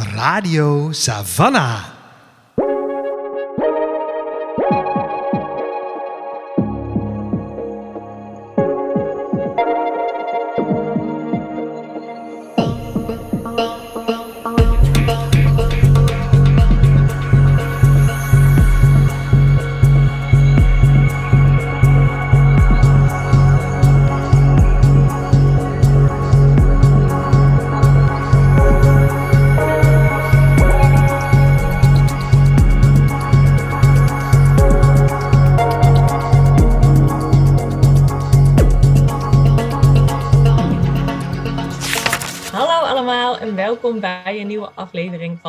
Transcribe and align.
Radio 0.00 0.92
Savannah. 0.92 1.99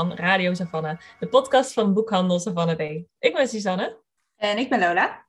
Van 0.01 0.13
Radio 0.13 0.53
Savannah, 0.53 0.97
de 1.19 1.27
podcast 1.27 1.73
van 1.73 1.93
Boekhandel 1.93 2.39
Savannah 2.39 2.75
B. 2.75 2.81
Ik 3.19 3.33
ben 3.33 3.47
Suzanne. 3.47 4.01
En 4.35 4.57
ik 4.57 4.69
ben 4.69 4.79
Lola. 4.79 5.25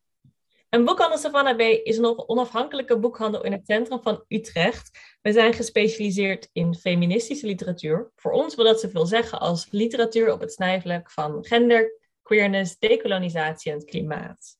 En 0.68 0.84
Boekhandel 0.84 1.18
Savannah 1.18 1.56
B 1.56 1.60
is 1.60 1.98
een 1.98 2.28
onafhankelijke 2.28 2.98
boekhandel 2.98 3.44
in 3.44 3.52
het 3.52 3.66
centrum 3.66 4.02
van 4.02 4.24
Utrecht. 4.28 4.98
We 5.22 5.32
zijn 5.32 5.52
gespecialiseerd 5.52 6.48
in 6.52 6.74
feministische 6.74 7.46
literatuur. 7.46 8.12
Voor 8.16 8.32
ons 8.32 8.54
wil 8.54 8.64
dat 8.64 8.80
zoveel 8.80 9.06
zeggen 9.06 9.40
als 9.40 9.66
literatuur 9.70 10.32
op 10.32 10.40
het 10.40 10.52
snijvlak 10.52 11.10
van 11.10 11.44
gender, 11.44 11.98
queerness, 12.22 12.78
decolonisatie 12.78 13.72
en 13.72 13.78
het 13.78 13.86
klimaat. 13.86 14.56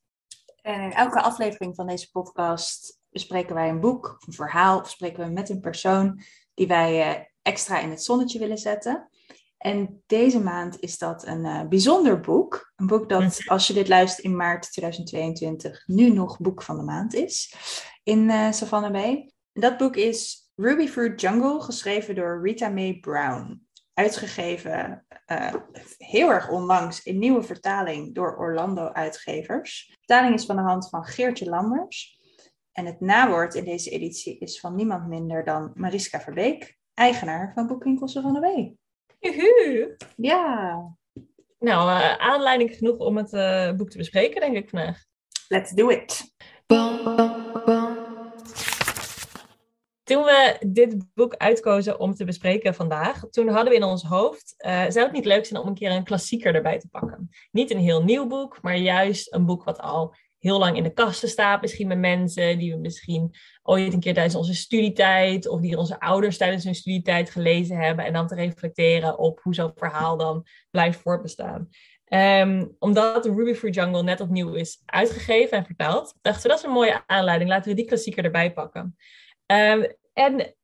En 0.61 0.81
in 0.81 0.93
elke 0.93 1.21
aflevering 1.21 1.75
van 1.75 1.87
deze 1.87 2.11
podcast 2.11 2.99
bespreken 3.09 3.55
wij 3.55 3.69
een 3.69 3.79
boek, 3.79 4.15
of 4.19 4.27
een 4.27 4.33
verhaal, 4.33 4.79
of 4.79 4.89
spreken 4.89 5.25
we 5.25 5.31
met 5.31 5.49
een 5.49 5.59
persoon 5.59 6.21
die 6.53 6.67
wij 6.67 7.01
eh, 7.01 7.21
extra 7.41 7.79
in 7.79 7.89
het 7.89 8.03
zonnetje 8.03 8.39
willen 8.39 8.57
zetten. 8.57 9.09
En 9.63 10.03
deze 10.05 10.39
maand 10.39 10.79
is 10.79 10.97
dat 10.97 11.27
een 11.27 11.45
eh, 11.45 11.67
bijzonder 11.67 12.19
boek. 12.19 12.71
Een 12.75 12.87
boek 12.87 13.09
dat, 13.09 13.41
als 13.45 13.67
je 13.67 13.73
dit 13.73 13.87
luistert 13.87 14.25
in 14.25 14.35
maart 14.35 14.71
2022, 14.71 15.83
nu 15.87 16.09
nog 16.09 16.39
boek 16.39 16.61
van 16.61 16.77
de 16.77 16.83
maand 16.83 17.13
is 17.13 17.55
in 18.03 18.29
eh 18.29 18.51
Savannah 18.51 18.91
Bay. 18.91 19.33
Dat 19.53 19.77
boek 19.77 19.95
is 19.95 20.49
Ruby 20.55 20.87
Fruit 20.87 21.21
Jungle, 21.21 21.61
geschreven 21.61 22.15
door 22.15 22.41
Rita 22.43 22.69
Mae 22.69 22.99
Brown. 22.99 23.67
Uitgegeven 23.93 25.05
eh, 25.25 25.53
heel 25.97 26.29
erg 26.29 26.49
onlangs 26.49 27.03
in 27.03 27.19
nieuwe 27.19 27.43
vertaling 27.43 28.15
door 28.15 28.37
Orlando 28.37 28.87
Uitgevers. 28.87 29.85
De 29.87 29.95
vertaling 29.97 30.35
is 30.35 30.45
van 30.45 30.55
de 30.55 30.61
hand 30.61 30.89
van 30.89 31.05
Geertje 31.05 31.49
Lammers. 31.49 32.19
En 32.71 32.85
het 32.85 32.99
nawoord 32.99 33.55
in 33.55 33.65
deze 33.65 33.89
editie 33.89 34.37
is 34.39 34.59
van 34.59 34.75
niemand 34.75 35.07
minder 35.07 35.43
dan 35.43 35.71
Mariska 35.75 36.19
Verbeek, 36.19 36.77
eigenaar 36.93 37.51
van 37.53 37.67
Boekwinkel 37.67 38.07
Savannah 38.07 38.41
Bay. 38.41 38.77
Juhu! 39.23 39.95
Ja, 40.15 40.95
Nou, 41.59 41.89
eh, 41.89 42.15
aanleiding 42.15 42.75
genoeg 42.75 42.97
om 42.97 43.17
het 43.17 43.33
eh, 43.33 43.71
boek 43.71 43.89
te 43.89 43.97
bespreken, 43.97 44.41
denk 44.41 44.55
ik 44.55 44.69
vandaag. 44.69 45.03
let's 45.47 45.71
do 45.71 45.89
it. 45.89 46.33
Toen 50.03 50.23
we 50.23 50.57
dit 50.67 51.13
boek 51.13 51.35
uitkozen 51.35 51.99
om 51.99 52.13
te 52.13 52.25
bespreken 52.25 52.73
vandaag, 52.73 53.29
toen 53.29 53.47
hadden 53.47 53.69
we 53.69 53.75
in 53.75 53.83
ons 53.83 54.03
hoofd, 54.03 54.53
eh, 54.57 54.81
zou 54.87 55.05
het 55.05 55.11
niet 55.11 55.25
leuk 55.25 55.45
zijn 55.45 55.61
om 55.61 55.67
een 55.67 55.73
keer 55.73 55.91
een 55.91 56.03
klassieker 56.03 56.55
erbij 56.55 56.79
te 56.79 56.87
pakken? 56.87 57.29
Niet 57.51 57.71
een 57.71 57.79
heel 57.79 58.03
nieuw 58.03 58.27
boek, 58.27 58.61
maar 58.61 58.77
juist 58.77 59.33
een 59.33 59.45
boek 59.45 59.63
wat 59.63 59.79
al 59.79 60.15
heel 60.43 60.59
lang 60.59 60.77
in 60.77 60.83
de 60.83 60.93
kasten 60.93 61.29
staat, 61.29 61.61
misschien 61.61 61.87
met 61.87 61.97
mensen 61.97 62.57
die 62.57 62.73
we 62.73 62.79
misschien 62.79 63.35
ooit 63.61 63.93
een 63.93 63.99
keer 63.99 64.13
tijdens 64.13 64.35
onze 64.35 64.53
studietijd 64.53 65.47
of 65.47 65.61
die 65.61 65.77
onze 65.77 65.99
ouders 65.99 66.37
tijdens 66.37 66.63
hun 66.63 66.75
studietijd 66.75 67.29
gelezen 67.29 67.77
hebben 67.77 68.05
en 68.05 68.13
dan 68.13 68.27
te 68.27 68.35
reflecteren 68.35 69.17
op 69.17 69.39
hoe 69.41 69.53
zo'n 69.53 69.71
verhaal 69.75 70.17
dan 70.17 70.45
blijft 70.71 70.99
voortbestaan. 70.99 71.69
Ehm, 72.05 72.65
omdat 72.79 73.25
Ruby 73.25 73.53
Fruit 73.53 73.75
Jungle 73.75 74.03
net 74.03 74.21
opnieuw 74.21 74.53
is 74.53 74.81
uitgegeven 74.85 75.57
en 75.57 75.65
vertaald, 75.65 76.15
dachten 76.21 76.41
we 76.41 76.47
dat 76.47 76.57
is 76.57 76.63
een 76.63 76.71
mooie 76.71 77.03
aanleiding, 77.05 77.49
laten 77.49 77.69
we 77.69 77.75
die 77.75 77.85
klassieker 77.85 78.23
erbij 78.23 78.53
pakken. 78.53 78.97
Ehm, 79.45 79.83
en 80.13 80.55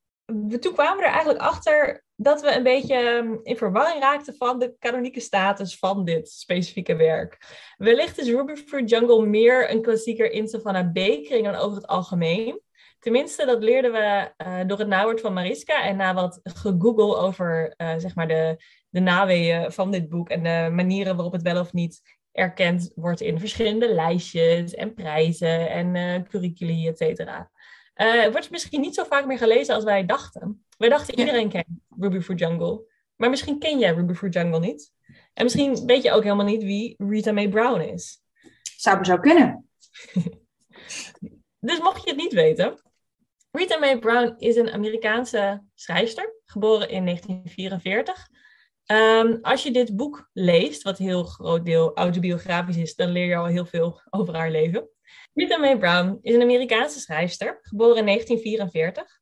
toen 0.60 0.74
kwamen 0.74 0.98
we 0.98 1.04
er 1.04 1.12
eigenlijk 1.12 1.40
achter 1.40 2.04
dat 2.22 2.42
we 2.42 2.56
een 2.56 2.64
beetje 2.64 2.96
ehm, 2.96 3.36
in 3.44 3.58
verwarring 3.58 4.02
raakten 4.02 4.36
van 4.36 4.60
de 4.60 4.76
kanonieke 4.80 5.20
status 5.20 5.78
van 5.78 6.06
dit 6.06 6.30
specifieke 6.30 6.96
werk. 6.96 7.38
Wellicht 7.78 8.20
is 8.20 8.28
Ruby 8.28 8.56
Fruit 8.56 8.90
Jungle 8.90 9.26
meer 9.26 9.72
een 9.72 9.82
klassieker 9.82 10.32
in 10.32 10.48
Savannah 10.48 10.92
B-kring 10.92 11.46
dan 11.46 11.56
over 11.56 11.78
het 11.78 11.88
algemeen. 11.88 12.62
Tenminste, 13.00 13.46
dat 13.46 13.64
leerden 13.64 13.92
we 13.92 14.32
eh, 14.38 14.60
door 14.68 14.80
het 14.80 14.88
nawoord 14.88 15.22
van 15.22 15.34
Mariska 15.34 15.84
en 15.84 15.96
na 15.98 16.14
wat 16.14 16.40
gegoogle 16.44 17.16
over 17.16 17.74
eh, 17.78 17.94
zeg 17.98 18.16
maar 18.16 18.28
de, 18.28 18.64
de 18.90 19.00
naweeën 19.00 19.72
van 19.72 19.92
dit 19.92 20.10
boek 20.10 20.30
en 20.30 20.44
de 20.44 20.70
manieren 20.76 21.16
waarop 21.16 21.34
het 21.34 21.42
wel 21.42 21.60
of 21.60 21.74
niet 21.74 22.02
erkend 22.32 22.92
wordt 22.96 23.22
in 23.22 23.40
verschillende 23.40 23.94
lijstjes 23.94 24.74
en 24.74 24.94
prijzen 24.94 25.70
en 25.70 26.24
curriculi, 26.28 26.88
et 26.88 26.98
cetera. 26.98 27.52
Het 27.94 28.32
wordt 28.32 28.52
misschien 28.52 28.82
niet 28.82 28.96
zo 28.96 29.04
vaak 29.04 29.26
meer 29.26 29.38
gelezen 29.38 29.76
als 29.76 29.84
wij 29.84 30.06
dachten. 30.06 30.66
Wij 30.78 30.90
dachten 30.90 31.20
iedereen 31.20 31.50
kent 31.50 31.68
Ruby 32.00 32.20
for 32.20 32.36
Jungle. 32.36 32.86
Maar 33.16 33.30
misschien 33.30 33.60
ken 33.60 33.80
jij 33.80 33.94
Ruby 33.94 34.14
for 34.14 34.30
Jungle 34.30 34.60
niet. 34.60 34.92
En 35.34 35.44
misschien 35.44 35.86
weet 35.86 36.04
je 36.04 36.12
ook 36.12 36.24
helemaal 36.24 36.46
niet 36.46 36.64
wie 36.64 36.96
Rita 36.98 37.32
Mae 37.32 37.50
Brown 37.50 37.82
is. 37.82 38.22
Zou 38.78 38.96
maar 38.96 39.06
zo 39.06 39.18
kunnen. 39.18 39.66
Dus 41.62 41.80
mocht 41.80 42.04
je 42.04 42.10
het 42.10 42.20
niet 42.20 42.34
weten, 42.34 42.82
Rita 43.52 43.78
Mae 43.78 44.00
Brown 44.00 44.36
is 44.38 44.56
een 44.56 44.72
Amerikaanse 44.72 45.64
schrijfster, 45.76 46.36
geboren 46.46 46.90
in 46.90 47.06
1944. 47.06 48.28
Ehm, 48.86 49.38
als 49.42 49.64
je 49.64 49.72
dit 49.72 49.96
boek 49.96 50.30
leest, 50.34 50.84
wat 50.84 51.00
een 51.00 51.06
heel 51.06 51.24
groot 51.24 51.66
deel 51.66 51.96
autobiografisch 51.96 52.78
is, 52.78 52.96
dan 52.96 53.10
leer 53.10 53.26
je 53.26 53.36
al 53.36 53.46
heel 53.46 53.66
veel 53.66 54.02
over 54.10 54.36
haar 54.36 54.52
leven. 54.52 54.90
Rita 55.34 55.58
Mae 55.58 55.78
Brown 55.78 56.18
is 56.22 56.34
een 56.34 56.42
Amerikaanse 56.42 57.00
schrijfster, 57.00 57.60
geboren 57.62 57.98
in 57.98 58.06
1944. 58.06 59.19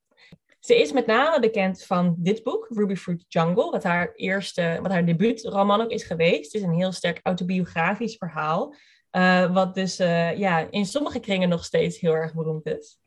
Ze 0.68 0.82
is 0.82 0.92
met 0.92 1.06
name 1.06 1.40
bekend 1.40 1.84
van 1.84 2.16
dit 2.18 2.44
boek, 2.44 2.68
Ruby 2.70 2.96
Fruit 2.96 3.26
Jungle, 3.28 3.72
wat 3.72 3.84
haar 3.84 4.14
eerste, 4.16 4.80
wat 4.82 4.92
haar 4.92 5.06
debuutroman 5.06 5.82
ook 5.82 5.92
is 5.92 6.04
geweest. 6.04 6.54
Het 6.54 6.62
is 6.62 6.68
een 6.68 6.74
heel 6.74 6.92
sterk 6.92 7.20
autobiografisch 7.24 8.16
verhaal, 8.16 8.76
eh, 9.10 9.54
wat 9.54 9.76
dus 9.76 10.00
eh, 10.00 10.38
ja, 10.38 10.68
in 10.72 10.86
sommige 10.86 11.20
kringen 11.20 11.50
nog 11.50 11.66
steeds 11.66 12.00
heel 12.00 12.14
erg 12.14 12.34
beroemd 12.34 12.66
is. 12.66 13.00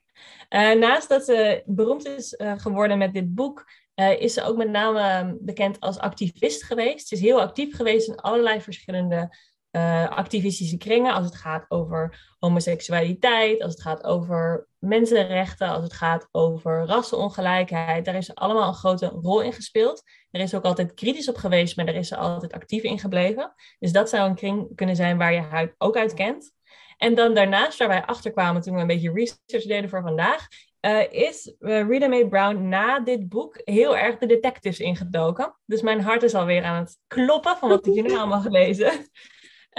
Eh, 0.49 0.73
naast 0.73 1.09
dat 1.09 1.25
ze 1.25 1.63
beroemd 1.67 2.07
is 2.07 2.35
geworden 2.39 2.99
met 2.99 3.15
dit 3.15 3.35
boek, 3.35 3.71
is 4.19 4.35
ze 4.35 4.43
ook 4.43 4.57
met 4.57 4.71
name 4.71 5.37
bekend 5.41 5.81
als 5.81 5.99
activist 5.99 6.65
geweest. 6.65 7.09
Ze 7.09 7.15
is 7.15 7.21
heel 7.21 7.41
actief 7.41 7.77
geweest 7.77 8.09
in 8.09 8.17
allerlei 8.17 8.61
verschillende 8.61 9.37
eh, 9.71 10.09
activistische 10.09 10.77
kringen, 10.77 11.13
als 11.13 11.25
het 11.25 11.37
gaat 11.37 11.65
over 11.69 12.35
homoseksualiteit, 12.39 13.63
als 13.63 13.73
het 13.73 13.83
gaat 13.83 14.05
over 14.05 14.67
mensenrechten, 14.79 15.69
als 15.69 15.83
het 15.83 15.93
gaat 15.93 16.29
over 16.31 16.85
rassenongelijkheid. 16.87 18.05
Daar 18.05 18.15
is 18.15 18.35
allemaal 18.35 18.69
een 18.69 18.75
grote 18.75 19.07
rol 19.07 19.41
in 19.43 19.53
gespeeld. 19.53 20.03
Er 20.31 20.41
is 20.41 20.55
ook 20.55 20.65
altijd 20.65 20.95
kritisch 20.95 21.29
op 21.29 21.37
geweest, 21.37 21.77
maar 21.77 21.87
daar 21.87 21.95
is 21.95 22.09
ze 22.09 22.17
altijd 22.17 22.53
actief 22.53 22.83
in 22.83 22.99
gebleven. 22.99 23.55
Dus 23.79 23.93
dat 23.93 24.09
zou 24.09 24.29
een 24.29 24.35
kring 24.35 24.75
kunnen 24.75 24.97
zijn 24.97 25.19
waar 25.19 25.33
je 25.33 25.41
haar 25.41 25.75
ook 25.79 25.97
uit 25.97 26.15
kent. 26.15 26.53
En 26.97 27.15
dan 27.15 27.35
daarnaast, 27.35 27.79
waar 27.79 27.89
wij 27.89 28.05
achter 28.05 28.31
kwamen 28.31 28.63
toen 28.63 28.75
we 28.75 28.81
een 28.81 28.87
beetje 28.87 29.13
research 29.13 29.67
deden 29.67 29.91
voor 29.91 30.03
vandaag, 30.03 30.47
eh, 30.81 31.13
is 31.13 31.55
uh, 31.61 31.89
Rita 31.89 32.07
Mae 32.07 32.29
Brown 32.29 32.69
na 32.69 33.01
dit 33.01 33.29
boek 33.29 33.61
heel 33.65 33.97
erg 33.97 34.19
de 34.19 34.27
detectives 34.27 34.79
ingedoken. 34.79 35.57
Dus 35.67 35.83
mijn 35.83 36.01
hart 36.01 36.23
is 36.23 36.35
alweer 36.35 36.65
aan 36.65 36.79
het 36.79 36.99
kloppen 37.07 37.57
van 37.57 37.69
wat 37.69 37.87
ik 37.87 37.95
jullie 37.95 38.17
allemaal 38.19 38.41
gelezen. 38.41 39.09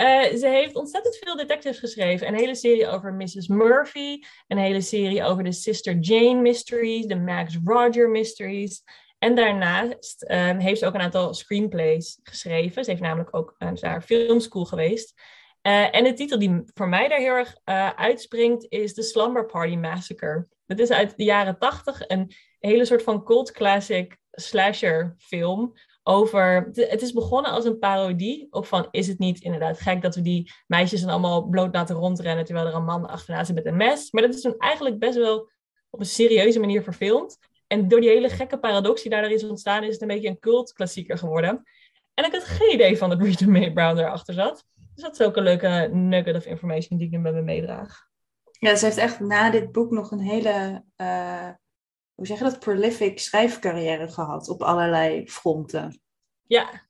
Eh, 0.01 0.35
ze 0.35 0.47
heeft 0.47 0.75
ontzettend 0.75 1.17
veel 1.17 1.35
detectives 1.35 1.79
geschreven. 1.79 2.27
Een 2.27 2.35
hele 2.35 2.55
serie 2.55 2.87
over 2.87 3.13
Mrs. 3.13 3.47
Murphy. 3.47 4.19
Een 4.47 4.57
hele 4.57 4.81
serie 4.81 5.23
over 5.23 5.43
de 5.43 5.51
Sister 5.51 5.97
Jane 5.99 6.41
Mysteries. 6.41 7.05
De 7.05 7.15
Max 7.15 7.57
Roger 7.63 8.09
Mysteries. 8.09 8.83
En 9.19 9.35
daarnaast 9.35 10.23
eh, 10.23 10.57
heeft 10.57 10.79
ze 10.79 10.85
ook 10.85 10.93
een 10.93 11.01
aantal 11.01 11.33
screenplays 11.33 12.19
geschreven. 12.23 12.83
Ze 12.83 12.89
heeft 12.89 13.01
namelijk 13.01 13.35
ook 13.35 13.55
aan 13.57 13.77
haar 13.81 14.01
filmschool 14.01 14.65
geweest. 14.65 15.21
Uh, 15.67 15.95
en 15.95 16.03
de 16.03 16.13
titel 16.13 16.39
die 16.39 16.61
voor 16.73 16.89
mij 16.89 17.07
daar 17.07 17.19
heel 17.19 17.35
erg 17.35 17.55
uitspringt 17.95 18.65
is 18.69 18.93
The 18.93 19.01
Slumber 19.01 19.45
Party 19.45 19.75
Massacre. 19.75 20.47
Dat 20.65 20.79
is 20.79 20.91
uit 20.91 21.17
de 21.17 21.23
jaren 21.23 21.59
tachtig 21.59 22.07
een 22.07 22.31
hele 22.59 22.85
soort 22.85 23.03
van 23.03 23.23
cult 23.23 23.51
classic 23.51 24.17
slasher 24.31 25.15
film. 25.17 25.73
Over, 26.03 26.69
het 26.73 27.01
is 27.01 27.13
begonnen 27.13 27.51
als 27.51 27.65
een 27.65 27.79
parodie 27.79 28.47
op 28.49 28.65
van 28.65 28.87
is 28.91 29.07
het 29.07 29.19
niet 29.19 29.41
inderdaad 29.41 29.79
gek 29.79 30.01
dat 30.01 30.15
we 30.15 30.21
die 30.21 30.51
meisjes 30.67 31.01
dan 31.01 31.09
allemaal 31.09 31.43
bloot 31.43 31.73
laten 31.73 31.95
rondrennen 31.95 32.45
terwijl 32.45 32.67
er 32.67 32.73
een 32.73 32.83
man 32.83 33.07
achterna 33.07 33.43
zit 33.43 33.55
met 33.55 33.65
een 33.65 33.77
mes. 33.77 34.11
Maar 34.11 34.21
dat 34.21 34.33
is 34.33 34.41
toen 34.41 34.55
eigenlijk 34.57 34.99
best 34.99 35.17
wel 35.17 35.49
op 35.89 35.99
een 35.99 36.05
serieuze 36.05 36.59
manier 36.59 36.83
verfilmd. 36.83 37.37
En 37.67 37.87
door 37.87 38.01
die 38.01 38.09
hele 38.09 38.29
gekke 38.29 38.59
paradox 38.59 39.01
die 39.01 39.11
daardoor 39.11 39.31
is 39.31 39.43
ontstaan, 39.43 39.83
is 39.83 39.93
het 39.93 40.01
een 40.01 40.07
beetje 40.07 40.27
een 40.27 40.39
cultklassieker 40.39 41.17
geworden. 41.17 41.63
En 42.13 42.25
ik 42.25 42.31
had 42.31 42.43
geen 42.43 42.73
idee 42.73 42.97
van 42.97 43.09
dat 43.09 43.21
Rita 43.21 43.47
Mae 43.49 43.73
Brown 43.73 43.97
erachter 43.97 44.33
zat. 44.33 44.65
Dus 44.93 45.03
dat 45.03 45.19
is 45.19 45.25
ook 45.25 45.35
een 45.35 45.43
leuke 45.43 45.89
nugget 45.91 46.35
of 46.35 46.45
information 46.45 46.97
die 46.97 47.07
ik 47.07 47.13
nu 47.13 47.19
met 47.19 47.33
me 47.33 47.41
meedraag. 47.41 48.09
Ja, 48.59 48.75
ze 48.75 48.85
heeft 48.85 48.97
echt 48.97 49.19
na 49.19 49.49
dit 49.49 49.71
boek 49.71 49.91
nog 49.91 50.11
een 50.11 50.19
hele, 50.19 50.83
uh, 50.97 51.49
hoe 52.21 52.29
zeg 52.29 52.39
je 52.39 52.43
dat, 52.43 52.59
prolific 52.59 53.19
schrijfcarrière 53.19 54.11
gehad 54.11 54.49
op 54.49 54.61
allerlei 54.61 55.29
fronten. 55.29 56.01
Ja, 56.47 56.81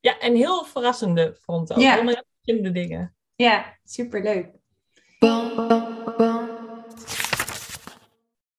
ja 0.00 0.18
en 0.18 0.34
heel 0.34 0.64
verrassende 0.64 1.36
fronten. 1.40 1.76
Ook 1.76 1.82
Ja. 1.82 2.22
verschillende 2.42 2.72
dingen. 2.72 3.16
Ja, 3.36 3.76
superleuk. 3.84 4.50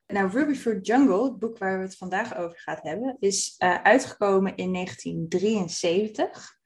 Nou, 0.08 0.30
Ruby 0.32 0.54
Fruit 0.54 0.86
Jungle, 0.88 1.24
het 1.24 1.40
boek 1.40 1.58
waar 1.58 1.78
we 1.78 1.84
het 1.84 1.98
vandaag 1.98 2.38
over 2.38 2.60
gaan 2.60 2.80
hebben, 2.82 3.18
is 3.20 3.56
eh, 3.58 3.82
uitgekomen 3.82 4.56
in 4.56 4.74
1973. 4.74 6.58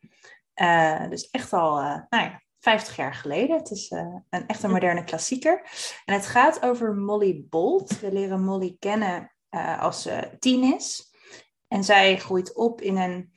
Eh, 0.54 1.10
dus 1.10 1.30
echt 1.30 1.54
al, 1.54 1.78
eh, 1.80 2.02
nou 2.10 2.24
ja, 2.24 2.42
50 2.60 2.96
jaar 2.96 3.14
geleden. 3.14 3.58
Het 3.58 3.72
is 3.72 3.90
eh, 3.90 4.16
een 4.30 4.48
echt 4.48 4.64
een 4.64 4.72
moderne 4.72 5.04
klassieker. 5.04 5.62
En 6.06 6.14
het 6.14 6.26
gaat 6.26 6.62
over 6.62 6.96
Molly 6.96 7.46
Bolt. 7.50 8.00
We 8.00 8.12
leren 8.12 8.44
Molly 8.44 8.76
kennen 8.80 9.32
eh, 9.50 9.82
als 9.82 10.02
ze 10.02 10.36
tien 10.40 10.74
is. 10.76 11.14
En 11.68 11.84
zij 11.84 12.18
groeit 12.18 12.54
op 12.54 12.82
in 12.82 12.98
een 12.98 13.32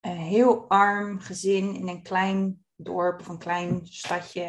eh, 0.00 0.12
heel 0.12 0.68
arm 0.68 1.20
gezin 1.20 1.74
in 1.74 1.88
een 1.88 2.02
klein 2.02 2.64
dorp 2.76 3.20
of 3.20 3.28
een 3.28 3.38
klein 3.38 3.80
stadje 3.86 4.42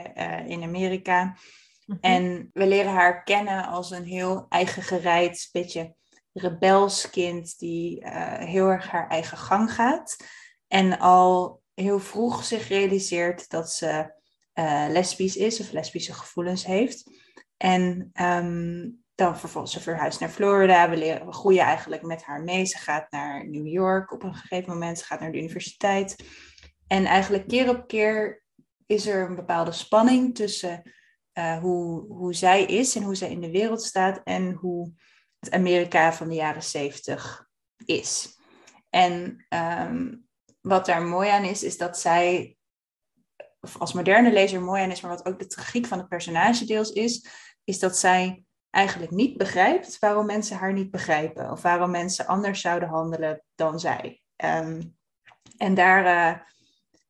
in 0.47 0.63
Amerika. 0.63 1.38
Mhm. 1.85 1.97
En 2.01 2.50
we 2.53 2.68
leren 2.68 2.91
haar 2.91 3.24
kennen 3.24 3.65
als 3.65 3.91
een 3.91 4.03
heel 4.03 4.45
eigen 4.50 4.83
gereid, 4.83 5.50
beetje 5.51 5.95
rebels 6.33 7.09
kind 7.09 7.59
die 7.59 8.07
heel 8.39 8.68
erg 8.68 8.89
haar 8.89 9.07
eigen 9.07 9.38
gang 9.38 9.74
gaat. 9.74 10.15
En 10.68 11.00
al 11.00 11.62
heel 11.74 12.00
vroeg 12.00 12.44
zich 12.44 12.68
realiseert 12.68 13.50
dat 13.50 13.71
ze 13.71 14.15
eh, 14.57 14.86
lesbisch 14.89 15.36
is 15.36 15.59
of 15.59 15.71
lesbische 15.71 16.13
gevoelens 16.13 16.65
heeft. 16.65 17.12
En 17.57 18.09
ehm, 18.13 18.89
dan 19.15 19.38
vervolgens 19.38 19.74
ze 19.74 19.80
verhuist 19.80 20.19
naar 20.19 20.30
Florida. 20.30 20.89
We, 20.89 20.98
leren, 20.98 21.25
we 21.25 21.33
groeien 21.33 21.63
eigenlijk 21.63 22.01
met 22.01 22.24
haar 22.24 22.44
mee. 22.44 22.65
Ze 22.65 22.77
gaat 22.77 23.12
naar 23.12 23.50
New 23.50 23.68
York 23.68 24.12
op 24.12 24.24
een 24.24 24.36
gegeven 24.36 24.74
moment. 24.74 25.00
Ze 25.00 25.06
gaat 25.06 25.19
naar 25.19 25.31
de 25.31 25.38
universiteit. 25.38 26.15
En 26.88 27.06
eigenlijk 27.06 27.48
keer 27.48 27.69
op 27.69 27.88
keer 27.88 28.44
is 28.86 29.07
er 29.07 29.30
een 29.30 29.36
bepaalde 29.36 29.71
spanning 29.71 30.36
tussen 30.36 30.94
eh, 31.31 31.60
hoe, 31.60 32.13
hoe 32.13 32.33
zij 32.33 32.63
is 32.63 32.95
en 32.95 33.03
hoe 33.03 33.15
zij 33.15 33.30
in 33.30 33.42
de 33.42 33.51
wereld 33.51 33.83
staat 33.83 34.21
en 34.24 34.51
hoe 34.51 34.94
het 35.39 35.51
Amerika 35.51 36.13
van 36.13 36.27
de 36.27 36.36
jaren 36.36 36.63
zeventig 36.63 37.48
is. 37.86 38.39
En 38.89 39.45
ehm, 39.50 40.15
wat 40.62 40.86
daar 40.86 41.01
mooi 41.01 41.30
aan 41.30 41.44
is, 41.44 41.63
is 41.63 41.77
dat 41.77 42.00
zij, 42.00 42.56
als 43.79 43.93
moderne 43.93 44.31
lezer 44.31 44.61
mooi 44.61 44.83
aan 44.83 44.91
is, 44.91 45.01
maar 45.01 45.11
wat 45.11 45.25
ook 45.25 45.39
de 45.39 45.47
tragiek 45.47 45.85
van 45.85 45.97
het 45.97 46.07
personage 46.07 46.65
deels 46.65 46.91
is, 46.91 47.27
is 47.63 47.79
dat 47.79 47.97
zij 47.97 48.43
eigenlijk 48.69 49.11
niet 49.11 49.37
begrijpt 49.37 49.99
waarom 49.99 50.25
mensen 50.25 50.57
haar 50.57 50.73
niet 50.73 50.91
begrijpen 50.91 51.51
of 51.51 51.61
waarom 51.61 51.91
mensen 51.91 52.25
anders 52.25 52.61
zouden 52.61 52.89
handelen 52.89 53.43
dan 53.55 53.79
zij. 53.79 54.21
Ehm, 54.35 54.81
en 55.57 55.73
daar, 55.73 56.05
eh, 56.05 56.39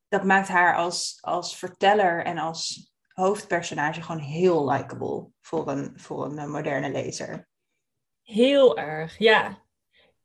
dat 0.08 0.24
maakt 0.24 0.48
haar 0.48 0.76
als, 0.76 1.18
als 1.22 1.58
verteller 1.58 2.26
en 2.26 2.38
als 2.38 2.92
hoofdpersonage 3.08 4.02
gewoon 4.02 4.22
heel 4.22 4.70
likable 4.72 5.28
voor 5.42 5.68
een, 5.68 5.94
voor 5.96 6.26
een 6.26 6.38
eh, 6.38 6.46
moderne 6.46 6.92
lezer. 6.92 7.48
Heel 8.24 8.78
erg, 8.78 9.18
ja. 9.18 9.66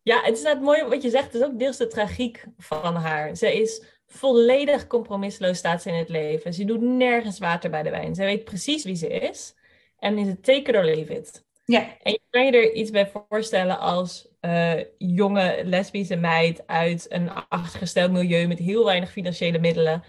Ja, 0.02 0.22
het 0.22 0.36
is 0.36 0.42
net 0.42 0.60
mooi 0.60 0.84
wat 0.84 1.02
je 1.02 1.10
zegt. 1.10 1.24
Het 1.24 1.34
is 1.34 1.42
ook 1.42 1.58
deels 1.58 1.76
de 1.76 1.86
tragiek 1.86 2.44
van 2.56 2.94
haar. 2.94 3.36
Ze 3.36 3.60
is 3.60 4.00
volledig 4.12 4.86
compromisloos 4.86 5.58
staat 5.58 5.82
ze 5.82 5.88
in 5.88 5.94
het 5.94 6.08
leven. 6.08 6.54
Ze 6.54 6.64
doet 6.64 6.80
nergens 6.80 7.38
water 7.38 7.70
bij 7.70 7.82
de 7.82 7.90
wijn. 7.90 8.14
Ze 8.14 8.24
weet 8.24 8.44
precies 8.44 8.84
wie 8.84 8.94
ze 8.94 9.08
is. 9.08 9.54
En 9.98 10.18
is 10.18 10.26
het 10.26 10.44
take 10.44 10.70
it 10.70 10.76
or 10.76 10.84
leave 10.84 11.14
it. 11.14 11.44
Ja, 11.64 11.96
En 12.02 12.12
je 12.12 12.20
kan 12.30 12.44
je 12.44 12.52
er 12.52 12.72
iets 12.72 12.90
bij 12.90 13.10
voorstellen 13.28 13.78
als 13.78 14.28
eh, 14.40 14.80
jonge 14.98 15.60
lesbische 15.64 16.16
meid 16.16 16.66
uit 16.66 17.06
een 17.08 17.30
achtergesteld 17.30 18.12
milieu 18.12 18.46
met 18.46 18.58
heel 18.58 18.84
weinig 18.84 19.10
financiële 19.10 19.58
middelen. 19.58 20.02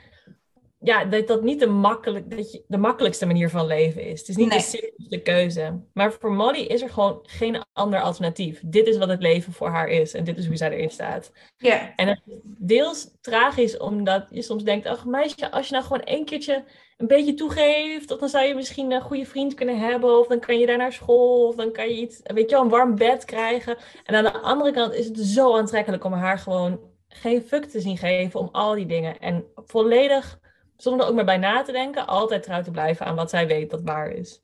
Ja, 0.84 1.06
dat 1.06 1.28
dat 1.28 1.44
niet 1.44 1.60
de, 1.60 1.68
makkelijk, 1.68 2.32
dat 2.36 2.52
je, 2.52 2.64
de 2.68 2.78
makkelijkste 2.78 3.26
manier 3.26 3.50
van 3.50 3.66
leven 3.66 4.04
is. 4.04 4.20
Het 4.20 4.30
is 4.30 4.36
niet 4.36 4.48
Nee. 4.50 4.58
de 4.58 4.64
simpelste 4.64 5.18
keuze. 5.22 5.82
Maar 5.94 6.12
voor 6.14 6.32
Molly 6.32 6.60
is 6.60 6.82
er 6.82 6.90
gewoon 6.90 7.20
geen 7.24 7.64
ander 7.74 8.02
alternatief. 8.02 8.62
Dit 8.66 8.88
is 8.88 8.98
wat 8.98 9.10
het 9.10 9.22
leven 9.22 9.54
voor 9.54 9.68
haar 9.70 9.88
is 9.88 10.14
en 10.14 10.24
dit 10.24 10.38
is 10.38 10.48
hoe 10.48 10.56
zij 10.58 10.72
erin 10.72 10.90
staat. 10.90 11.32
ja, 11.58 11.96
En 11.96 12.08
het 12.08 12.22
is 12.26 12.34
deels 12.44 13.12
tragisch, 13.22 13.78
omdat 13.78 14.28
je 14.30 14.42
soms 14.42 14.64
denkt: 14.64 14.86
ach 14.88 15.06
meisje, 15.06 15.52
als 15.52 15.68
je 15.68 15.74
nou 15.74 15.86
gewoon 15.86 16.04
één 16.04 16.26
keertje 16.26 16.64
een 16.98 17.08
beetje 17.08 17.34
toegeeft, 17.34 18.12
of 18.12 18.20
dan 18.20 18.30
zou 18.30 18.46
je 18.46 18.56
misschien 18.56 18.92
een 18.92 19.02
goede 19.02 19.26
vriend 19.26 19.54
kunnen 19.54 19.80
hebben, 19.80 20.20
of 20.20 20.28
dan 20.28 20.40
kan 20.40 20.60
je 20.60 20.66
daar 20.66 20.78
naar 20.78 20.94
school, 20.94 21.48
of 21.48 21.56
dan 21.56 21.72
kan 21.72 21.88
je 21.90 21.96
iets, 22.02 22.20
weet 22.24 22.50
je 22.50 22.56
wel, 22.56 22.64
een 22.66 22.70
warm 22.72 22.96
bed 22.96 23.26
krijgen. 23.26 23.78
En 24.04 24.16
aan 24.16 24.24
de 24.24 24.40
andere 24.40 24.72
kant 24.72 24.94
is 24.94 25.06
het 25.06 25.18
zo 25.20 25.56
aantrekkelijk 25.58 26.04
om 26.04 26.14
haar 26.14 26.38
gewoon 26.40 26.80
geen 27.08 27.42
fuck 27.42 27.66
te 27.66 27.82
zien 27.82 27.98
geven 27.98 28.40
om 28.40 28.50
al 28.52 28.74
die 28.76 28.86
dingen. 28.86 29.20
En 29.20 29.46
volledig, 29.56 30.40
zonder 30.78 31.02
er 31.02 31.10
ook 31.10 31.16
maar 31.16 31.26
bij 31.26 31.38
na 31.38 31.62
te 31.62 31.72
denken, 31.72 32.08
altijd 32.08 32.44
trouw 32.44 32.62
te 32.62 32.72
blijven 32.72 33.06
aan 33.06 33.16
wat 33.16 33.30
zij 33.30 33.48
weet 33.48 33.70
dat 33.70 33.82
waar 33.84 34.10
is. 34.10 34.44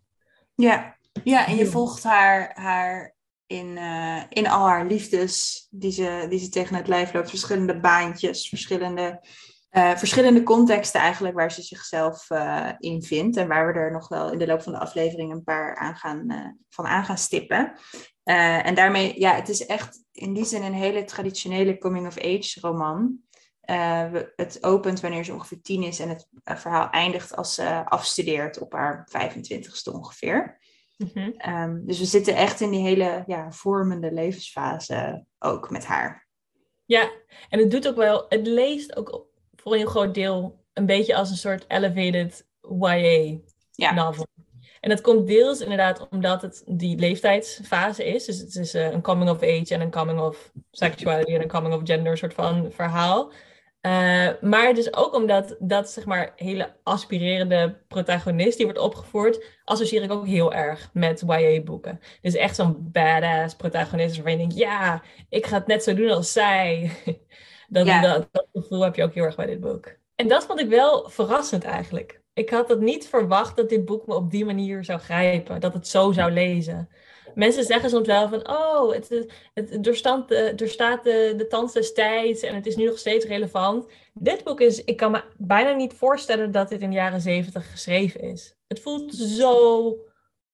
ja. 0.56 0.98
ja 1.24 1.48
en 1.48 1.56
je 1.56 1.66
volgt 1.66 2.04
haar, 2.04 2.52
haar 2.54 3.18
in, 3.50 3.78
eh, 3.78 4.22
in 4.30 4.48
al 4.48 4.68
haar 4.68 4.86
liefdes 4.86 5.68
die 5.70 5.92
ze, 5.92 6.26
die 6.30 6.40
ze 6.40 6.50
tegen 6.50 6.76
het 6.76 6.88
lijf 6.88 7.14
loopt. 7.14 7.30
Verschillende 7.30 7.80
baantjes, 7.80 8.50
verschillende, 8.50 9.26
eh, 9.70 9.96
verschillende 9.96 10.44
contexten 10.44 11.02
eigenlijk 11.02 11.36
waar 11.36 11.52
ze 11.52 11.62
zichzelf 11.62 12.30
eh, 12.30 12.70
in 12.78 13.04
vindt. 13.04 13.38
En 13.38 13.48
waar 13.48 13.68
we 13.68 13.80
er 13.80 13.92
nog 13.92 14.08
wel 14.08 14.32
in 14.32 14.38
de 14.38 14.48
loop 14.48 14.62
van 14.62 14.74
de 14.74 14.80
aflevering 14.80 15.32
een 15.32 15.44
paar 15.44 15.76
aan 15.76 15.96
gaan, 15.96 16.58
van 16.70 16.86
aan 16.86 17.06
gaan 17.06 17.18
stippen. 17.18 17.74
En 18.24 18.76
daarmee, 18.76 19.20
ja, 19.20 19.36
het 19.36 19.50
is 19.50 19.66
echt 19.66 20.04
in 20.12 20.34
die 20.34 20.46
zin 20.46 20.64
een 20.64 20.74
hele 20.74 21.04
traditionele 21.04 21.78
coming-of-age 21.78 22.60
roman. 22.62 23.18
We- 24.12 24.34
het 24.36 24.64
opent 24.64 25.00
wanneer 25.00 25.24
ze 25.24 25.34
ongeveer 25.34 25.62
tien 25.62 25.84
is 25.84 26.00
en 26.00 26.10
het 26.10 26.28
eh, 26.44 26.56
verhaal 26.56 26.90
eindigt 26.90 27.36
als 27.36 27.54
ze 27.54 27.86
afstudeert 27.86 28.60
op 28.60 28.74
haar 28.74 29.08
25ste 29.12 29.92
ongeveer. 29.94 30.60
Mhm. 30.98 31.30
Ehm, 31.38 31.86
dus 31.86 32.00
we 32.00 32.06
zitten 32.06 32.36
echt 32.36 32.62
in 32.62 32.70
die 32.70 32.82
hele 32.82 33.24
ja, 33.28 33.52
vormende 33.52 34.12
levensfase 34.12 35.26
ook 35.40 35.70
met 35.70 35.86
haar. 35.86 36.28
Ja, 36.86 37.10
en 37.50 37.60
het 37.60 37.72
doet 37.72 37.88
ook 37.88 37.96
wel, 37.96 38.26
het 38.30 38.48
leest 38.48 38.96
ook 38.96 39.28
voor 39.56 39.72
een 39.72 39.78
heel 39.78 39.88
groot 39.88 40.14
deel 40.14 40.64
een 40.74 40.86
beetje 40.86 41.16
als 41.16 41.30
een 41.30 41.38
soort 41.38 41.66
elevated 41.68 42.48
YA 42.80 43.38
Ja. 43.72 43.94
novel. 43.94 44.26
En 44.80 44.90
dat 44.90 45.02
komt 45.02 45.28
deels 45.28 45.62
inderdaad 45.62 46.08
omdat 46.10 46.42
het 46.42 46.64
die 46.66 46.98
leeftijdsfase 46.98 48.06
is. 48.06 48.26
Dus 48.26 48.38
het 48.38 48.56
is 48.56 48.74
eh, 48.74 48.92
een 48.92 49.02
coming 49.02 49.30
of 49.30 49.42
age 49.42 49.74
en 49.74 49.82
een 49.82 49.92
coming 49.92 50.20
of 50.20 50.52
sexuality 50.72 51.34
en 51.34 51.42
een 51.42 51.48
coming 51.48 51.74
of 51.74 51.82
gender 51.84 52.18
soort 52.18 52.34
van 52.34 52.72
verhaal. 52.72 53.32
Eh, 53.82 54.30
maar 54.42 54.74
dus 54.74 54.94
ook 54.94 55.14
omdat 55.14 55.56
dat 55.60 55.90
zeg 55.90 56.06
maar 56.06 56.34
hele 56.36 56.76
aspirerende 56.84 57.78
protagonist 57.88 58.58
die 58.58 58.66
wordt 58.66 58.82
opgevoerd, 58.82 59.44
associeer 59.64 60.04
ik 60.04 60.12
ook 60.12 60.28
heel 60.28 60.54
erg 60.54 60.90
met 60.94 61.24
YA-boeken. 61.28 62.00
Dus 62.22 62.34
echt 62.34 62.56
zo'n 62.56 62.90
badass 62.92 63.56
protagonist 63.56 64.16
waarvan 64.16 64.32
je 64.32 64.38
denkt, 64.38 64.58
ja, 64.58 65.04
ik 65.30 65.46
ga 65.46 65.58
het 65.58 65.68
net 65.68 65.84
zo 65.84 65.94
doen 65.94 66.10
als 66.10 66.32
zij. 66.32 66.92
dat, 67.68 67.86
Ja. 67.86 68.02
dat, 68.02 68.28
dat 68.32 68.48
gevoel 68.54 68.82
heb 68.82 68.96
je 68.96 69.04
ook 69.04 69.14
heel 69.14 69.24
erg 69.24 69.36
bij 69.36 69.46
dit 69.46 69.60
boek. 69.60 69.98
En 70.16 70.28
dat 70.28 70.46
vond 70.46 70.60
ik 70.60 70.70
wel 70.70 71.10
verrassend 71.10 71.64
eigenlijk. 71.64 72.22
Ik 72.34 72.50
had 72.50 72.70
het 72.70 72.80
niet 72.80 73.08
verwacht 73.08 73.56
dat 73.56 73.70
dit 73.70 73.86
boek 73.86 74.08
me 74.08 74.16
op 74.16 74.32
die 74.32 74.46
manier 74.46 74.84
zou 74.84 75.00
grijpen. 75.00 75.60
Dat 75.60 75.74
het 75.74 75.88
zo 75.88 76.12
zou 76.12 76.32
lezen. 76.32 76.90
Mensen 77.36 77.64
zeggen 77.64 77.90
soms 77.90 78.08
wel 78.08 78.30
van, 78.30 78.50
oh, 78.50 78.94
het, 78.94 79.10
het, 79.54 79.70
de, 79.70 79.80
doorstaat 80.56 81.04
de, 81.04 81.34
de 81.38 81.48
tand 81.48 81.74
des 81.74 81.94
tijds 81.94 82.42
en 82.42 82.56
het 82.56 82.66
is 82.66 82.76
nu 82.76 82.86
nog 82.86 82.98
steeds 82.98 83.26
relevant. 83.26 83.92
Dit 84.14 84.44
boek 84.44 84.62
is, 84.62 84.84
ik 84.84 84.98
kan 84.98 85.12
me 85.12 85.24
bijna 85.38 85.72
niet 85.72 85.94
voorstellen 85.94 86.52
dat 86.52 86.70
dit 86.70 86.82
in 86.82 86.90
de 86.90 86.96
jaren 86.96 87.22
zeventig 87.22 87.72
geschreven 87.72 88.22
is. 88.22 88.56
Het 88.68 88.80
voelt 88.80 89.14
zo 89.16 89.96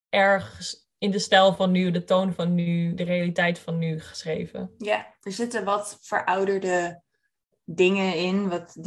erg 0.10 0.60
in 0.98 1.12
de 1.12 1.20
stijl 1.20 1.54
van 1.54 1.72
nu, 1.72 1.92
de 1.92 2.04
toon 2.04 2.34
van 2.34 2.54
nu, 2.54 2.94
de 2.94 3.04
realiteit 3.04 3.60
van 3.60 3.78
nu 3.78 4.00
geschreven. 4.00 4.74
Ja, 4.78 5.14
er 5.22 5.32
zitten 5.32 5.64
wat 5.64 5.98
verouderde 6.02 7.04
dingen 7.66 8.16
in, 8.16 8.50
wat 8.50 8.78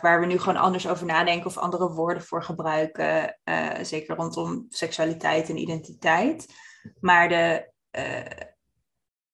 waar 0.00 0.20
we 0.20 0.26
nu 0.26 0.38
gewoon 0.38 0.60
anders 0.60 0.88
over 0.88 1.06
nadenken 1.06 1.46
of 1.46 1.58
andere 1.58 1.92
woorden 1.92 2.22
voor 2.22 2.42
gebruiken. 2.42 3.38
eh, 3.44 3.68
zeker 3.82 4.16
rondom 4.16 4.66
seksualiteit 4.68 5.48
en 5.48 5.56
identiteit. 5.56 6.46
Maar 7.00 7.28
de, 7.28 7.70
eh, 7.90 8.46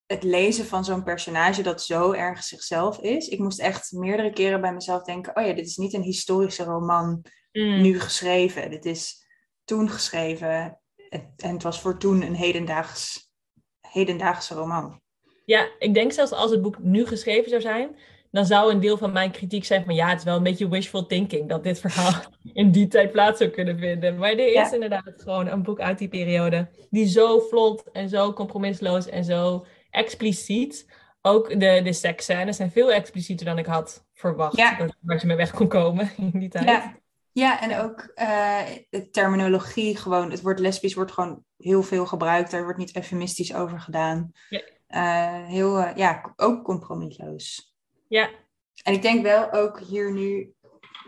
het 0.06 0.22
lezen 0.22 0.64
van 0.64 0.84
zo'n 0.84 1.02
personage 1.04 1.62
dat 1.62 1.82
zo 1.82 2.12
erg 2.12 2.42
zichzelf 2.42 2.98
is. 2.98 3.28
Ik 3.28 3.38
moest 3.38 3.60
echt 3.60 3.92
meerdere 3.92 4.32
keren 4.32 4.60
bij 4.60 4.72
mezelf 4.72 5.02
denken: 5.02 5.36
oh 5.36 5.46
ja, 5.46 5.52
dit 5.52 5.66
is 5.66 5.76
niet 5.76 5.94
een 5.94 6.02
historische 6.02 6.64
roman 6.64 7.24
Mm. 7.56 7.80
nu 7.82 8.00
geschreven. 8.00 8.70
Dit 8.70 8.84
is 8.84 9.26
toen 9.64 9.90
geschreven. 9.90 10.80
En 11.08 11.32
en 11.36 11.52
het 11.52 11.62
was 11.62 11.80
voor 11.80 11.98
toen 11.98 12.22
een 12.22 12.34
hedendaags, 12.34 13.30
hedendaagse 13.80 14.54
roman. 14.54 15.00
Ja, 15.44 15.68
ik 15.78 15.94
denk 15.94 16.12
zelfs 16.12 16.32
als 16.32 16.50
het 16.50 16.62
boek 16.62 16.78
nu 16.78 17.06
geschreven 17.06 17.50
zou 17.50 17.60
zijn, 17.60 17.96
dan 18.30 18.46
zou 18.46 18.72
een 18.72 18.80
deel 18.80 18.96
van 18.96 19.12
mijn 19.12 19.30
kritiek 19.30 19.64
zijn 19.64 19.84
van 19.84 19.94
ja, 19.94 20.08
het 20.08 20.18
is 20.18 20.24
wel 20.24 20.36
een 20.36 20.42
beetje 20.42 20.68
wishful 20.68 21.06
thinking 21.06 21.48
dat 21.48 21.62
dit 21.64 21.80
verhaal 21.80 22.12
in 22.52 22.70
die 22.70 22.86
tijd 22.88 23.12
plaats 23.12 23.38
zou 23.38 23.50
kunnen 23.50 23.78
vinden. 23.78 24.16
Maar 24.18 24.30
er 24.30 24.46
is 24.46 24.52
Ja. 24.52 24.72
inderdaad 24.72 25.12
gewoon 25.16 25.46
een 25.46 25.62
boek 25.62 25.80
uit 25.80 25.98
die 25.98 26.08
periode 26.08 26.68
die 26.90 27.08
zo 27.08 27.38
vlot 27.38 27.90
en 27.92 28.08
zo 28.08 28.32
compromisloos 28.32 29.08
en 29.08 29.24
zo 29.24 29.66
expliciet. 29.90 30.86
Ook 31.22 31.60
de, 31.60 31.80
de 31.84 31.92
seksscènes 31.92 32.56
zijn 32.56 32.70
veel 32.70 32.92
explicieter 32.92 33.46
dan 33.46 33.58
ik 33.58 33.66
had 33.66 34.04
verwacht. 34.14 34.56
Ja. 34.56 34.76
Dat, 34.76 34.96
waar 35.00 35.20
je 35.20 35.26
mee 35.26 35.36
weg 35.36 35.50
kon 35.50 35.68
komen 35.68 36.10
in 36.32 36.38
die 36.38 36.48
tijd. 36.48 36.64
Ja, 36.64 36.96
ja 37.32 37.60
en 37.60 37.80
ook 37.80 38.10
eh, 38.14 38.60
de 38.90 39.10
terminologie, 39.10 39.96
gewoon, 39.96 40.30
het 40.30 40.42
woord 40.42 40.58
lesbisch 40.58 40.94
wordt 40.94 41.12
gewoon 41.12 41.44
heel 41.58 41.82
veel 41.82 42.06
gebruikt. 42.06 42.52
Er 42.52 42.62
wordt 42.62 42.78
niet 42.78 42.96
eufemistisch 42.96 43.54
over 43.54 43.80
gedaan. 43.80 44.32
Ja. 44.48 44.60
Eh, 44.86 45.46
heel, 45.46 45.78
eh, 45.78 45.96
ja, 45.96 46.32
ook 46.36 46.64
compromisloos. 46.64 47.74
Ja. 48.08 48.30
En 48.82 48.92
ik 48.92 49.02
denk 49.02 49.22
wel 49.22 49.52
ook 49.52 49.80
hier 49.80 50.12
nu, 50.12 50.54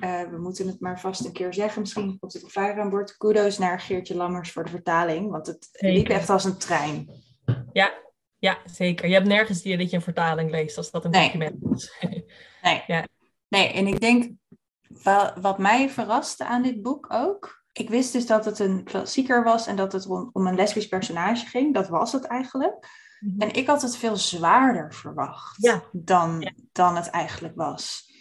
eh, 0.01 0.23
we 0.23 0.39
moeten 0.39 0.67
het 0.67 0.81
maar 0.81 1.01
vast 1.01 1.25
een 1.25 1.33
keer 1.33 1.55
zeggen, 1.55 1.81
misschien 1.81 2.17
op 2.21 2.33
het 2.33 2.57
aan 2.57 2.91
boord. 2.91 3.17
Kudos 3.17 3.59
naar 3.59 3.81
Geertje 3.81 4.15
Lammers 4.17 4.53
voor 4.53 4.65
de 4.65 4.71
vertaling, 4.71 5.31
want 5.31 5.47
het 5.47 5.69
Zeker. 5.73 5.97
liep 5.97 6.09
echt 6.09 6.31
als 6.31 6.45
een 6.45 6.59
trein. 6.59 7.11
Ja, 8.41 8.59
zeker. 8.65 9.09
Je 9.09 9.15
hebt 9.15 9.27
nergens 9.27 9.63
die 9.63 9.77
dat 9.77 9.91
je 9.91 9.97
een 9.97 10.03
vertaling 10.03 10.51
leest 10.51 10.77
als 10.77 10.91
dat 10.91 11.05
een 11.05 11.11
Nee. 11.11 11.25
document 11.25 11.57
is. 11.75 11.93
Nee. 12.63 12.85
Ja. 12.87 13.05
nee, 13.49 13.73
en 13.73 13.87
ik 13.87 14.01
denk, 14.01 14.33
wat 15.41 15.59
mij 15.59 15.91
verraste 15.91 16.45
aan 16.45 16.63
dit 16.63 16.83
boek 16.83 17.07
ook, 17.09 17.65
ik 17.73 17.89
wist 17.89 18.13
dus 18.13 18.27
dat 18.27 18.45
het 18.45 18.59
een 18.59 18.85
klassieker 18.85 19.45
was 19.45 19.67
en 19.67 19.77
dat 19.77 19.93
het 19.93 20.07
om 20.07 20.31
een 20.47 20.55
lesbisch 20.55 20.89
personage 20.89 21.47
ging. 21.47 21.75
Dat 21.75 21.89
was 21.89 22.13
het 22.13 22.25
eigenlijk. 22.25 22.87
En 23.39 23.53
ik 23.53 23.67
had 23.67 23.83
het 23.83 23.97
veel 23.97 24.17
zwaarder 24.17 24.95
verwacht 24.95 25.57
Ja. 25.63 25.83
dan, 25.93 26.41
Ja. 26.41 26.53
dan 26.73 26.97
het 26.97 27.11
eigenlijk 27.11 27.57
was. 27.57 28.13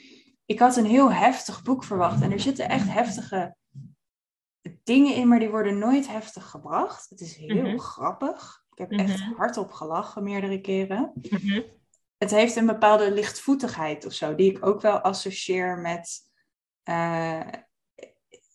Ik 0.45 0.59
had 0.59 0.75
een 0.75 0.85
heel 0.85 1.11
heftig 1.11 1.61
boek 1.63 1.83
verwacht 1.83 2.21
en 2.21 2.31
er 2.31 2.39
zitten 2.39 2.69
echt 2.69 2.87
heftige 2.89 3.55
dingen 4.83 5.15
in, 5.15 5.27
maar 5.27 5.39
die 5.39 5.49
worden 5.49 5.77
nooit 5.77 6.07
heftig 6.07 6.45
gebracht. 6.49 7.09
Het 7.09 7.19
is 7.21 7.35
heel 7.35 7.63
Mhm. 7.67 7.77
grappig. 7.77 8.63
Ik 8.71 8.77
heb 8.77 8.91
echt 8.99 9.19
Mhm. 9.19 9.33
hardop 9.33 9.71
gelachen 9.71 10.23
meerdere 10.23 10.61
keren. 10.61 11.11
Mhm. 11.21 11.61
Het 12.17 12.31
heeft 12.31 12.55
een 12.55 12.65
bepaalde 12.65 13.11
lichtvoetigheid 13.11 14.05
of 14.05 14.13
zo, 14.13 14.35
die 14.35 14.51
ik 14.51 14.65
ook 14.65 14.81
wel 14.81 14.99
associeer 14.99 15.77
met, 15.77 16.19
eh, 16.83 17.47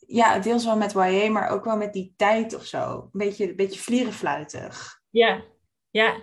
ja, 0.07 0.39
deels 0.39 0.65
wel 0.65 0.77
met 0.77 0.93
YA, 0.93 1.31
maar 1.31 1.49
ook 1.49 1.65
wel 1.65 1.77
met 1.77 1.93
die 1.93 2.15
tijd 2.17 2.55
of 2.55 2.65
zo. 2.65 3.01
Een 3.03 3.09
beetje, 3.13 3.49
een 3.51 3.57
beetje 3.57 3.81
vlierenfluitig. 3.81 5.01
Ja, 5.11 5.43
ja. 5.91 6.23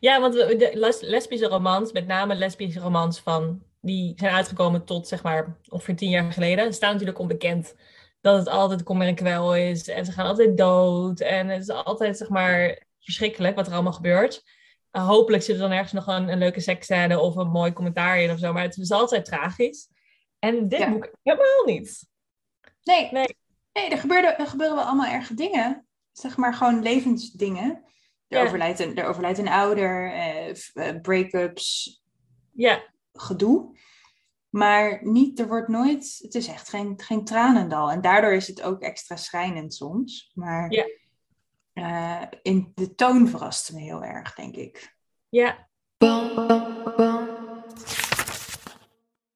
Ja, 0.00 0.20
want 0.20 0.34
de 0.34 0.70
les- 0.74 1.00
lesbische 1.00 1.46
romans, 1.46 1.92
met 1.92 2.06
name 2.06 2.34
lesbische 2.34 2.80
romans 2.80 3.20
van, 3.20 3.62
die 3.80 4.12
zijn 4.16 4.34
uitgekomen 4.34 4.84
tot 4.84 5.08
zeg 5.08 5.22
maar 5.22 5.58
ongeveer 5.68 5.96
tien 5.96 6.10
jaar 6.10 6.32
geleden, 6.32 6.74
staan 6.74 6.90
natuurlijk 6.92 7.18
onbekend 7.18 7.74
dat 8.20 8.38
het 8.38 8.48
altijd 8.48 8.82
kommer 8.82 9.06
en 9.06 9.14
kwel 9.14 9.56
is 9.56 9.88
en 9.88 10.04
ze 10.04 10.12
gaan 10.12 10.26
altijd 10.26 10.56
dood 10.56 11.20
en 11.20 11.48
het 11.48 11.62
is 11.62 11.68
altijd 11.70 12.16
zeg 12.16 12.28
maar 12.28 12.82
verschrikkelijk 13.00 13.56
wat 13.56 13.66
er 13.66 13.72
allemaal 13.72 13.92
gebeurt. 13.92 14.42
Uh, 14.92 15.06
hopelijk 15.08 15.42
zit 15.42 15.54
er 15.54 15.60
dan 15.60 15.70
ergens 15.70 15.92
nog 15.92 16.06
een, 16.06 16.28
een 16.28 16.38
leuke 16.38 16.60
seksscène 16.60 17.18
of 17.20 17.36
een 17.36 17.48
mooi 17.48 17.72
commentaar 17.72 18.20
in 18.20 18.30
of 18.30 18.38
zo, 18.38 18.52
maar 18.52 18.62
het 18.62 18.76
is 18.76 18.90
altijd 18.90 19.24
tragisch. 19.24 19.88
En 20.38 20.68
dit 20.68 20.78
Ja. 20.78 20.90
boek 20.90 21.10
helemaal 21.22 21.64
niet. 21.64 22.06
Nee, 22.82 23.08
Nee. 23.12 23.36
nee 23.72 23.90
er, 23.90 23.98
gebeuren, 23.98 24.38
er 24.38 24.46
gebeuren 24.46 24.76
wel 24.76 24.84
allemaal 24.84 25.12
erge 25.12 25.34
dingen. 25.34 25.86
Zeg 26.12 26.36
maar 26.36 26.54
gewoon 26.54 26.82
levensdingen. 26.82 27.84
Er, 28.28 28.38
Ja. 28.38 28.44
overlijdt, 28.44 28.78
een, 28.80 28.96
er 28.96 29.06
overlijdt 29.06 29.38
een 29.38 29.48
ouder, 29.48 30.12
eh, 30.12 30.48
eh, 30.74 31.00
break-ups, 31.00 32.00
Ja, 32.52 32.82
gedoe. 33.12 33.78
Maar 34.50 34.98
niet, 35.02 35.38
er 35.38 35.46
wordt 35.48 35.68
nooit, 35.68 36.18
het 36.22 36.34
is 36.34 36.46
echt 36.48 36.68
geen, 36.68 36.94
geen 37.02 37.24
tranendal. 37.24 37.90
En 37.90 38.00
daardoor 38.00 38.32
is 38.32 38.46
het 38.46 38.62
ook 38.62 38.82
extra 38.82 39.16
schrijnend 39.16 39.74
soms. 39.74 40.30
Maar 40.34 40.70
Ja. 40.72 40.84
eh, 41.72 42.22
in 42.42 42.72
de 42.74 42.94
toon 42.94 43.28
verraste 43.28 43.74
me 43.74 43.80
heel 43.80 44.04
erg, 44.04 44.34
denk 44.34 44.56
ik. 44.56 44.94
Ja. 45.28 45.68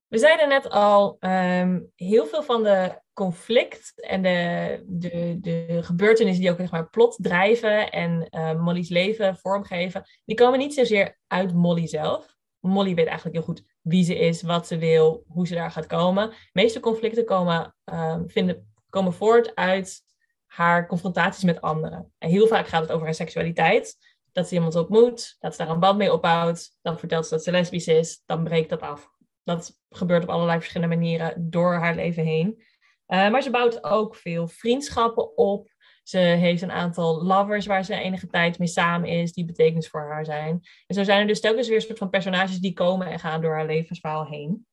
We 0.09 0.19
zeiden 0.19 0.49
net 0.49 0.69
al, 0.71 1.17
ehm, 1.21 1.81
heel 1.97 2.27
veel 2.27 2.43
van 2.43 2.63
de 2.63 3.01
conflict 3.21 3.93
en 3.97 4.23
de, 4.23 4.83
de, 4.87 5.37
de 5.41 5.79
gebeurtenissen 5.83 6.43
die 6.43 6.51
ook 6.51 6.59
zeg 6.59 6.71
maar 6.71 6.91
plot 6.91 7.17
drijven 7.19 7.91
en 7.91 8.29
eh, 8.29 8.61
Molly's 8.61 8.89
leven 8.89 9.37
vormgeven, 9.37 10.05
die 10.25 10.37
komen 10.37 10.59
niet 10.59 10.75
zozeer 10.75 11.19
uit 11.27 11.55
Molly 11.55 11.87
zelf. 11.87 12.37
Molly 12.61 12.95
weet 12.95 13.07
eigenlijk 13.07 13.37
heel 13.37 13.45
goed 13.45 13.63
wie 13.81 14.05
ze 14.05 14.19
is, 14.19 14.43
wat 14.43 14.67
ze 14.67 14.79
wil, 14.79 15.25
hoe 15.27 15.47
ze 15.47 15.55
daar 15.55 15.71
gaat 15.71 15.87
komen. 15.87 16.31
De 16.31 16.37
meeste 16.53 16.81
conflicten 16.81 17.25
komen, 17.25 17.75
ehm, 17.85 18.27
vinden, 18.27 18.73
komen 18.89 19.13
voort 19.13 19.55
uit 19.55 20.01
haar 20.47 20.87
confrontaties 20.87 21.45
met 21.45 21.61
anderen. 21.61 22.13
En 22.19 22.31
heel 22.31 22.47
vaak 22.47 22.67
gaat 22.67 22.83
het 22.83 22.93
over 22.93 23.05
haar 23.05 23.15
seksualiteit 23.15 23.97
dat 24.33 24.49
ze 24.49 24.55
iemand 24.55 24.75
ontmoet, 24.75 25.37
dat 25.39 25.55
ze 25.55 25.63
daar 25.63 25.73
een 25.73 25.81
band 25.81 25.99
mee 25.99 26.13
opbouwt, 26.13 26.71
dan 26.83 26.99
vertelt 26.99 27.27
ze 27.27 27.35
dat 27.35 27.45
ze 27.45 27.51
lesbisch 27.51 27.87
is, 27.89 28.23
dan 28.27 28.45
breekt 28.45 28.71
dat 28.71 28.81
af. 28.81 29.11
Dat 29.45 29.79
gebeurt 29.91 30.23
op 30.23 30.29
allerlei 30.29 30.59
verschillende 30.59 30.95
manieren 30.97 31.51
door 31.51 31.75
haar 31.75 31.95
leven 31.95 32.25
heen. 32.25 32.69
Eh, 33.11 33.31
maar 33.31 33.43
ze 33.43 33.51
bouwt 33.51 33.85
ook 33.85 34.17
veel 34.17 34.49
vriendschappen 34.49 35.37
op. 35.37 35.69
Ze 36.03 36.19
heeft 36.19 36.63
een 36.63 36.71
aantal 36.71 37.23
lovers 37.23 37.67
waar 37.67 37.85
ze 37.85 37.95
enige 37.95 38.27
tijd 38.27 38.59
mee 38.59 38.69
samen 38.69 39.09
is, 39.09 39.33
die 39.33 39.45
betekenis 39.45 39.89
voor 39.89 40.01
haar 40.01 40.25
zijn. 40.25 40.61
En 40.87 40.95
zo 40.95 41.05
zijn 41.05 41.21
er 41.21 41.27
dus 41.27 41.41
telkens 41.41 41.67
weer 41.67 41.77
een 41.77 41.83
soort 41.83 41.99
van 41.99 42.11
personages 42.11 42.59
die 42.59 42.73
komen 42.73 43.07
en 43.07 43.19
gaan 43.19 43.41
door 43.41 43.55
haar 43.55 43.67
levensverhaal 43.67 44.27
heen. 44.27 44.67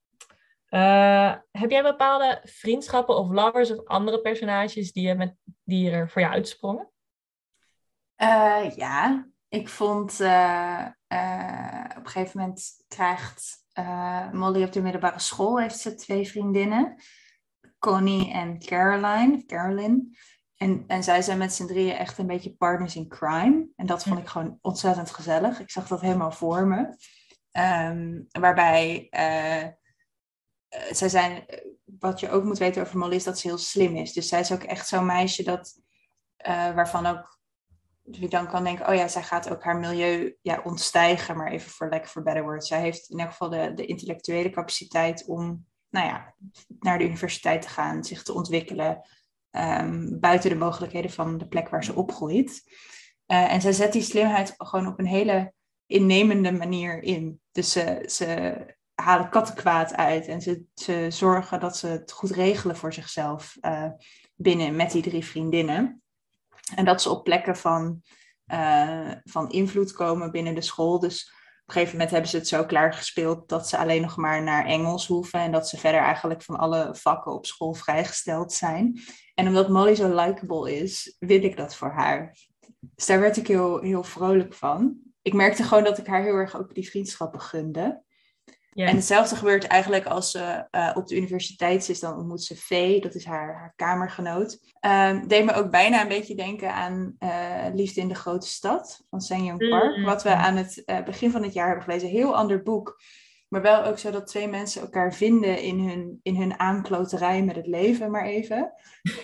Eh, 0.65 1.35
heb 1.51 1.69
jij 1.69 1.83
bepaalde 1.83 2.41
vriendschappen 2.43 3.17
of 3.17 3.29
lovers 3.29 3.71
of 3.71 3.85
andere 3.85 4.21
personages 4.21 4.91
die, 4.91 5.07
je 5.07 5.15
met, 5.15 5.35
die 5.63 5.91
er 5.91 6.09
voor 6.09 6.21
jou 6.21 6.33
uitsprongen? 6.33 6.91
Eh, 8.15 8.75
ja, 8.75 9.27
ik 9.49 9.69
vond 9.69 10.11
op 10.11 10.27
een 11.07 12.07
gegeven 12.09 12.39
moment 12.39 12.85
krijgt 12.87 13.65
Molly 14.31 14.63
op 14.63 14.71
de 14.71 14.81
middelbare 14.81 15.19
school 15.19 15.59
heeft 15.59 15.79
ze 15.79 15.95
twee 15.95 16.27
vriendinnen, 16.27 16.95
Connie 17.79 18.31
en 18.31 18.59
Caroline, 18.59 19.35
of 19.35 19.45
Carolyn. 19.45 20.17
En, 20.55 20.83
en 20.87 21.03
zij 21.03 21.21
zijn 21.21 21.37
met 21.37 21.53
z'n 21.53 21.65
drieën 21.65 21.95
echt 21.95 22.17
een 22.17 22.27
beetje 22.27 22.55
partners 22.55 22.95
in 22.95 23.07
crime. 23.07 23.67
En 23.75 23.85
dat 23.85 24.03
vond 24.03 24.19
ik 24.19 24.27
gewoon 24.27 24.57
ontzettend 24.61 25.11
gezellig. 25.11 25.59
Ik 25.59 25.71
zag 25.71 25.87
dat 25.87 26.01
helemaal 26.01 26.31
voor 26.31 26.67
me. 26.67 26.95
Ehm, 27.51 28.21
waarbij 28.31 29.07
eh, 29.09 29.63
eh, 29.63 29.73
zij 30.91 31.09
zijn, 31.09 31.45
wat 31.99 32.19
je 32.19 32.29
ook 32.29 32.43
moet 32.43 32.57
weten 32.57 32.81
over 32.81 32.97
Molly 32.97 33.15
is 33.15 33.23
dat 33.23 33.39
ze 33.39 33.47
heel 33.47 33.57
slim 33.57 33.95
is. 33.95 34.13
Dus 34.13 34.27
zij 34.27 34.39
is 34.39 34.51
ook 34.51 34.63
echt 34.63 34.87
zo'n 34.87 35.05
meisje 35.05 35.43
dat, 35.43 35.81
eh, 36.37 36.73
waarvan 36.73 37.05
ook 37.05 37.39
wie 38.01 38.29
dan 38.29 38.47
kan 38.47 38.63
denken, 38.63 38.87
oh 38.87 38.95
ja, 38.95 39.07
zij 39.07 39.23
gaat 39.23 39.49
ook 39.49 39.63
haar 39.63 39.77
milieu 39.77 40.37
ja, 40.41 40.61
ontstijgen, 40.63 41.37
maar 41.37 41.51
even 41.51 41.71
voor 41.71 41.89
lekker 41.89 42.09
for 42.09 42.23
better 42.23 42.43
words. 42.43 42.67
Zij 42.67 42.81
heeft 42.81 43.09
in 43.09 43.19
elk 43.19 43.29
geval 43.29 43.49
de, 43.49 43.73
de 43.73 43.85
intellectuele 43.85 44.49
capaciteit 44.49 45.25
om, 45.25 45.65
nou 45.89 46.07
ja, 46.07 46.33
naar 46.79 46.97
de 46.97 47.05
universiteit 47.05 47.61
te 47.61 47.69
gaan, 47.69 48.03
zich 48.03 48.23
te 48.23 48.33
ontwikkelen, 48.33 49.01
ehm, 49.51 50.19
buiten 50.19 50.49
de 50.49 50.55
mogelijkheden 50.55 51.11
van 51.11 51.37
de 51.37 51.47
plek 51.47 51.69
waar 51.69 51.83
ze 51.83 51.95
opgroeit. 51.95 52.63
Eh, 53.25 53.53
en 53.53 53.61
zij 53.61 53.71
zet 53.71 53.93
die 53.93 54.01
slimheid 54.01 54.53
gewoon 54.57 54.87
op 54.87 54.99
een 54.99 55.05
hele 55.05 55.53
innemende 55.85 56.51
manier 56.51 57.03
in. 57.03 57.41
Dus 57.51 57.71
ze, 57.71 58.03
ze 58.05 58.55
halen 58.93 59.29
kattenkwaad 59.29 59.95
uit 59.95 60.27
en 60.27 60.41
ze, 60.41 61.09
zorgen 61.09 61.59
dat 61.59 61.77
ze 61.77 61.87
het 61.87 62.11
goed 62.11 62.31
regelen 62.31 62.75
voor 62.75 62.93
zichzelf 62.93 63.57
eh, 63.61 63.89
binnen 64.35 64.75
met 64.75 64.91
die 64.91 65.01
drie 65.01 65.25
vriendinnen. 65.25 66.01
En 66.75 66.85
dat 66.85 67.01
ze 67.01 67.09
op 67.09 67.23
plekken 67.23 67.57
van, 67.57 68.01
uh, 68.45 69.11
van 69.23 69.49
invloed 69.49 69.91
komen 69.91 70.31
binnen 70.31 70.55
de 70.55 70.61
school. 70.61 70.99
Dus 70.99 71.33
een 71.67 71.73
gegeven 71.73 71.91
moment 71.91 72.11
hebben 72.11 72.29
ze 72.29 72.37
het 72.37 72.47
zo 72.47 72.65
klaargespeeld 72.65 73.49
dat 73.49 73.67
ze 73.69 73.77
alleen 73.77 74.01
nog 74.01 74.17
maar 74.17 74.43
naar 74.43 74.65
Engels 74.65 75.07
hoeven. 75.07 75.39
En 75.39 75.51
dat 75.51 75.69
ze 75.69 75.77
verder 75.77 76.01
eigenlijk 76.01 76.41
van 76.43 76.57
alle 76.57 76.89
vakken 76.95 77.31
op 77.31 77.45
school 77.45 77.73
vrijgesteld 77.73 78.53
zijn. 78.53 78.99
En 79.33 79.47
omdat 79.47 79.69
Molly 79.69 79.95
zo 79.95 80.15
likable 80.15 80.75
is, 80.75 81.15
wil 81.19 81.43
ik 81.43 81.57
dat 81.57 81.75
voor 81.75 81.91
haar. 81.91 82.37
Dus 82.79 83.05
daar 83.05 83.19
werd 83.19 83.37
ik 83.37 83.47
heel, 83.47 83.79
heel 83.79 84.03
vrolijk 84.03 84.53
van. 84.53 84.97
Ik 85.21 85.33
merkte 85.33 85.63
gewoon 85.63 85.83
dat 85.83 85.97
ik 85.97 86.07
haar 86.07 86.23
heel 86.23 86.35
erg 86.35 86.57
ook 86.57 86.75
die 86.75 86.89
vriendschappen 86.89 87.41
gunde. 87.41 88.03
En 88.85 88.95
hetzelfde 88.95 89.35
gebeurt 89.35 89.67
eigenlijk 89.67 90.05
als 90.05 90.31
ze 90.31 90.67
uh, 90.71 90.91
op 90.93 91.07
de 91.07 91.15
universiteit 91.15 91.89
is. 91.89 91.99
Dan 91.99 92.17
ontmoet 92.17 92.43
ze 92.43 92.55
Vee, 92.55 93.01
dat 93.01 93.15
is 93.15 93.25
haar, 93.25 93.55
haar 93.55 93.73
kamergenoot. 93.75 94.59
Uh, 94.81 95.21
deed 95.27 95.45
me 95.45 95.53
ook 95.53 95.71
bijna 95.71 96.01
een 96.01 96.07
beetje 96.07 96.35
denken 96.35 96.73
aan 96.73 97.15
uh, 97.19 97.65
Liefde 97.73 98.01
in 98.01 98.07
de 98.07 98.15
Grote 98.15 98.47
Stad 98.47 99.03
van 99.09 99.21
Sang 99.21 99.45
Young 99.45 99.69
Park. 99.69 99.89
Mm 99.89 99.93
-hmm. 99.93 100.05
Wat 100.05 100.23
we 100.23 100.29
aan 100.29 100.55
het 100.55 100.83
uh, 100.85 101.03
begin 101.03 101.31
van 101.31 101.43
het 101.43 101.53
jaar 101.53 101.67
hebben 101.67 101.85
gelezen. 101.85 102.09
Heel 102.09 102.35
ander 102.35 102.63
boek. 102.63 103.01
Maar 103.47 103.61
wel 103.61 103.83
ook 103.83 103.97
zo 103.97 104.11
dat 104.11 104.27
twee 104.27 104.47
mensen 104.47 104.81
elkaar 104.81 105.13
vinden 105.13 105.61
in 105.61 105.79
hun, 105.79 106.19
in 106.23 106.35
hun 106.35 106.59
aankloterij 106.59 107.43
met 107.43 107.55
het 107.55 107.67
leven, 107.67 108.11
maar 108.11 108.25
even. 108.25 108.73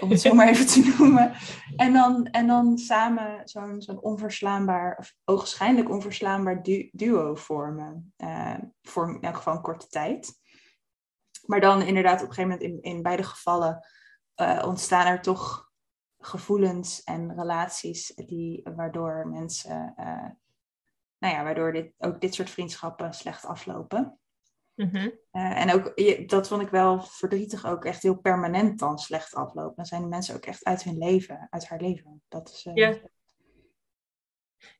Om 0.01 0.09
het 0.09 0.21
zo 0.21 0.33
maar 0.35 0.47
even 0.47 0.67
te 0.67 0.95
noemen. 0.97 1.33
En 1.75 1.93
dan, 1.93 2.25
en 2.25 2.47
dan 2.47 2.77
samen 2.77 3.41
zo'n 3.43 3.81
zo'n 3.81 4.01
onverslaanbaar, 4.01 4.97
of 4.97 5.15
ogenschijnlijk 5.25 5.89
onverslaanbaar 5.89 6.61
duo 6.91 7.35
vormen. 7.35 8.13
Uh, 8.17 8.55
voor 8.81 9.09
in 9.09 9.21
elk 9.21 9.35
geval 9.35 9.55
een 9.55 9.61
korte 9.61 9.87
tijd. 9.87 10.41
Maar 11.45 11.61
dan 11.61 11.81
inderdaad 11.81 12.21
op 12.21 12.27
een 12.27 12.33
gegeven 12.33 12.59
moment 12.59 12.83
in, 12.83 12.91
in 12.91 13.01
beide 13.01 13.23
gevallen 13.23 13.85
uh, 14.41 14.63
ontstaan 14.65 15.05
er 15.05 15.21
toch 15.21 15.71
gevoelens 16.17 17.03
en 17.03 17.35
relaties 17.35 18.07
die, 18.15 18.61
waardoor 18.75 19.27
mensen, 19.27 19.93
uh, 19.99 20.29
nou 21.23 21.35
ja, 21.35 21.43
waardoor 21.43 21.73
dit, 21.73 21.93
ook 21.97 22.21
dit 22.21 22.33
soort 22.33 22.49
vriendschappen 22.49 23.13
slecht 23.13 23.45
aflopen. 23.45 24.17
Mm 24.75 24.89
-hmm. 24.89 25.11
uh, 25.31 25.61
en 25.61 25.73
ook, 25.73 25.93
dat 26.29 26.47
vond 26.47 26.61
ik 26.61 26.69
wel 26.69 27.01
verdrietig, 27.01 27.65
ook 27.65 27.85
echt 27.85 28.03
heel 28.03 28.15
permanent 28.17 28.79
dan 28.79 28.99
slecht 28.99 29.35
aflopen. 29.35 29.75
Dan 29.75 29.85
zijn 29.85 30.01
de 30.01 30.07
mensen 30.07 30.35
ook 30.35 30.45
echt 30.45 30.63
uit 30.63 30.83
hun 30.83 30.97
leven, 30.97 31.47
uit 31.49 31.67
haar 31.67 31.81
leven. 31.81 32.21
Dat 32.27 32.49
is, 32.49 32.65
uh, 32.65 32.73
ja. 32.75 32.95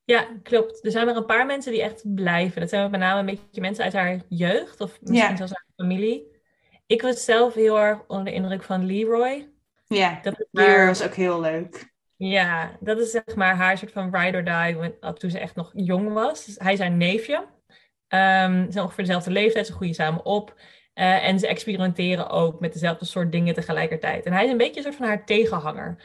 ja, 0.03 0.27
klopt. 0.43 0.85
Er 0.85 0.91
zijn 0.91 1.07
er 1.07 1.15
een 1.15 1.25
paar 1.25 1.45
mensen 1.45 1.71
die 1.71 1.81
echt 1.81 2.13
blijven. 2.13 2.62
Dat 2.62 2.69
zijn 2.69 2.91
met 2.91 3.00
name 3.00 3.19
een 3.19 3.25
beetje 3.25 3.62
mensen 3.62 3.83
uit 3.83 3.93
haar 3.93 4.21
jeugd 4.29 4.81
of 4.81 5.01
misschien 5.01 5.29
ja. 5.29 5.35
zelfs 5.35 5.53
haar 5.53 5.67
familie. 5.75 6.41
Ik 6.85 7.01
was 7.01 7.23
zelf 7.23 7.53
heel 7.53 7.79
erg 7.79 8.07
onder 8.07 8.25
de 8.25 8.33
indruk 8.33 8.63
van 8.63 8.85
Leroy. 8.85 9.51
Ja, 9.88 10.19
dat 10.21 10.45
Leroy 10.51 10.85
was 10.85 11.03
ook 11.03 11.13
heel 11.13 11.39
leuk. 11.39 11.92
Ja, 12.17 12.77
dat 12.79 13.00
is 13.00 13.12
zeg 13.12 13.36
maar 13.36 13.55
haar 13.55 13.77
soort 13.77 13.91
van 13.91 14.15
ride 14.15 14.38
or 14.38 14.43
die 14.43 15.13
toen 15.13 15.29
ze 15.29 15.39
echt 15.39 15.55
nog 15.55 15.72
jong 15.74 16.13
was. 16.13 16.46
Dus 16.46 16.55
hij 16.58 16.74
is 16.74 16.79
haar 16.79 16.91
neefje. 16.91 17.36
Um, 17.36 18.65
ze 18.65 18.72
zijn 18.72 18.84
ongeveer 18.84 19.05
dezelfde 19.05 19.32
leeftijd, 19.32 19.67
ze 19.67 19.74
groeien 19.74 19.93
samen 19.93 20.25
op. 20.25 20.55
Uh, 20.96 21.27
en 21.27 21.39
ze 21.39 21.48
experimenteren 21.48 22.29
ook 22.29 22.60
met 22.60 22.74
dezelfde 22.74 23.05
soort 23.05 23.32
dingen 23.32 23.53
tegelijkertijd. 23.53 24.25
En 24.25 24.34
hij 24.34 24.46
is 24.46 24.51
een 24.51 24.58
beetje 24.58 24.77
een 24.77 24.84
soort 24.84 24.96
van 24.96 25.08
haar 25.08 25.25
tegenhanger. 25.25 26.03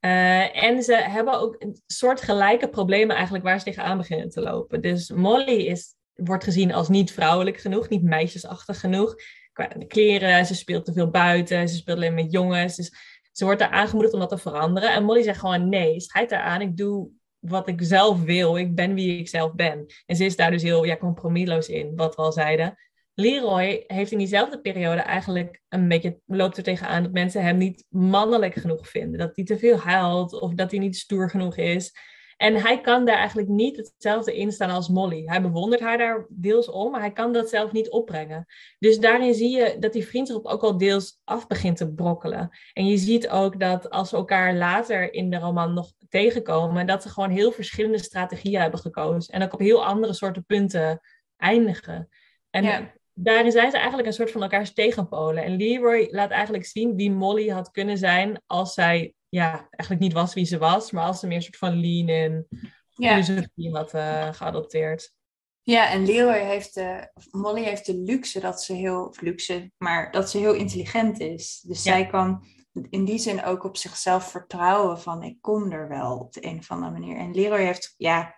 Uh, 0.00 0.64
en 0.64 0.82
ze 0.82 0.94
hebben 0.94 1.40
ook 1.40 1.56
een 1.58 1.82
soort 1.86 2.22
gelijke 2.22 2.68
problemen 2.68 3.14
eigenlijk 3.16 3.44
waar 3.44 3.58
ze 3.58 3.64
tegenaan 3.64 3.96
beginnen 3.96 4.28
te 4.28 4.40
lopen. 4.40 4.80
Dus 4.80 5.10
Molly 5.10 5.66
is, 5.66 5.94
wordt 6.14 6.44
gezien 6.44 6.72
als 6.72 6.88
niet 6.88 7.12
vrouwelijk 7.12 7.56
genoeg, 7.56 7.88
niet 7.88 8.02
meisjesachtig 8.02 8.80
genoeg. 8.80 9.14
Qua 9.52 9.66
kleren, 9.66 10.46
ze 10.46 10.54
speelt 10.54 10.84
te 10.84 10.92
veel 10.92 11.10
buiten, 11.10 11.68
ze 11.68 11.76
speelt 11.76 11.96
alleen 11.96 12.14
met 12.14 12.32
jongens. 12.32 12.76
Dus 12.76 13.17
ze 13.38 13.44
wordt 13.44 13.60
daar 13.60 13.70
aangemoedigd 13.70 14.14
om 14.14 14.20
dat 14.20 14.28
te 14.28 14.38
veranderen. 14.38 14.92
En 14.92 15.04
Molly 15.04 15.22
zegt 15.22 15.38
gewoon 15.38 15.68
nee, 15.68 16.00
strijd 16.00 16.30
eraan, 16.30 16.60
ik 16.60 16.76
doe 16.76 17.10
wat 17.38 17.68
ik 17.68 17.82
zelf 17.82 18.22
wil. 18.22 18.56
Ik 18.56 18.74
ben 18.74 18.94
wie 18.94 19.18
ik 19.18 19.28
zelf 19.28 19.54
ben. 19.54 19.86
En 20.06 20.16
ze 20.16 20.24
is 20.24 20.36
daar 20.36 20.50
dus 20.50 20.62
heel 20.62 20.84
ja, 20.84 20.96
compromisloos 20.96 21.68
in, 21.68 21.96
wat 21.96 22.16
we 22.16 22.22
al 22.22 22.32
zeiden. 22.32 22.74
Leroy 23.14 23.84
heeft 23.86 24.10
in 24.10 24.18
diezelfde 24.18 24.60
periode 24.60 25.00
eigenlijk 25.00 25.60
een 25.68 25.88
beetje 25.88 26.20
loopt 26.26 26.56
er 26.56 26.62
tegenaan 26.62 27.02
dat 27.02 27.12
mensen 27.12 27.42
hem 27.42 27.56
niet 27.56 27.84
mannelijk 27.88 28.54
genoeg 28.54 28.88
vinden. 28.88 29.18
Dat 29.18 29.36
hij 29.36 29.44
te 29.44 29.58
veel 29.58 29.76
huilt 29.76 30.40
of 30.40 30.54
dat 30.54 30.70
hij 30.70 30.80
niet 30.80 30.96
stoer 30.96 31.30
genoeg 31.30 31.56
is. 31.56 31.92
En 32.38 32.54
hij 32.56 32.80
kan 32.80 33.04
daar 33.04 33.16
eigenlijk 33.16 33.48
niet 33.48 33.76
hetzelfde 33.76 34.36
in 34.36 34.52
staan 34.52 34.70
als 34.70 34.88
Molly. 34.88 35.22
Hij 35.26 35.42
bewondert 35.42 35.80
haar 35.80 35.98
daar 35.98 36.26
deels 36.28 36.70
om, 36.70 36.90
maar 36.90 37.00
hij 37.00 37.12
kan 37.12 37.32
dat 37.32 37.48
zelf 37.48 37.72
niet 37.72 37.90
opbrengen. 37.90 38.46
Dus 38.78 38.98
daarin 38.98 39.34
zie 39.34 39.56
je 39.56 39.76
dat 39.78 39.92
die 39.92 40.06
vriendschap 40.06 40.44
ook 40.44 40.62
al 40.62 40.78
deels 40.78 41.20
af 41.24 41.46
begint 41.46 41.76
te 41.76 41.92
brokkelen. 41.92 42.50
En 42.72 42.86
je 42.86 42.96
ziet 42.96 43.28
ook 43.28 43.60
dat 43.60 43.90
als 43.90 44.08
ze 44.08 44.16
elkaar 44.16 44.54
later 44.54 45.12
in 45.12 45.30
de 45.30 45.38
roman 45.38 45.74
nog 45.74 45.92
tegenkomen, 46.08 46.86
dat 46.86 47.02
ze 47.02 47.08
gewoon 47.08 47.30
heel 47.30 47.52
verschillende 47.52 47.98
strategieën 47.98 48.60
hebben 48.60 48.80
gekozen. 48.80 49.34
En 49.34 49.42
ook 49.42 49.52
op 49.52 49.60
heel 49.60 49.84
andere 49.84 50.12
soorten 50.12 50.44
punten 50.44 51.00
eindigen. 51.36 52.08
En 52.50 52.90
daarin 53.14 53.52
zijn 53.52 53.70
ze 53.70 53.76
eigenlijk 53.76 54.08
een 54.08 54.14
soort 54.14 54.30
van 54.30 54.42
elkaars 54.42 54.72
tegenpolen. 54.72 55.44
En 55.44 55.56
Leroy 55.56 56.08
laat 56.10 56.30
eigenlijk 56.30 56.64
zien 56.66 56.96
wie 56.96 57.10
Molly 57.10 57.48
had 57.48 57.70
kunnen 57.70 57.98
zijn 57.98 58.42
als 58.46 58.74
zij 58.74 59.14
ja, 59.28 59.66
eigenlijk 59.70 60.00
niet 60.00 60.12
was 60.12 60.34
wie 60.34 60.44
ze 60.44 60.58
was, 60.58 60.90
maar 60.90 61.04
als 61.04 61.20
ze 61.20 61.26
meer 61.26 61.36
een 61.36 61.42
soort 61.42 61.56
van 61.56 61.80
lean 61.80 62.08
in 62.08 62.46
ja. 62.90 63.22
filosofie 63.22 63.76
had 63.76 63.94
uh, 63.94 64.32
geadopteerd. 64.32 65.16
Ja, 65.62 65.90
en 65.90 66.06
Leroy 66.06 66.38
heeft 66.38 66.74
de, 66.74 67.10
Molly 67.30 67.62
heeft 67.62 67.86
de 67.86 67.96
luxe 67.96 68.40
dat 68.40 68.62
ze 68.62 68.72
heel, 68.72 69.14
luxe, 69.20 69.70
maar 69.76 70.10
dat 70.10 70.30
ze 70.30 70.38
heel 70.38 70.54
intelligent 70.54 71.20
is. 71.20 71.60
Dus 71.66 71.82
zij 71.82 72.06
kan 72.06 72.46
in 72.90 73.04
die 73.04 73.18
zin 73.18 73.44
ook 73.44 73.64
op 73.64 73.76
zichzelf 73.76 74.30
vertrouwen 74.30 75.00
van 75.00 75.22
ik 75.22 75.36
kom 75.40 75.72
er 75.72 75.88
wel 75.88 76.18
op 76.18 76.32
de 76.32 76.44
een 76.46 76.58
of 76.58 76.70
andere 76.70 76.92
manier. 76.92 77.16
En 77.16 77.34
Leroy 77.34 77.64
heeft, 77.64 77.94
ja, 77.96 78.34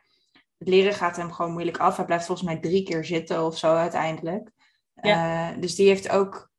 het 0.59 0.69
leren 0.69 0.95
gaat 0.95 1.17
hem 1.17 1.33
gewoon 1.33 1.53
moeilijk 1.53 1.79
af. 1.79 1.97
Hij 1.97 2.05
blijft 2.05 2.27
volgens 2.27 2.49
mij 2.49 2.61
drie 2.61 2.83
keer 2.83 3.05
zitten 3.05 3.45
of 3.45 3.59
zo 3.59 3.75
uiteindelijk. 3.75 4.51
Ja. 4.95 5.53
Uh, 5.53 5.61
dus 5.61 5.75
die 5.75 5.87
heeft 5.87 6.09
ook, 6.09 6.50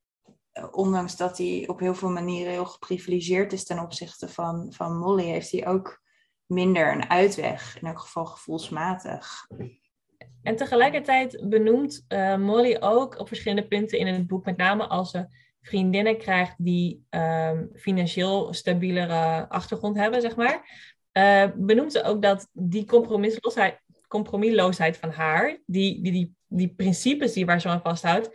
ondanks 0.72 1.18
dat 1.18 1.38
hij 1.38 1.64
op 1.68 1.80
heel 1.80 1.96
veel 1.96 2.10
manieren 2.10 2.52
heel 2.52 2.66
geprivilegeerd 2.66 3.54
is 3.54 3.66
ten 3.66 3.80
opzichte 3.80 4.30
van, 4.30 4.74
van 4.74 4.98
Molly, 4.98 5.24
heeft 5.24 5.52
hij 5.52 5.68
ook 5.68 6.02
minder 6.46 6.92
een 6.92 7.10
uitweg, 7.10 7.78
in 7.82 7.88
elk 7.88 8.00
geval 8.00 8.26
gevoelsmatig. 8.26 9.48
En 10.44 10.56
tegelijkertijd 10.56 11.50
benoemt 11.50 12.06
uh, 12.08 12.38
Molly 12.38 12.78
ook 12.80 13.20
op 13.20 13.28
verschillende 13.28 13.68
punten 13.68 14.00
in 14.00 14.08
het 14.08 14.28
boek, 14.28 14.46
met 14.46 14.58
name 14.58 14.88
als 14.88 15.12
ze 15.12 15.26
vriendinnen 15.62 16.18
krijgt 16.18 16.56
die 16.58 17.06
um, 17.10 17.70
financieel 17.74 18.54
stabielere 18.54 19.50
achtergrond 19.50 19.98
hebben, 19.98 20.22
zeg 20.22 20.36
maar, 20.36 20.62
uh, 21.14 21.46
benoemt 21.56 21.92
ze 21.92 22.04
ook 22.04 22.22
dat 22.22 22.48
die 22.52 22.86
compromisloosheid, 22.86 23.80
compromisloosheid 24.08 24.98
van 24.98 25.10
haar, 25.10 25.62
die, 25.66 26.02
die, 26.04 26.12
die, 26.12 26.36
die 26.48 26.74
principes 26.76 27.34
die 27.34 27.46
waar 27.46 27.62
ze 27.62 27.68
aan 27.68 27.82
vasthoudt, 27.82 28.30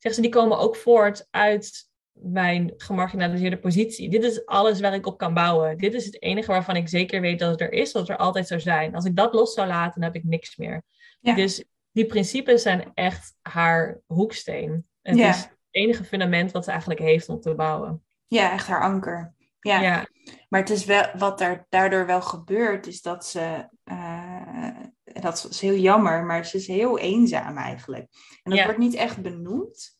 zegt 0.00 0.14
ze, 0.14 0.20
die 0.20 0.30
komen 0.30 0.58
ook 0.58 0.76
voort 0.76 1.26
uit 1.30 1.88
mijn 2.12 2.72
gemarginaliseerde 2.76 3.58
positie. 3.58 4.10
Dit 4.10 4.24
is 4.24 4.46
alles 4.46 4.80
waar 4.80 4.94
ik 4.94 5.06
op 5.06 5.18
kan 5.18 5.34
bouwen. 5.34 5.78
Dit 5.78 5.94
is 5.94 6.04
het 6.04 6.22
enige 6.22 6.50
waarvan 6.50 6.76
ik 6.76 6.88
zeker 6.88 7.20
weet 7.20 7.38
dat 7.38 7.50
het 7.50 7.60
er 7.60 7.72
is, 7.72 7.92
dat 7.92 8.02
het 8.02 8.10
er 8.10 8.16
altijd 8.16 8.46
zou 8.46 8.60
zijn. 8.60 8.94
Als 8.94 9.04
ik 9.04 9.16
dat 9.16 9.34
los 9.34 9.54
zou 9.54 9.68
laten, 9.68 10.00
dan 10.00 10.12
heb 10.12 10.22
ik 10.22 10.28
niks 10.28 10.56
meer. 10.56 10.82
Dus 11.20 11.64
die 11.92 12.06
principes 12.06 12.62
zijn 12.62 12.90
echt 12.94 13.34
haar 13.42 14.00
hoeksteen. 14.06 14.86
Het 15.02 15.16
ja. 15.16 15.28
is 15.28 15.48
enige 15.70 16.04
fundament 16.04 16.52
wat 16.52 16.64
ze 16.64 16.70
eigenlijk 16.70 17.00
heeft 17.00 17.28
om 17.28 17.40
te 17.40 17.54
bouwen. 17.54 18.04
Ja, 18.26 18.52
echt 18.52 18.66
haar 18.66 18.82
anker. 18.82 19.34
Ja. 19.60 19.80
ja. 19.80 20.06
Maar 20.48 20.60
het 20.60 20.70
is 20.70 20.84
wel, 20.84 21.04
wat 21.16 21.40
er 21.40 21.66
daardoor 21.68 22.06
wel 22.06 22.22
gebeurt, 22.22 22.86
is 22.86 23.02
dat 23.02 23.26
ze, 23.26 23.68
uh, 23.84 24.68
dat 25.12 25.46
is 25.50 25.60
heel 25.60 25.76
jammer, 25.76 26.24
maar 26.24 26.46
ze 26.46 26.56
is 26.56 26.66
heel 26.66 26.98
eenzaam 26.98 27.56
eigenlijk. 27.56 28.08
En 28.42 28.50
dat 28.50 28.64
wordt 28.64 28.78
niet 28.78 28.94
echt 28.94 29.22
benoemd. 29.22 29.98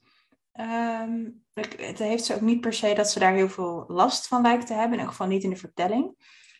Um, 0.53 1.44
het 1.77 1.99
heeft 1.99 2.25
ze 2.25 2.35
ook 2.35 2.40
niet 2.40 2.61
per 2.61 2.73
se 2.73 2.94
dat 2.94 3.11
ze 3.11 3.18
daar 3.18 3.35
heel 3.35 3.49
veel 3.49 3.85
last 3.87 4.27
van 4.27 4.42
lijkt 4.42 4.66
te 4.66 4.73
hebben, 4.73 4.92
in 4.92 4.99
ieder 4.99 5.11
geval 5.11 5.27
niet 5.27 5.42
in 5.42 5.51
de 5.51 5.57
vertelling. 5.57 6.14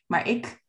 Maar 0.07 0.29
ik 0.29 0.63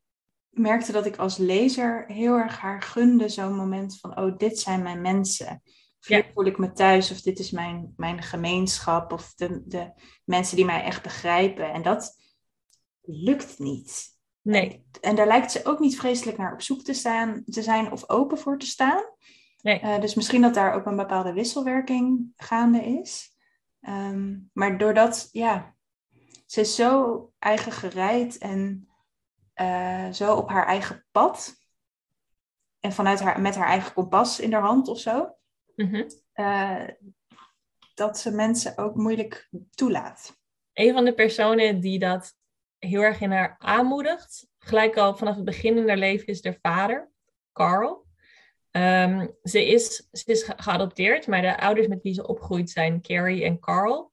merkte 0.49 0.91
dat 0.91 1.05
ik 1.05 1.17
als 1.17 1.37
lezer 1.37 2.05
heel 2.07 2.33
erg 2.33 2.59
haar 2.59 2.81
gunde 2.81 3.29
zo'n 3.29 3.55
moment 3.55 3.99
van, 3.99 4.17
oh, 4.17 4.37
dit 4.37 4.59
zijn 4.59 4.81
mijn 4.81 5.01
mensen. 5.01 5.61
Of 5.99 6.07
hier 6.07 6.31
voel 6.33 6.45
ik 6.45 6.57
me 6.57 6.71
thuis, 6.71 7.11
of 7.11 7.21
dit 7.21 7.39
is 7.39 7.51
mijn, 7.51 7.93
mijn 7.97 8.21
gemeenschap, 8.21 9.11
of 9.11 9.33
de, 9.33 9.61
de 9.65 9.91
mensen 10.25 10.55
die 10.55 10.65
mij 10.65 10.83
echt 10.83 11.03
begrijpen. 11.03 11.71
En 11.73 11.81
dat 11.81 12.15
lukt 13.01 13.59
niet. 13.59 14.19
Nee. 14.41 14.85
En, 15.01 15.15
daar 15.15 15.27
lijkt 15.27 15.51
ze 15.51 15.65
ook 15.65 15.79
niet 15.79 15.99
vreselijk 15.99 16.37
naar 16.37 16.53
op 16.53 16.61
zoek 16.61 16.81
te, 16.81 16.93
staan, 16.93 17.43
te 17.45 17.61
zijn 17.61 17.91
of 17.91 18.09
open 18.09 18.37
voor 18.37 18.57
te 18.57 18.65
staan. 18.65 19.03
Nee. 19.61 19.81
Uh, 19.81 19.99
dus 19.99 20.15
misschien 20.15 20.41
dat 20.41 20.53
daar 20.53 20.73
ook 20.73 20.85
een 20.85 20.95
bepaalde 20.95 21.33
wisselwerking 21.33 22.31
gaande 22.35 22.83
is. 22.83 23.35
Um, 23.81 24.49
maar 24.53 24.77
doordat, 24.77 25.29
ja, 25.31 25.75
ze 26.45 26.61
is 26.61 26.75
zo 26.75 27.31
eigen 27.39 27.71
gereid 27.71 28.37
en 28.37 28.89
uh, 29.55 30.11
zo 30.11 30.35
op 30.35 30.49
haar 30.49 30.65
eigen 30.65 31.05
pad. 31.11 31.55
En 32.79 32.91
vanuit 32.91 33.19
haar, 33.19 33.41
met 33.41 33.55
haar 33.55 33.67
eigen 33.67 33.93
kompas 33.93 34.39
in 34.39 34.53
haar 34.53 34.61
hand 34.61 34.87
of 34.87 34.99
zo. 34.99 35.35
Mm 35.75 36.07
dat 37.93 38.19
ze 38.19 38.31
mensen 38.31 38.77
ook 38.77 38.95
moeilijk 38.95 39.49
toelaat. 39.69 40.37
Een 40.73 40.93
van 40.93 41.05
de 41.05 41.13
personen 41.13 41.79
die 41.79 41.99
dat 41.99 42.35
heel 42.85 43.01
erg 43.01 43.21
in 43.21 43.31
haar 43.31 43.55
aanmoedigt, 43.57 44.47
gelijk 44.59 44.97
al 44.97 45.17
vanaf 45.17 45.35
het 45.35 45.45
begin 45.45 45.77
in 45.77 45.87
haar 45.87 45.97
leven, 45.97 46.27
is 46.27 46.43
haar 46.43 46.57
vader, 46.61 47.11
Carl. 47.53 48.05
Um, 48.71 49.35
ze, 49.43 49.67
is, 49.67 50.07
ze 50.11 50.23
is 50.25 50.51
geadopteerd, 50.55 51.27
maar 51.27 51.41
de 51.41 51.59
ouders 51.59 51.87
met 51.87 52.01
wie 52.01 52.13
ze 52.13 52.27
opgroeit 52.27 52.69
zijn 52.69 53.01
Carrie 53.01 53.43
en 53.43 53.59
Carl. 53.59 54.11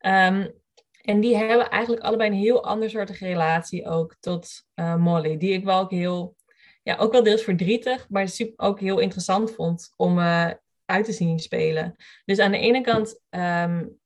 Um, 0.00 0.62
en 1.00 1.20
die 1.20 1.36
hebben 1.36 1.70
eigenlijk 1.70 2.02
allebei 2.02 2.30
een 2.30 2.36
heel 2.36 2.64
andersoortige 2.64 3.26
relatie 3.26 3.86
ook 3.86 4.16
tot 4.20 4.64
uh, 4.74 4.96
Molly. 4.96 5.36
Die 5.36 5.52
ik 5.52 5.64
wel 5.64 5.80
ook 5.80 5.90
heel, 5.90 6.36
ja, 6.82 6.96
ook 6.96 7.12
wel 7.12 7.22
deels 7.22 7.42
verdrietig, 7.42 8.08
maar 8.08 8.28
ook 8.56 8.80
heel 8.80 8.98
interessant 8.98 9.50
vond 9.50 9.92
om 9.96 10.18
uh, 10.18 10.50
uit 10.84 11.04
te 11.04 11.12
zien 11.12 11.38
spelen. 11.38 11.96
Dus 12.24 12.38
aan 12.38 12.52
de 12.52 12.58
ene 12.58 12.80
kant, 12.80 13.20
um, 13.30 13.98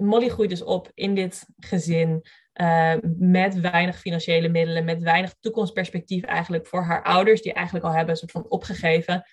Molly 0.00 0.28
groeit 0.28 0.50
dus 0.50 0.62
op 0.62 0.90
in 0.94 1.14
dit 1.14 1.46
gezin. 1.58 2.22
Uh, 2.60 2.94
met 3.18 3.60
weinig 3.60 3.98
financiële 3.98 4.48
middelen, 4.48 4.84
met 4.84 5.02
weinig 5.02 5.34
toekomstperspectief 5.40 6.22
eigenlijk 6.22 6.66
voor 6.66 6.82
haar 6.82 7.02
ouders, 7.02 7.42
die 7.42 7.52
eigenlijk 7.52 7.84
al 7.86 7.92
hebben 7.92 8.10
een 8.10 8.16
soort 8.16 8.30
van 8.30 8.48
opgegeven. 8.48 9.24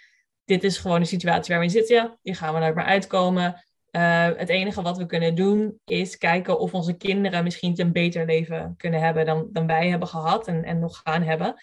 dit 0.46 0.64
is 0.64 0.78
gewoon 0.78 1.00
de 1.00 1.06
situatie 1.06 1.54
waar 1.54 1.64
we 1.64 1.70
zitten. 1.70 1.96
Ja, 1.96 2.18
hier 2.22 2.36
gaan 2.36 2.54
we 2.54 2.60
nooit 2.60 2.76
meer 2.76 2.86
uitkomen. 2.86 3.64
Uh, 3.92 4.30
het 4.36 4.50
enige 4.50 4.82
wat 4.82 4.98
we 4.98 5.06
kunnen 5.06 5.36
doen 5.36 5.80
is 5.86 6.18
kijken 6.18 6.60
of 6.60 6.74
onze 6.74 6.98
kinderen 6.98 7.44
misschien 7.44 7.80
een 7.80 7.92
beter 7.92 8.26
leven 8.26 8.74
kunnen 8.78 9.02
hebben 9.02 9.26
dan, 9.26 9.50
dan 9.52 9.68
wij 9.68 9.90
hebben 9.90 10.08
gehad 10.08 10.48
en, 10.48 10.64
en 10.64 10.80
nog 10.80 11.02
gaan 11.04 11.24
hebben. 11.24 11.56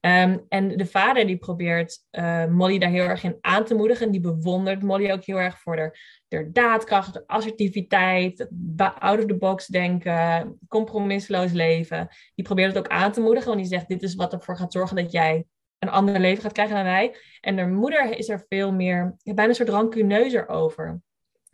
Um, 0.00 0.44
en 0.48 0.76
de 0.76 0.86
vader 0.86 1.26
die 1.26 1.36
probeert 1.36 2.04
uh, 2.10 2.46
Molly 2.46 2.78
daar 2.78 2.90
heel 2.90 3.04
erg 3.04 3.24
in 3.24 3.36
aan 3.40 3.64
te 3.64 3.74
moedigen. 3.74 4.10
Die 4.10 4.20
bewondert 4.20 4.82
Molly 4.82 5.12
ook 5.12 5.24
heel 5.24 5.40
erg 5.40 5.60
voor 5.60 5.76
haar, 5.76 6.50
daadkracht, 6.52 7.26
assertiviteit, 7.26 8.48
out 8.76 9.18
of 9.18 9.24
the 9.24 9.36
box 9.36 9.66
denken, 9.66 10.58
compromisloos 10.68 11.52
leven. 11.52 12.08
Die 12.34 12.44
probeert 12.44 12.74
het 12.74 12.78
ook 12.78 12.92
aan 12.92 13.12
te 13.12 13.20
moedigen, 13.20 13.48
want 13.48 13.60
die 13.60 13.70
zegt: 13.70 13.88
Dit 13.88 14.02
is 14.02 14.14
wat 14.14 14.32
ervoor 14.32 14.56
gaat 14.56 14.72
zorgen 14.72 14.96
dat 14.96 15.12
jij 15.12 15.46
een 15.78 15.90
ander 15.90 16.20
leven 16.20 16.42
gaat 16.42 16.52
krijgen 16.52 16.74
dan 16.74 16.84
wij. 16.84 17.16
En 17.40 17.58
haar 17.58 17.68
moeder 17.68 18.18
is 18.18 18.28
er 18.28 18.44
veel 18.48 18.72
meer, 18.72 19.16
bijna 19.22 19.48
een 19.48 19.54
soort 19.54 19.68
rancuneuzer 19.68 20.48
over 20.48 21.02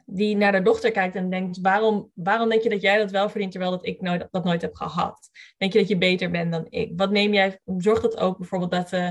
die 0.07 0.37
naar 0.37 0.53
de 0.53 0.63
dochter 0.63 0.91
kijkt 0.91 1.15
en 1.15 1.31
denkt: 1.31 1.61
waarom, 1.61 2.11
waarom 2.15 2.49
denk 2.49 2.63
je 2.63 2.69
dat 2.69 2.83
jij 2.83 2.99
dat 2.99 3.11
wel 3.11 3.29
verdient 3.29 3.51
terwijl 3.51 3.73
dat 3.73 3.87
ik 3.87 4.01
nooit, 4.01 4.29
dat 4.31 4.45
nooit 4.45 4.63
heb 4.63 4.75
gehad? 4.75 5.31
Denk 5.57 5.73
je 5.73 5.79
dat 5.79 5.89
je 5.89 5.99
beter 5.99 6.31
bent 6.31 6.53
dan 6.53 6.67
ik? 6.69 6.93
Wat 6.97 7.11
neem 7.11 7.33
jij? 7.33 7.61
Zorgt 7.79 8.03
dat 8.03 8.19
ook 8.19 8.39
bijvoorbeeld 8.39 8.71
dat 8.71 8.93
uh, 8.93 9.11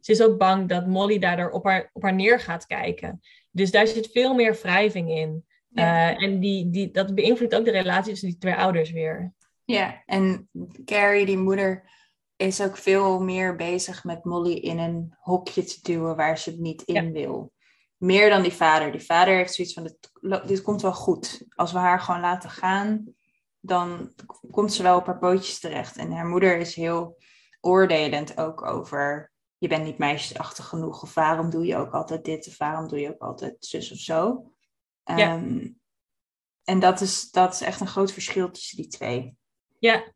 ze 0.00 0.12
is 0.12 0.22
ook 0.22 0.38
bang 0.38 0.68
dat 0.68 0.86
Molly 0.86 1.18
daardoor 1.18 1.50
op 1.50 1.64
haar, 1.64 1.90
op 1.92 2.02
haar 2.02 2.14
neer 2.14 2.40
gaat 2.40 2.66
kijken. 2.66 3.20
Dus 3.50 3.70
daar 3.70 3.86
zit 3.86 4.10
veel 4.12 4.34
meer 4.34 4.58
wrijving 4.62 5.10
in. 5.10 5.44
Uh, 5.72 6.22
en 6.22 6.40
die, 6.40 6.70
die, 6.70 6.90
dat 6.90 7.14
beïnvloedt 7.14 7.54
ook 7.54 7.64
de 7.64 7.70
relatie 7.70 8.10
tussen 8.10 8.28
die 8.28 8.38
twee 8.38 8.54
ouders 8.54 8.90
weer. 8.90 9.34
Ja, 9.64 10.02
en 10.06 10.48
Carrie, 10.84 11.26
die 11.26 11.38
moeder, 11.38 11.90
is 12.36 12.62
ook 12.62 12.76
veel 12.76 13.20
meer 13.20 13.56
bezig 13.56 14.04
met 14.04 14.24
Molly 14.24 14.54
in 14.54 14.78
een 14.78 15.14
hokje 15.18 15.64
te 15.64 15.78
duwen 15.82 16.16
waar 16.16 16.38
ze 16.38 16.50
het 16.50 16.58
niet 16.58 16.82
in 16.82 17.12
wil 17.12 17.52
meer 17.98 18.30
dan 18.30 18.42
die 18.42 18.52
vader. 18.52 18.92
Die 18.92 19.04
vader 19.04 19.34
heeft 19.34 19.54
zoiets 19.54 19.74
van, 19.74 19.82
dit, 19.82 20.10
dit 20.48 20.62
komt 20.62 20.82
wel 20.82 20.92
goed. 20.92 21.44
Als 21.48 21.72
we 21.72 21.78
haar 21.78 22.00
gewoon 22.00 22.20
laten 22.20 22.50
gaan, 22.50 23.14
dan 23.60 24.12
komt 24.50 24.72
ze 24.72 24.82
wel 24.82 24.96
op 24.96 25.06
haar 25.06 25.18
pootjes 25.18 25.60
terecht. 25.60 25.96
En 25.96 26.12
haar 26.12 26.26
moeder 26.26 26.58
is 26.58 26.74
heel 26.74 27.18
oordelend 27.60 28.38
ook 28.38 28.62
over, 28.62 29.32
je 29.58 29.68
bent 29.68 29.84
niet 29.84 29.98
meisjesachtig 29.98 30.64
genoeg. 30.64 31.02
Of 31.02 31.14
waarom 31.14 31.50
doe 31.50 31.66
je 31.66 31.76
ook 31.76 31.92
altijd 31.92 32.24
dit? 32.24 32.46
Of 32.46 32.58
waarom 32.58 32.88
doe 32.88 33.00
je 33.00 33.08
ook 33.08 33.22
altijd 33.22 33.56
zus 33.58 33.92
of 33.92 33.98
zo? 33.98 34.52
Ja. 35.04 35.16
Ehm, 35.16 35.68
en 36.64 36.80
dat 36.80 37.00
is, 37.00 37.30
dat 37.30 37.54
is 37.54 37.60
echt 37.60 37.80
een 37.80 37.86
groot 37.86 38.12
verschil 38.12 38.50
tussen 38.50 38.76
die 38.76 38.88
twee. 38.88 39.36
Ja, 39.78 40.12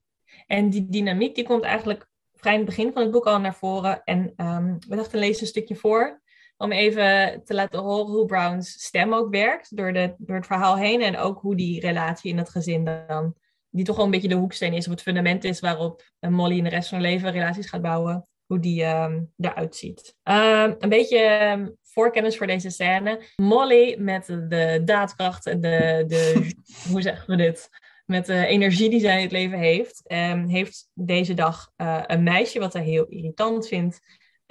en 0.46 0.70
die 0.70 0.88
dynamiek 0.88 1.34
die 1.34 1.44
komt 1.44 1.62
eigenlijk 1.62 2.10
vrij 2.34 2.52
in 2.52 2.60
het 2.60 2.68
begin 2.68 2.92
van 2.92 3.02
het 3.02 3.10
boek 3.10 3.26
al 3.26 3.40
naar 3.40 3.54
voren. 3.54 4.02
En 4.04 4.32
um, 4.36 4.78
we 4.88 4.96
dachten, 4.96 5.18
lezen 5.18 5.42
een 5.42 5.48
stukje 5.48 5.76
voor 5.76 6.21
om 6.62 6.72
even 6.72 7.42
te 7.44 7.54
laten 7.54 7.80
horen 7.80 8.12
hoe 8.12 8.26
Brown's 8.26 8.70
stem 8.70 9.14
ook 9.14 9.30
werkt 9.30 9.76
door, 9.76 9.92
de, 9.92 10.14
door 10.18 10.36
het 10.36 10.46
verhaal 10.46 10.76
heen. 10.76 11.02
En 11.02 11.18
ook 11.18 11.40
hoe 11.40 11.56
die 11.56 11.80
relatie 11.80 12.30
in 12.30 12.38
het 12.38 12.50
gezin 12.50 12.84
dan, 12.84 13.34
die 13.70 13.84
toch 13.84 13.96
wel 13.96 14.04
een 14.04 14.10
beetje 14.10 14.28
de 14.28 14.34
hoeksteen 14.34 14.72
is, 14.72 14.84
of 14.84 14.92
het 14.92 15.02
fundament 15.02 15.44
is 15.44 15.60
waarop 15.60 16.02
Molly 16.20 16.56
in 16.56 16.64
de 16.64 16.70
rest 16.70 16.88
van 16.88 16.98
haar 16.98 17.06
leven 17.06 17.30
relaties 17.30 17.68
gaat 17.68 17.82
bouwen, 17.82 18.28
hoe 18.46 18.58
die 18.58 18.84
um, 18.84 19.32
eruit 19.36 19.76
ziet. 19.76 20.16
Um, 20.22 20.74
een 20.78 20.88
beetje 20.88 21.50
um, 21.52 21.76
voorkennis 21.82 22.36
voor 22.36 22.46
deze 22.46 22.70
scène. 22.70 23.22
Molly 23.36 23.96
met 23.98 24.26
de 24.26 24.82
daadkracht 24.84 25.46
en 25.46 25.60
de, 25.60 26.04
de 26.06 26.50
hoe 26.90 27.02
zeggen 27.02 27.30
we 27.30 27.36
dit? 27.36 27.68
Met 28.06 28.26
de 28.26 28.46
energie 28.46 28.90
die 28.90 29.00
zij 29.00 29.16
in 29.16 29.22
het 29.22 29.32
leven 29.32 29.58
heeft, 29.58 30.02
heeft 30.46 30.88
deze 30.94 31.34
dag 31.34 31.70
uh, 31.76 32.02
een 32.06 32.22
meisje 32.22 32.58
wat 32.58 32.72
hij 32.72 32.82
heel 32.82 33.06
irritant 33.06 33.68
vindt. 33.68 34.00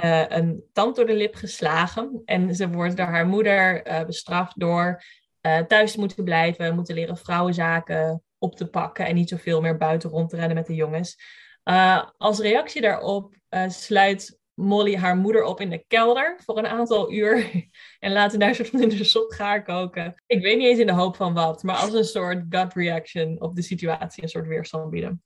Uh, 0.03 0.23
een 0.27 0.63
tand 0.73 0.95
door 0.95 1.05
de 1.05 1.13
lip 1.13 1.35
geslagen. 1.35 2.21
En 2.25 2.55
ze 2.55 2.69
wordt 2.69 2.97
door 2.97 3.05
haar 3.05 3.27
moeder 3.27 3.87
uh, 3.87 4.05
bestraft 4.05 4.59
door 4.59 5.03
uh, 5.41 5.59
thuis 5.59 5.91
te 5.91 5.99
moeten 5.99 6.23
blijven, 6.23 6.75
moeten 6.75 6.95
leren 6.95 7.17
vrouwenzaken 7.17 8.23
op 8.37 8.55
te 8.55 8.67
pakken 8.67 9.05
en 9.05 9.15
niet 9.15 9.29
zoveel 9.29 9.61
meer 9.61 9.77
buiten 9.77 10.09
rond 10.09 10.29
te 10.29 10.35
rennen 10.35 10.55
met 10.55 10.67
de 10.67 10.75
jongens. 10.75 11.17
als 12.17 12.39
reactie 12.39 12.81
daarop 12.81 13.35
sluit 13.67 14.39
Molly 14.61 14.95
haar 14.95 15.15
moeder 15.15 15.43
op 15.43 15.59
in 15.59 15.69
de 15.69 15.83
kelder 15.87 16.39
voor 16.45 16.57
een 16.57 16.67
aantal 16.67 17.13
uur 17.13 17.51
en 17.99 18.11
laat 18.11 18.39
daar 18.39 18.55
soort 18.55 18.69
van 18.69 18.81
in 18.81 18.89
de 18.89 19.25
gaar 19.27 19.63
koken. 19.63 20.23
Ik 20.25 20.41
weet 20.41 20.57
niet 20.57 20.67
eens 20.67 20.79
in 20.79 20.87
de 20.87 20.93
hoop 20.93 21.15
van 21.15 21.33
wat, 21.33 21.63
maar 21.63 21.75
als 21.75 21.93
een 21.93 22.03
soort 22.03 22.43
gut 22.49 22.73
reaction 22.73 23.41
op 23.41 23.55
de 23.55 23.61
situatie, 23.61 24.23
een 24.23 24.29
soort 24.29 24.47
weerstand 24.47 24.89
bieden. 24.89 25.23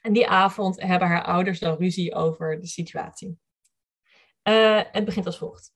En 0.00 0.12
die 0.12 0.28
avond 0.28 0.82
hebben 0.82 1.08
haar 1.08 1.24
ouders 1.24 1.58
dan 1.58 1.76
ruzie 1.76 2.14
over 2.14 2.60
de 2.60 2.66
situatie. 2.66 3.38
Uh, 4.48 4.80
het 4.92 5.04
begint 5.04 5.26
als 5.26 5.38
volgt. 5.38 5.72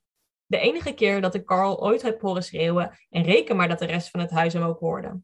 De 0.46 0.58
enige 0.58 0.92
keer 0.92 1.20
dat 1.20 1.34
ik 1.34 1.44
Carl 1.44 1.82
ooit 1.82 2.02
heb 2.02 2.20
horen 2.20 2.42
schreeuwen 2.42 2.98
en 3.10 3.22
reken 3.22 3.56
maar 3.56 3.68
dat 3.68 3.78
de 3.78 3.86
rest 3.86 4.10
van 4.10 4.20
het 4.20 4.30
huis 4.30 4.52
hem 4.52 4.62
ook 4.62 4.78
hoorde. 4.78 5.20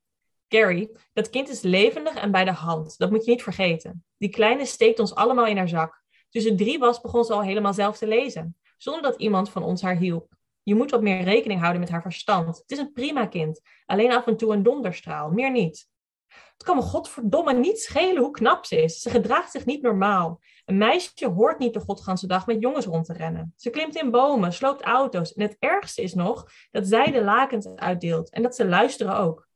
Gary, 0.49 0.91
dat 1.13 1.31
kind 1.31 1.49
is 1.49 1.61
levendig 1.61 2.15
en 2.15 2.31
bij 2.31 2.45
de 2.45 2.53
hand. 2.53 2.99
Dat 2.99 3.11
moet 3.11 3.25
je 3.25 3.31
niet 3.31 3.43
vergeten. 3.43 4.05
Die 4.17 4.29
kleine 4.29 4.67
steekt 4.67 4.99
ons 4.99 5.15
allemaal 5.15 5.47
in 5.47 5.57
haar 5.57 5.69
zak. 5.69 6.05
Ze 6.31 6.55
drie 6.55 6.79
was, 6.79 7.01
begon 7.01 7.25
ze 7.25 7.33
al 7.33 7.43
helemaal 7.43 7.75
zelf 7.75 7.99
te 7.99 8.07
lezen. 8.07 8.57
Zonder 8.77 9.03
dat 9.03 9.21
iemand 9.21 9.51
van 9.51 9.63
ons 9.63 9.83
haar 9.83 9.97
hielp. 9.97 10.35
Je 10.63 10.75
moet 10.75 10.91
wat 10.91 11.03
meer 11.03 11.23
rekening 11.23 11.61
houden 11.61 11.81
met 11.81 11.91
haar 11.91 12.03
verstand. 12.03 12.57
Het 12.57 12.71
is 12.71 12.79
een 12.79 12.93
prima 12.93 13.27
kind. 13.27 13.61
Alleen 13.87 14.13
af 14.13 14.27
en 14.27 14.37
toe 14.37 14.53
een 14.53 14.63
donderstraal, 14.63 15.31
meer 15.31 15.51
niet. 15.51 15.89
Het 16.27 16.63
kan 16.63 16.77
me 16.77 16.83
godverdomme 16.83 17.53
niet 17.53 17.81
schelen 17.81 18.23
hoe 18.23 18.31
knap 18.31 18.65
ze 18.65 18.83
is. 18.83 19.01
Ze 19.01 19.11
gedraagt 19.11 19.51
zich 19.51 19.67
niet 19.67 19.83
normaal. 19.83 20.41
Een 20.67 20.79
meisje 20.79 21.27
hoort 21.27 21.59
niet 21.59 21.75
de 21.75 21.81
godganse 21.81 22.27
dag 22.27 22.47
met 22.47 22.61
jongens 22.61 22.87
rond 22.87 23.07
te 23.07 23.13
rennen. 23.13 23.53
Ze 23.57 23.71
klimt 23.71 23.97
in 23.97 24.11
bomen, 24.11 24.53
sloopt 24.53 24.83
auto's. 24.83 25.33
En 25.33 25.43
het 25.43 25.57
ergste 25.59 26.03
is 26.03 26.15
nog 26.15 26.51
dat 26.71 26.87
zij 26.87 27.11
de 27.11 27.25
lakens 27.25 27.69
uitdeelt 27.75 28.31
en 28.31 28.43
dat 28.43 28.55
ze 28.55 28.67
luisteren 28.67 29.17
ook. 29.17 29.49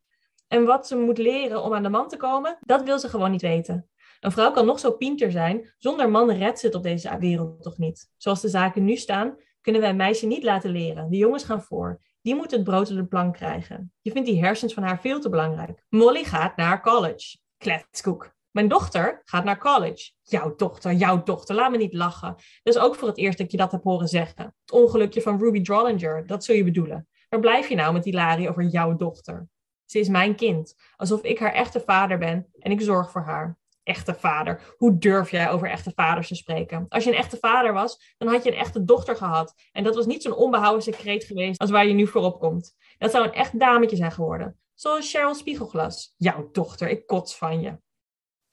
En 0.49 0.65
wat 0.65 0.87
ze 0.87 0.97
moet 0.97 1.19
leren 1.19 1.63
om 1.63 1.75
aan 1.75 1.83
de 1.83 1.89
man 1.89 2.09
te 2.09 2.17
komen, 2.17 2.59
dat 2.61 2.83
wil 2.83 2.99
ze 2.99 3.09
gewoon 3.09 3.31
niet 3.31 3.43
weten. 3.43 3.89
Een 4.21 4.33
vrouw 4.33 4.51
kan 4.53 4.67
nog 4.67 4.79
zo 4.79 4.93
pinter 4.93 5.31
zijn, 5.31 5.75
zonder 5.79 6.11
man 6.11 6.31
redt 6.31 6.59
ze 6.59 6.67
het 6.67 6.75
op 6.75 6.83
deze 6.83 7.17
wereld 7.19 7.63
toch 7.63 7.79
niet. 7.79 8.11
Zoals 8.17 8.41
de 8.41 8.49
zaken 8.49 8.85
nu 8.85 8.97
staan, 8.97 9.37
kunnen 9.61 9.81
wij 9.81 9.91
een 9.91 9.97
meisje 9.97 10.27
niet 10.27 10.45
laten 10.45 10.71
leren. 10.71 11.11
De 11.11 11.17
jongens 11.17 11.45
gaan 11.45 11.63
voor. 11.63 12.01
Die 12.23 12.35
moet 12.35 12.51
het 12.51 12.65
brood 12.65 12.91
op 12.91 12.97
de 12.97 13.07
plank 13.07 13.35
krijgen. 13.35 13.93
Je 14.01 14.11
vindt 14.11 14.29
die 14.29 14.45
hersens 14.45 14.75
van 14.75 14.83
haar 14.83 15.01
veel 15.01 15.21
te 15.21 15.29
belangrijk. 15.29 15.85
Molly 15.89 16.25
gaat 16.25 16.57
naar 16.57 16.83
college. 16.83 17.39
Kletskoek. 17.59 18.39
Mijn 18.51 18.69
dochter 18.69 19.23
gaat 19.25 19.45
naar 19.45 19.59
college. 19.59 20.11
Jouw 20.23 20.55
dochter, 20.57 20.93
jouw 20.93 21.23
dochter, 21.23 21.55
laat 21.55 21.71
me 21.71 21.77
niet 21.77 21.95
lachen. 21.95 22.35
Dat 22.63 22.75
is 22.75 22.81
ook 22.81 22.95
voor 22.95 23.09
het 23.09 23.19
eerst 23.19 23.39
dat 23.39 23.51
je 23.51 23.57
dat 23.57 23.73
hebt 23.73 23.85
horen 23.85 24.09
zeggen. 24.09 24.45
Het 24.61 24.73
ongelukje 24.73 25.23
van 25.23 25.39
Ruby 25.39 25.63
Drollinger, 25.63 26.27
dat 26.27 26.45
zul 26.45 26.55
je 26.55 26.65
bedoelen. 26.65 27.09
Waar 27.29 27.41
blijf 27.41 27.69
je 27.69 27.75
nou 27.75 27.93
met 27.93 28.03
die 28.03 28.13
Larry 28.13 28.49
over 28.49 28.65
jouw 28.65 28.97
dochter? 28.97 29.49
Ze 29.85 29.99
is 29.99 30.09
mijn 30.09 30.35
kind, 30.35 30.75
alsof 30.97 31.23
ik 31.23 31.39
haar 31.39 31.53
echte 31.53 31.81
vader 31.81 32.19
ben 32.19 32.47
en 32.59 32.71
ik 32.71 32.81
zorg 32.81 33.11
voor 33.11 33.23
haar. 33.23 33.59
Echte 33.83 34.15
vader. 34.15 34.75
Hoe 34.77 34.99
durf 34.99 35.31
jij 35.31 35.51
over 35.51 35.71
echte 35.71 35.93
vaders 35.95 36.29
te 36.29 36.35
spreken? 36.35 36.87
Als 36.89 37.05
je 37.05 37.11
een 37.11 37.17
echte 37.17 37.37
vader 37.37 37.73
was, 37.73 38.15
dan 38.19 38.29
had 38.29 38.45
je 38.45 38.51
een 38.51 38.59
echte 38.59 38.85
dochter 38.85 39.17
gehad. 39.17 39.55
En 39.73 39.85
dat 39.85 39.95
was 39.95 40.07
niet 40.07 40.23
zo'n 40.23 40.35
onbehouden 40.35 40.83
secreet 40.83 41.25
geweest 41.25 41.61
als 41.61 41.71
waar 41.71 41.87
je 41.87 41.95
nu 41.95 42.07
voor 42.07 42.23
opkomt. 42.23 42.75
Dat 42.99 43.11
zou 43.11 43.25
een 43.25 43.33
echt 43.33 43.59
dametje 43.59 43.97
zijn 43.97 44.13
geworden. 44.13 44.59
Zoals 44.75 45.11
Cheryl 45.11 45.35
Spiegelglas. 45.35 46.15
Jouw 46.17 46.49
dochter, 46.53 46.89
ik 46.89 47.07
kots 47.07 47.37
van 47.37 47.61
je. 47.61 47.79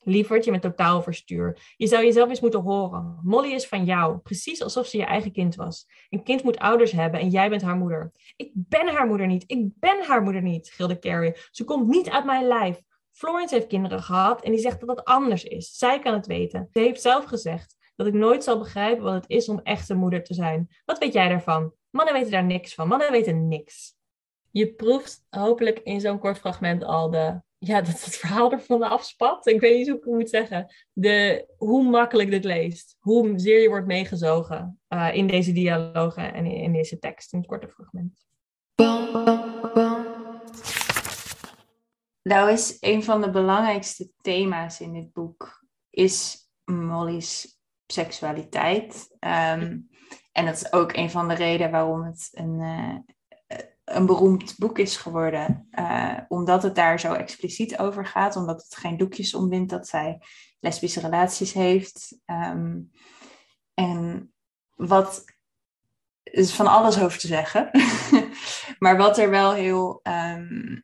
Lieverd, 0.07 0.45
je 0.45 0.51
bent 0.51 0.63
totaal 0.63 1.01
verstuur. 1.01 1.73
Je 1.77 1.87
zou 1.87 2.03
jezelf 2.03 2.29
eens 2.29 2.39
moeten 2.39 2.59
horen. 2.59 3.19
Molly 3.23 3.51
is 3.51 3.67
van 3.67 3.85
jou, 3.85 4.17
precies 4.17 4.63
alsof 4.63 4.87
ze 4.87 4.97
je 4.97 5.05
eigen 5.05 5.31
kind 5.31 5.55
was. 5.55 5.87
Een 6.09 6.23
kind 6.23 6.43
moet 6.43 6.57
ouders 6.57 6.91
hebben 6.91 7.19
en 7.19 7.29
jij 7.29 7.49
bent 7.49 7.61
haar 7.61 7.75
moeder. 7.75 8.11
Ik 8.35 8.51
ben 8.53 8.87
haar 8.87 9.07
moeder 9.07 9.27
niet, 9.27 9.43
ik 9.47 9.79
ben 9.79 10.05
haar 10.05 10.21
moeder 10.21 10.41
niet, 10.41 10.69
gilde 10.69 10.99
Carrie. 10.99 11.35
Ze 11.51 11.63
komt 11.63 11.87
niet 11.87 12.09
uit 12.09 12.25
mijn 12.25 12.47
lijf. 12.47 12.81
Florence 13.11 13.55
heeft 13.55 13.67
kinderen 13.67 14.03
gehad 14.03 14.41
en 14.41 14.51
die 14.51 14.59
zegt 14.59 14.79
dat 14.79 14.89
het 14.89 15.03
anders 15.03 15.43
is. 15.43 15.77
Zij 15.77 15.99
kan 15.99 16.13
het 16.13 16.27
weten. 16.27 16.69
Ze 16.71 16.79
heeft 16.79 17.01
zelf 17.01 17.25
gezegd 17.25 17.75
dat 17.95 18.07
ik 18.07 18.13
nooit 18.13 18.43
zal 18.43 18.57
begrijpen 18.57 19.03
wat 19.03 19.13
het 19.13 19.29
is 19.29 19.49
om 19.49 19.59
echte 19.63 19.95
moeder 19.95 20.23
te 20.23 20.33
zijn. 20.33 20.67
Wat 20.85 20.97
weet 20.97 21.13
jij 21.13 21.29
daarvan? 21.29 21.73
Mannen 21.89 22.13
weten 22.13 22.31
daar 22.31 22.45
niks 22.45 22.73
van. 22.73 22.87
Mannen 22.87 23.11
weten 23.11 23.47
niks. 23.47 23.95
Je 24.51 24.73
proeft 24.73 25.25
hopelijk 25.29 25.79
in 25.79 26.01
zo'n 26.01 26.19
kort 26.19 26.37
fragment 26.37 26.83
al 26.83 27.09
de 27.09 27.41
ja, 27.57 27.81
dat 27.91 28.03
het 28.03 28.15
verhaal 28.15 28.51
ervan 28.51 28.81
afspat. 28.81 29.47
Ik 29.47 29.59
weet 29.59 29.77
niet 29.77 29.87
hoe 29.87 29.97
ik 29.97 30.03
het 30.03 30.13
moet 30.13 30.29
zeggen. 30.29 30.73
De, 30.93 31.47
hoe 31.57 31.83
makkelijk 31.83 32.29
dit 32.29 32.43
leest. 32.43 32.95
Hoe 32.99 33.39
zeer 33.39 33.61
je 33.61 33.69
wordt 33.69 33.87
meegezogen 33.87 34.79
uh, 34.89 35.09
in 35.13 35.27
deze 35.27 35.51
dialogen 35.51 36.33
en 36.33 36.45
in, 36.45 36.73
deze 36.73 36.99
tekst, 36.99 37.33
in 37.33 37.39
het 37.39 37.47
korte 37.47 37.67
fragment. 37.67 38.25
Nou 42.21 42.51
is 42.51 42.77
een 42.79 43.03
van 43.03 43.21
de 43.21 43.29
belangrijkste 43.29 44.09
thema's 44.21 44.79
in 44.79 44.93
dit 44.93 45.13
boek 45.13 45.65
is 45.89 46.49
Molly's 46.65 47.59
seksualiteit. 47.85 49.15
Um, 49.19 49.89
en 50.31 50.45
dat 50.45 50.55
is 50.55 50.73
ook 50.73 50.95
een 50.95 51.09
van 51.09 51.27
de 51.27 51.33
redenen 51.33 51.71
waarom 51.71 52.03
het 52.03 52.29
een, 52.31 52.59
uh, 52.59 52.95
een 53.87 54.05
beroemd 54.05 54.57
boek 54.57 54.79
is 54.79 54.97
geworden. 54.97 55.67
Uh, 55.71 56.17
omdat 56.27 56.63
het 56.63 56.75
daar 56.75 56.99
zo 56.99 57.13
expliciet 57.13 57.77
over 57.77 58.05
gaat. 58.05 58.35
Omdat 58.35 58.63
het 58.63 58.75
geen 58.75 58.97
doekjes 58.97 59.33
omwindt 59.33 59.69
dat 59.69 59.87
zij 59.87 60.21
lesbische 60.59 60.99
relaties 60.99 61.53
heeft. 61.53 62.19
Um, 62.25 62.91
en 63.73 64.31
wat 64.75 65.25
is 66.23 66.53
van 66.53 66.67
alles 66.67 66.99
over 66.99 67.19
te 67.19 67.27
zeggen. 67.27 67.69
maar 68.79 68.97
wat 68.97 69.17
er 69.17 69.29
wel 69.29 69.53
heel, 69.53 69.99
ehm, 70.03 70.79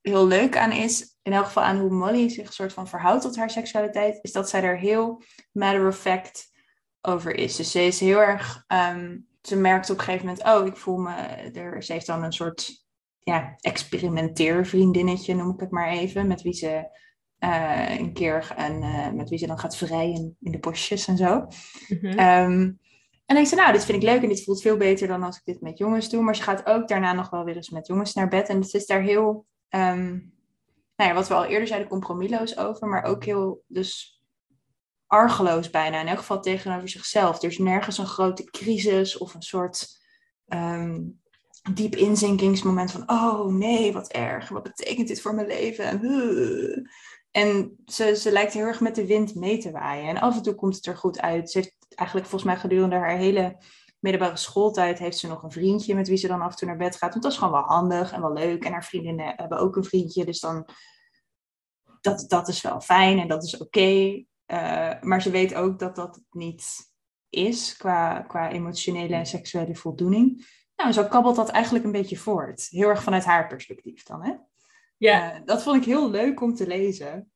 heel 0.00 0.26
leuk 0.26 0.56
aan 0.56 0.72
is, 0.72 1.18
in 1.22 1.32
elk 1.32 1.46
geval 1.46 1.62
aan 1.62 1.78
hoe 1.78 1.90
Molly 1.90 2.28
zich 2.28 2.46
een 2.46 2.52
soort 2.52 2.72
van 2.72 2.88
verhoudt 2.88 3.22
tot 3.22 3.36
haar 3.36 3.50
seksualiteit, 3.50 4.18
is 4.22 4.32
dat 4.32 4.48
zij 4.48 4.62
er 4.62 4.78
heel 4.78 5.22
matter 5.52 5.86
of 5.86 5.98
fact 5.98 6.50
over 7.00 7.34
is. 7.34 7.56
Dus 7.56 7.70
ze 7.70 7.80
is 7.80 8.00
heel 8.00 8.18
erg, 8.18 8.64
ehm, 8.66 9.18
ze 9.42 9.56
merkt 9.56 9.90
op 9.90 9.98
een 9.98 10.04
gegeven 10.04 10.26
moment, 10.26 10.44
oh, 10.44 10.66
ik 10.66 10.76
voel 10.76 10.96
me, 10.96 11.12
er, 11.52 11.82
ze 11.82 11.92
heeft 11.92 12.06
dan 12.06 12.22
een 12.22 12.32
soort 12.32 12.84
ja, 13.18 13.56
experimenteervriendinnetje, 13.60 15.34
noem 15.34 15.50
ik 15.50 15.60
het 15.60 15.70
maar 15.70 15.88
even, 15.88 16.26
met 16.26 16.42
wie 16.42 16.52
ze 16.52 16.98
uh, 17.38 17.98
een 17.98 18.12
keer 18.12 18.52
en 18.56 18.82
uh, 18.82 19.10
met 19.10 19.28
wie 19.28 19.38
ze 19.38 19.46
dan 19.46 19.58
gaat 19.58 19.76
vrijen 19.76 20.36
in 20.40 20.52
de 20.52 20.58
bosjes 20.58 21.06
en 21.06 21.16
zo. 21.16 21.46
Mm 22.00 22.78
en 23.30 23.36
ik 23.36 23.46
zei, 23.46 23.60
nou, 23.60 23.72
dit 23.72 23.84
vind 23.84 24.02
ik 24.02 24.08
leuk 24.08 24.22
en 24.22 24.28
dit 24.28 24.44
voelt 24.44 24.62
veel 24.62 24.76
beter 24.76 25.08
dan 25.08 25.22
als 25.22 25.36
ik 25.36 25.44
dit 25.44 25.60
met 25.60 25.78
jongens 25.78 26.10
doe. 26.10 26.22
Maar 26.22 26.36
ze 26.36 26.42
gaat 26.42 26.66
ook 26.66 26.88
daarna 26.88 27.12
nog 27.12 27.30
wel 27.30 27.44
weer 27.44 27.56
eens 27.56 27.70
met 27.70 27.86
jongens 27.86 28.14
naar 28.14 28.28
bed. 28.28 28.48
En 28.48 28.60
het 28.60 28.74
is 28.74 28.86
daar 28.86 29.02
heel, 29.02 29.46
um, 29.68 30.32
nou 30.96 31.10
ja, 31.10 31.14
wat 31.14 31.28
we 31.28 31.34
al 31.34 31.44
eerder 31.44 31.66
zeiden, 31.66 31.88
compromisloos 31.88 32.56
over. 32.58 32.88
Maar 32.88 33.02
ook 33.02 33.24
heel, 33.24 33.64
dus 33.66 34.19
argeloos 35.10 35.70
bijna. 35.70 36.00
In 36.00 36.06
elk 36.06 36.18
geval 36.18 36.40
tegenover 36.40 36.88
zichzelf. 36.88 37.42
Er 37.42 37.48
is 37.48 37.58
nergens 37.58 37.98
een 37.98 38.06
grote 38.06 38.44
crisis 38.44 39.18
of 39.18 39.34
een 39.34 39.42
soort 39.42 40.00
um, 40.48 41.20
diep 41.72 41.96
inzinkingsmoment 41.96 42.90
van, 42.90 43.10
oh 43.10 43.46
nee, 43.46 43.92
wat 43.92 44.08
erg. 44.08 44.48
Wat 44.48 44.62
betekent 44.62 45.08
dit 45.08 45.20
voor 45.20 45.34
mijn 45.34 45.46
leven? 45.46 45.84
En, 45.84 46.90
en 47.30 47.76
ze, 47.86 48.16
ze 48.16 48.32
lijkt 48.32 48.52
heel 48.52 48.66
erg 48.66 48.80
met 48.80 48.94
de 48.94 49.06
wind 49.06 49.34
mee 49.34 49.58
te 49.58 49.70
waaien. 49.70 50.08
En 50.08 50.20
af 50.20 50.36
en 50.36 50.42
toe 50.42 50.54
komt 50.54 50.76
het 50.76 50.86
er 50.86 50.96
goed 50.96 51.20
uit. 51.20 51.50
Ze 51.50 51.58
heeft 51.58 51.76
eigenlijk 51.94 52.28
volgens 52.28 52.50
mij 52.52 52.60
gedurende 52.60 52.96
haar 52.96 53.16
hele 53.16 53.56
middelbare 53.98 54.36
schooltijd 54.36 54.98
heeft 54.98 55.18
ze 55.18 55.28
nog 55.28 55.42
een 55.42 55.50
vriendje 55.50 55.94
met 55.94 56.08
wie 56.08 56.16
ze 56.16 56.28
dan 56.28 56.40
af 56.40 56.50
en 56.50 56.56
toe 56.56 56.68
naar 56.68 56.76
bed 56.76 56.96
gaat. 56.96 57.10
Want 57.10 57.22
dat 57.22 57.32
is 57.32 57.38
gewoon 57.38 57.52
wel 57.52 57.62
handig 57.62 58.12
en 58.12 58.20
wel 58.20 58.32
leuk. 58.32 58.64
En 58.64 58.72
haar 58.72 58.84
vriendinnen 58.84 59.32
hebben 59.36 59.58
ook 59.58 59.76
een 59.76 59.84
vriendje. 59.84 60.24
Dus 60.24 60.40
dan, 60.40 60.68
dat, 62.00 62.24
dat 62.28 62.48
is 62.48 62.60
wel 62.60 62.80
fijn 62.80 63.18
en 63.18 63.28
dat 63.28 63.44
is 63.44 63.58
oké. 63.58 64.24
Eh, 64.50 64.90
maar 65.00 65.22
ze 65.22 65.30
weet 65.30 65.54
ook 65.54 65.78
dat 65.78 65.96
dat 65.96 66.20
niet 66.30 66.92
is 67.28 67.76
qua, 67.76 68.24
qua 68.28 68.50
emotionele 68.50 69.14
en 69.14 69.26
seksuele 69.26 69.74
voldoening. 69.74 70.46
Nou, 70.76 70.92
zo 70.92 71.04
kabbelt 71.04 71.36
dat 71.36 71.48
eigenlijk 71.48 71.84
een 71.84 71.92
beetje 71.92 72.16
voort. 72.16 72.66
Heel 72.70 72.88
erg 72.88 73.02
vanuit 73.02 73.24
haar 73.24 73.46
perspectief 73.46 74.02
dan, 74.02 74.24
hè? 74.24 74.32
Ja. 74.96 75.34
Uh, 75.34 75.40
dat 75.44 75.62
vond 75.62 75.76
ik 75.76 75.84
heel 75.84 76.10
leuk 76.10 76.40
om 76.40 76.54
te 76.54 76.66
lezen. 76.66 77.32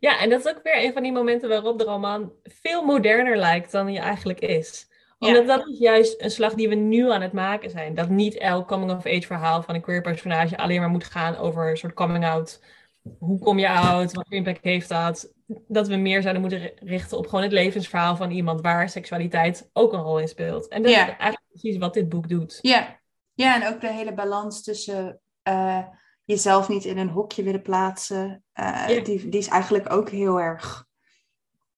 Ja, 0.00 0.20
en 0.20 0.30
dat 0.30 0.44
is 0.44 0.52
ook 0.52 0.62
weer 0.62 0.84
een 0.84 0.92
van 0.92 1.02
die 1.02 1.12
momenten 1.12 1.48
waarop 1.48 1.78
de 1.78 1.84
roman 1.84 2.32
veel 2.42 2.84
moderner 2.84 3.36
lijkt 3.36 3.72
dan 3.72 3.86
hij 3.86 3.98
eigenlijk 3.98 4.40
is. 4.40 4.88
Omdat 5.18 5.46
dat 5.46 5.68
is 5.68 5.78
juist 5.78 6.22
een 6.22 6.30
slag 6.30 6.54
die 6.54 6.68
we 6.68 6.74
nu 6.74 7.10
aan 7.10 7.22
het 7.22 7.32
maken 7.32 7.70
zijn. 7.70 7.94
Dat 7.94 8.08
niet 8.08 8.36
elk 8.38 8.68
coming-of-age 8.68 9.26
verhaal 9.26 9.62
van 9.62 9.74
een 9.74 9.80
queer 9.80 10.00
personage 10.00 10.56
alleen 10.56 10.80
maar 10.80 10.88
moet 10.88 11.04
gaan 11.04 11.36
over 11.36 11.70
een 11.70 11.76
soort 11.76 11.94
coming-out. 11.94 12.60
Hoe 13.18 13.38
kom 13.38 13.58
je 13.58 13.68
out? 13.68 14.12
Wat 14.12 14.26
voor 14.28 14.36
impact 14.36 14.64
heeft 14.64 14.88
dat? 14.88 15.32
Dat 15.46 15.88
we 15.88 15.96
meer 15.96 16.22
zouden 16.22 16.42
moeten 16.42 16.72
richten 16.76 17.18
op 17.18 17.26
gewoon 17.26 17.42
het 17.42 17.52
levensverhaal 17.52 18.16
van 18.16 18.30
iemand 18.30 18.60
waar 18.60 18.88
seksualiteit 18.88 19.70
ook 19.72 19.92
een 19.92 20.02
rol 20.02 20.18
in 20.18 20.28
speelt. 20.28 20.68
En 20.68 20.82
dat 20.82 20.90
is 20.90 20.96
eigenlijk 20.96 21.42
precies 21.48 21.76
wat 21.76 21.94
dit 21.94 22.08
boek 22.08 22.28
doet. 22.28 22.58
Ja, 22.62 23.00
ja 23.34 23.62
en 23.62 23.74
ook 23.74 23.80
de 23.80 23.92
hele 23.92 24.14
balans 24.14 24.62
tussen 24.62 25.20
uh, 25.48 25.84
jezelf 26.24 26.68
niet 26.68 26.84
in 26.84 26.98
een 26.98 27.08
hokje 27.08 27.42
willen 27.42 27.62
plaatsen. 27.62 28.44
Uh, 28.54 28.86
die, 28.86 29.04
die 29.04 29.40
is 29.40 29.48
eigenlijk 29.48 29.92
ook 29.92 30.10
heel 30.10 30.40
erg 30.40 30.86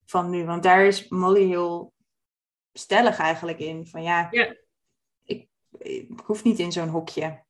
van 0.05 0.31
nu. 0.31 0.45
Want 0.45 0.63
daar 0.63 0.85
is 0.85 1.09
Molly 1.09 1.47
heel 1.47 1.93
stellig 2.73 3.19
eigenlijk 3.19 3.59
in. 3.59 3.87
Van 3.87 4.03
ja, 4.03 4.31
Ik, 5.25 5.49
ik 5.79 6.21
hoef 6.25 6.45
niet 6.45 6.59
in 6.59 6.73
zo'n 6.73 6.89
hokje. 6.89 7.43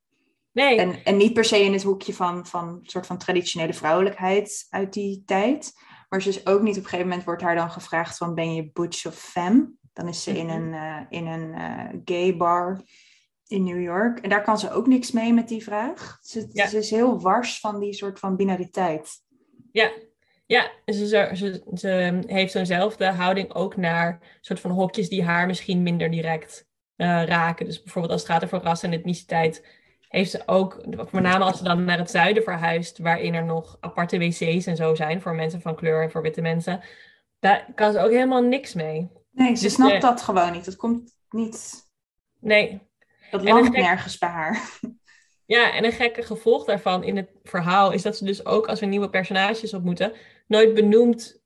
Nee. 0.53 0.79
En, 0.79 1.05
en 1.05 1.17
niet 1.17 1.33
per 1.33 1.45
se 1.45 1.65
in 1.65 1.73
het 1.73 1.83
hoekje 1.83 2.15
van, 2.15 2.47
van 2.47 2.81
soort 2.83 3.07
van 3.07 3.19
traditionele 3.19 3.75
vrouwelijkheid 3.75 4.67
uit 4.71 4.93
die 4.93 5.23
tijd. 5.27 5.73
Maar 6.09 6.23
ze 6.23 6.29
is 6.29 6.47
ook 6.47 6.63
niet 6.63 6.77
op 6.77 6.83
een 6.83 6.89
gegeven 6.89 7.07
moment 7.07 7.25
wordt 7.25 7.43
haar 7.43 7.55
dan 7.55 7.71
gevraagd 7.71 8.17
van 8.17 8.35
ben 8.35 8.55
je 8.55 8.71
butch 8.73 9.07
of 9.07 9.15
femme? 9.15 9.71
Dan 9.93 10.09
is 10.09 10.23
ze 10.23 10.39
in 10.39 10.47
mhm. 10.47 10.57
een, 10.57 10.73
uh, 10.73 11.01
in 11.09 11.27
een 11.27 11.55
uh, 11.55 12.01
gay 12.05 12.37
bar 12.37 12.81
in 13.47 13.65
New 13.65 13.83
York. 13.83 14.19
En 14.19 14.31
daar 14.31 14.43
kan 14.43 14.59
ze 14.59 14.73
ook 14.73 14.87
niks 14.87 15.11
mee 15.11 15.33
met 15.33 15.49
die 15.49 15.63
vraag. 15.63 16.19
Ze, 16.21 16.49
ze 16.53 16.79
is 16.79 16.91
heel 16.91 17.21
wars 17.21 17.61
van 17.61 17.81
die 17.81 17.93
soort 17.93 18.19
van 18.19 18.37
binariteit. 18.37 19.11
Ja, 19.73 19.91
ja, 20.47 20.71
ze, 20.87 21.07
ze, 21.07 21.63
ze 21.75 22.23
heeft 22.27 22.53
zo'nzelfde 22.53 23.07
houding 23.07 23.55
ook 23.55 23.77
naar 23.77 24.39
soort 24.41 24.61
van 24.61 24.71
hokjes 24.71 25.09
die 25.09 25.25
haar 25.25 25.47
misschien 25.47 25.83
minder 25.83 26.11
direct 26.11 26.67
uh, 26.97 27.25
raken. 27.25 27.67
Dus 27.67 27.83
bijvoorbeeld 27.83 28.13
als 28.13 28.23
het 28.23 28.31
gaat 28.31 28.45
over 28.45 28.63
ras 28.63 28.83
en 28.83 28.93
etniciteit, 28.93 29.67
heeft 30.13 30.31
ze 30.31 30.43
ook, 30.47 30.87
name 31.13 31.45
als 31.45 31.59
ze 31.59 31.65
dan 31.65 31.85
naar 31.85 31.99
het 31.99 32.11
zuiden 32.11 32.43
verhuist, 32.43 32.99
waarin 32.99 33.35
er 33.35 33.45
nog 33.45 33.77
aparte 33.81 34.19
wc's 34.19 34.67
en 34.67 34.77
zo 34.77 34.95
zijn 34.95 35.21
voor 35.21 35.35
mensen 35.35 35.61
van 35.61 35.75
kleur 35.75 36.03
en 36.03 36.11
voor 36.11 36.23
witte 36.23 36.41
mensen, 36.41 36.81
daar 37.39 37.67
kan 37.75 37.93
ze 37.93 38.01
ook 38.01 38.11
helemaal 38.11 38.43
niks 38.43 38.75
mee. 38.75 39.11
Nee, 39.31 39.57
ze 39.57 39.63
dus, 39.63 39.73
snapt 39.73 39.93
uh, 39.93 40.01
dat 40.01 40.23
gewoon 40.23 40.53
niet. 40.53 40.65
Dat 40.65 40.77
komt 40.77 41.15
niet. 41.31 41.91
Nee, 42.41 42.83
dat 43.31 43.43
landt 43.43 43.71
nergens 43.77 44.19
bij 44.19 44.29
haar. 44.29 44.61
Ja, 45.47 45.73
en 45.75 45.85
een 45.85 45.93
gekke 45.93 46.23
gevolg 46.23 46.65
daarvan 46.65 47.05
in 47.05 47.17
het 47.17 47.31
verhaal 47.43 47.93
is 47.93 48.03
dat 48.03 48.17
ze 48.17 48.25
dus 48.25 48.47
ook 48.47 48.69
als 48.69 48.81
we 48.81 48.87
nieuwe 48.87 49.11
personages 49.11 49.75
ontmoeten, 49.75 50.13
nooit 50.47 50.75
benoemt 50.75 51.43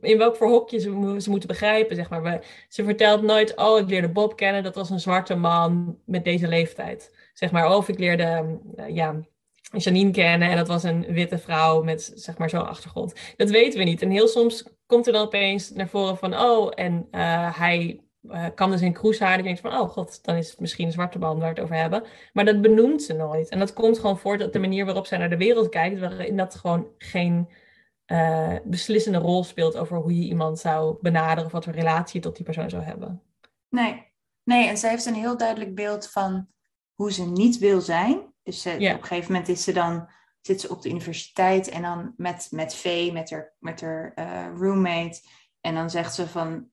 in 0.00 0.18
welk 0.18 0.36
voor 0.36 0.48
hokje 0.48 0.78
ze, 0.78 1.16
ze 1.20 1.30
moeten 1.30 1.48
begrijpen, 1.48 1.96
zeg 1.96 2.10
maar. 2.10 2.22
We, 2.22 2.40
ze 2.68 2.84
vertelt 2.84 3.22
nooit, 3.22 3.56
oh, 3.56 3.78
ik 3.78 3.88
leerde 3.88 4.08
Bob 4.08 4.36
kennen, 4.36 4.62
dat 4.62 4.74
was 4.74 4.90
een 4.90 5.00
zwarte 5.00 5.34
man 5.34 5.98
met 6.04 6.24
deze 6.24 6.48
leeftijd. 6.48 7.10
Zeg 7.40 7.50
maar, 7.50 7.76
of 7.76 7.88
ik 7.88 7.98
leerde, 7.98 8.58
uh, 8.76 8.88
ja, 8.88 9.14
Janine 9.76 10.10
kennen 10.10 10.50
en 10.50 10.56
dat 10.56 10.68
was 10.68 10.82
een 10.82 11.06
witte 11.12 11.38
vrouw 11.38 11.82
met, 11.82 12.12
zeg 12.14 12.38
maar, 12.38 12.50
zo'n 12.50 12.68
achtergrond. 12.68 13.14
Dat 13.36 13.50
weten 13.50 13.78
we 13.78 13.84
niet. 13.84 14.02
En 14.02 14.10
heel 14.10 14.28
soms 14.28 14.64
komt 14.86 15.06
er 15.06 15.12
dan 15.12 15.22
opeens 15.22 15.70
naar 15.70 15.88
voren 15.88 16.16
van, 16.16 16.38
oh, 16.38 16.72
en 16.74 17.08
uh, 17.10 17.58
hij 17.58 18.00
uh, 18.22 18.46
kan 18.54 18.70
dus 18.70 18.80
in 18.80 18.92
kroeshaar. 18.92 19.34
Die 19.34 19.44
denkt 19.44 19.60
van, 19.60 19.72
oh 19.72 19.88
god, 19.88 20.24
dan 20.24 20.36
is 20.36 20.50
het 20.50 20.60
misschien 20.60 20.86
een 20.86 20.92
zwarte 20.92 21.18
man 21.18 21.38
waar 21.38 21.48
we 21.48 21.54
het 21.54 21.60
over 21.60 21.76
hebben. 21.76 22.02
Maar 22.32 22.44
dat 22.44 22.60
benoemt 22.60 23.02
ze 23.02 23.12
nooit. 23.12 23.48
En 23.48 23.58
dat 23.58 23.72
komt 23.72 23.98
gewoon 23.98 24.18
voort 24.18 24.40
uit 24.40 24.52
de 24.52 24.58
manier 24.58 24.84
waarop 24.84 25.06
zij 25.06 25.18
naar 25.18 25.30
de 25.30 25.36
wereld 25.36 25.68
kijkt. 25.68 26.00
Waarin 26.00 26.36
dat 26.36 26.54
gewoon 26.54 26.86
geen 26.98 27.48
beslissende 28.64 29.18
rol 29.18 29.44
speelt 29.44 29.76
over 29.76 29.96
hoe 29.96 30.16
je 30.16 30.28
iemand 30.28 30.58
zou 30.58 30.96
benaderen. 31.00 31.44
Of 31.44 31.52
wat 31.52 31.64
voor 31.64 31.72
relatie 31.72 32.20
je 32.20 32.26
tot 32.26 32.36
die 32.36 32.44
persoon 32.44 32.70
zou 32.70 32.82
hebben. 32.82 33.22
Nee, 33.68 34.06
nee 34.44 34.68
en 34.68 34.76
zij 34.76 34.90
heeft 34.90 35.06
een 35.06 35.14
heel 35.14 35.36
duidelijk 35.36 35.74
beeld 35.74 36.10
van 36.10 36.48
hoe 37.00 37.12
ze 37.12 37.26
niet 37.26 37.58
wil 37.58 37.80
zijn. 37.80 38.32
Dus 38.42 38.62
ja. 38.62 38.72
op 38.72 39.00
een 39.00 39.06
gegeven 39.06 39.32
moment 39.32 39.48
is 39.48 39.64
ze 39.64 39.72
dan 39.72 40.08
zit 40.40 40.60
ze 40.60 40.68
op 40.68 40.82
de 40.82 40.88
universiteit 40.88 41.68
en 41.68 41.82
dan 41.82 42.14
met, 42.16 42.48
met 42.50 42.74
Vee, 42.74 43.12
met 43.12 43.30
haar, 43.30 43.54
met 43.58 43.80
haar 43.80 44.12
uh, 44.18 44.58
roommate. 44.58 45.20
En 45.60 45.74
dan 45.74 45.90
zegt 45.90 46.14
ze 46.14 46.28
van, 46.28 46.68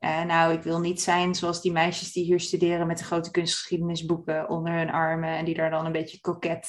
uh, 0.00 0.24
nou, 0.24 0.52
ik 0.52 0.62
wil 0.62 0.80
niet 0.80 1.00
zijn 1.00 1.34
zoals 1.34 1.62
die 1.62 1.72
meisjes 1.72 2.12
die 2.12 2.24
hier 2.24 2.40
studeren 2.40 2.86
met 2.86 2.98
de 2.98 3.04
grote 3.04 3.30
kunstgeschiedenisboeken 3.30 4.48
onder 4.48 4.72
hun 4.72 4.90
armen 4.90 5.36
en 5.36 5.44
die 5.44 5.54
daar 5.54 5.70
dan 5.70 5.86
een 5.86 5.92
beetje 5.92 6.20
koket 6.20 6.68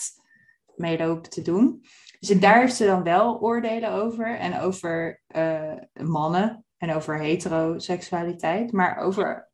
mee 0.75 0.97
lopen 0.97 1.29
te 1.29 1.41
doen. 1.41 1.83
Dus 2.19 2.29
mhm. 2.29 2.39
daar 2.39 2.59
heeft 2.59 2.75
ze 2.75 2.85
dan 2.85 3.03
wel 3.03 3.39
oordelen 3.39 3.91
over 3.91 4.37
en 4.37 4.59
over 4.59 5.21
uh, 5.35 5.73
mannen 5.93 6.65
en 6.77 6.95
over 6.95 7.19
heteroseksualiteit, 7.19 8.71
maar 8.71 8.97
over 8.97 9.48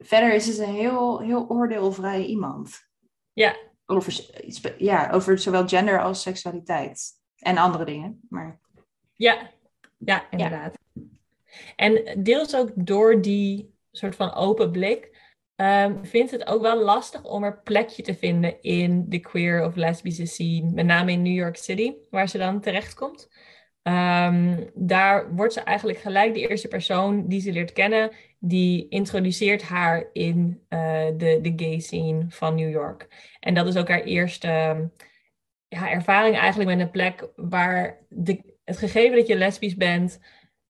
verder 0.00 0.34
is 0.34 0.46
het 0.46 0.58
een 0.58 0.74
heel, 0.74 1.20
heel 1.20 1.48
oordeelvrij 1.48 2.24
iemand. 2.24 2.88
Ja. 3.32 3.56
Over, 3.86 4.26
ja, 4.78 5.10
over 5.10 5.38
zowel 5.38 5.68
gender 5.68 6.02
als 6.02 6.22
seksualiteit 6.22 7.12
en 7.38 7.56
andere 7.56 7.84
dingen. 7.84 8.20
Maar... 8.28 8.60
Ja, 9.16 9.50
ja, 9.98 10.30
inderdaad. 10.30 10.78
En 11.76 12.22
deels 12.22 12.56
ook 12.56 12.70
door 12.74 13.20
die 13.20 13.74
soort 13.90 14.16
van 14.16 14.34
open 14.34 14.70
blik 14.70 15.18
um, 15.56 16.04
vindt 16.04 16.30
het 16.30 16.46
ook 16.46 16.62
wel 16.62 16.82
lastig 16.82 17.24
om 17.24 17.44
er 17.44 17.60
plekje 17.62 18.02
te 18.02 18.14
vinden 18.14 18.62
in 18.62 19.04
de 19.08 19.18
queer 19.18 19.64
of 19.64 19.76
lesbische 19.76 20.26
scene, 20.26 20.70
met 20.70 20.86
name 20.86 21.12
in 21.12 21.22
New 21.22 21.34
York 21.34 21.56
City, 21.56 21.94
waar 22.10 22.28
ze 22.28 22.38
dan 22.38 22.60
terechtkomt. 22.60 23.28
Um, 23.82 24.70
daar 24.74 25.34
wordt 25.34 25.52
ze 25.52 25.60
eigenlijk 25.60 25.98
gelijk 25.98 26.34
de 26.34 26.48
eerste 26.48 26.68
persoon 26.68 27.26
die 27.28 27.40
ze 27.40 27.52
leert 27.52 27.72
kennen, 27.72 28.10
die 28.38 28.88
introduceert 28.88 29.62
haar 29.62 30.08
in 30.12 30.60
uh, 30.68 31.06
de, 31.16 31.38
de 31.42 31.52
gay 31.56 31.78
scene 31.78 32.24
van 32.28 32.54
New 32.54 32.70
York. 32.70 33.08
En 33.40 33.54
dat 33.54 33.66
is 33.66 33.76
ook 33.76 33.88
haar 33.88 34.02
eerste 34.02 34.48
ja, 35.68 35.90
ervaring 35.90 36.36
eigenlijk 36.36 36.70
met 36.70 36.80
een 36.80 36.90
plek 36.90 37.28
waar 37.36 37.98
de, 38.08 38.56
het 38.64 38.78
gegeven 38.78 39.16
dat 39.16 39.26
je 39.26 39.36
lesbisch 39.36 39.76
bent, 39.76 40.20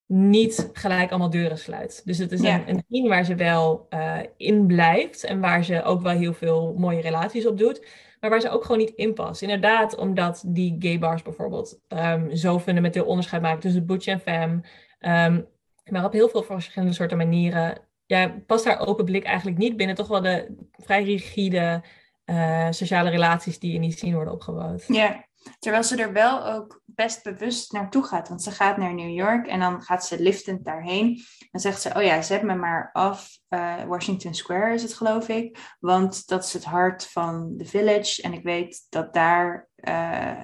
niet 0.07 0.70
gelijk 0.73 1.11
allemaal 1.11 1.31
deuren 1.31 1.59
sluit. 1.59 2.03
Dus 2.05 2.18
het 2.18 2.33
is 2.33 2.40
een, 2.40 2.68
een 2.68 2.85
team 2.88 3.09
waar 3.09 3.25
ze 3.25 3.35
wel 3.35 3.87
uh, 3.90 4.18
in 4.37 4.66
blijft 4.66 5.25
en 5.25 5.40
waar 5.40 5.64
ze 5.64 5.83
ook 5.83 6.03
wel 6.03 6.16
heel 6.16 6.35
veel 6.35 6.75
mooie 6.79 7.01
relaties 7.01 7.46
op 7.46 7.59
doet, 7.59 7.87
maar 8.20 8.30
waar 8.30 8.40
ze 8.40 8.50
ook 8.50 8.62
gewoon 8.62 8.78
niet 8.78 8.94
in 8.94 9.14
past. 9.14 9.42
Inderdaad, 9.42 9.96
omdat 9.96 10.42
die 10.46 10.76
gay 10.78 10.98
bars 10.98 11.22
bijvoorbeeld 11.22 11.80
um, 11.88 12.37
zo 12.37 12.59
fundamenteel 12.59 13.04
onderscheid 13.04 13.42
maken 13.42 13.61
tussen 13.61 13.87
butch 13.87 14.06
en 14.06 14.20
femme, 14.20 14.61
um, 15.00 15.48
maar 15.85 16.04
op 16.04 16.12
heel 16.12 16.28
veel 16.28 16.42
verschillende 16.42 16.94
soorten 16.94 17.16
manieren 17.16 17.88
ja, 18.11 18.42
past 18.46 18.64
haar 18.64 18.87
open 18.87 19.04
blik 19.04 19.24
eigenlijk 19.24 19.59
niet 19.59 19.76
binnen 19.76 19.96
toch 19.96 20.09
wel 20.09 20.20
de 20.20 20.56
vrij 20.72 21.02
rigide 21.02 21.83
eh, 22.24 22.66
sociale 22.70 23.11
relaties 23.11 23.59
die 23.59 23.74
in 23.74 23.80
die 23.80 23.92
scene 23.92 24.14
worden 24.14 24.33
opgebouwd. 24.33 24.85
Ja, 24.87 25.24
terwijl 25.59 25.83
ze 25.85 25.96
er 25.96 26.12
wel 26.12 26.46
ook 26.46 26.81
best 26.85 27.22
bewust 27.22 27.72
naartoe 27.72 28.03
gaat. 28.03 28.29
Want 28.29 28.42
ze 28.42 28.50
gaat 28.50 28.76
naar 28.76 28.94
New 28.94 29.14
York 29.14 29.46
en 29.46 29.61
dan 29.61 29.83
gaat 29.83 30.07
ze 30.07 30.22
liftend 30.22 30.64
daarheen. 30.64 31.22
Dan 31.50 31.61
zegt 31.61 31.81
ze, 31.81 31.92
oh 31.96 32.03
ja, 32.03 32.22
zet 32.22 32.42
me 32.42 32.55
maar 32.55 32.90
af. 32.92 33.38
Uh, 33.48 33.85
Washington 33.85 34.35
Square 34.35 34.74
is 34.74 34.83
het, 34.83 34.94
geloof 34.94 35.29
ik. 35.29 35.74
Want 35.81 36.26
dat 36.26 36.44
is 36.44 36.53
het 36.53 36.64
hart 36.64 37.07
van 37.07 37.57
de 37.57 37.64
village. 37.64 38.22
En 38.22 38.33
ik 38.33 38.42
weet 38.42 38.87
dat 38.88 39.14
daar 39.14 39.68
uh, 39.76 40.42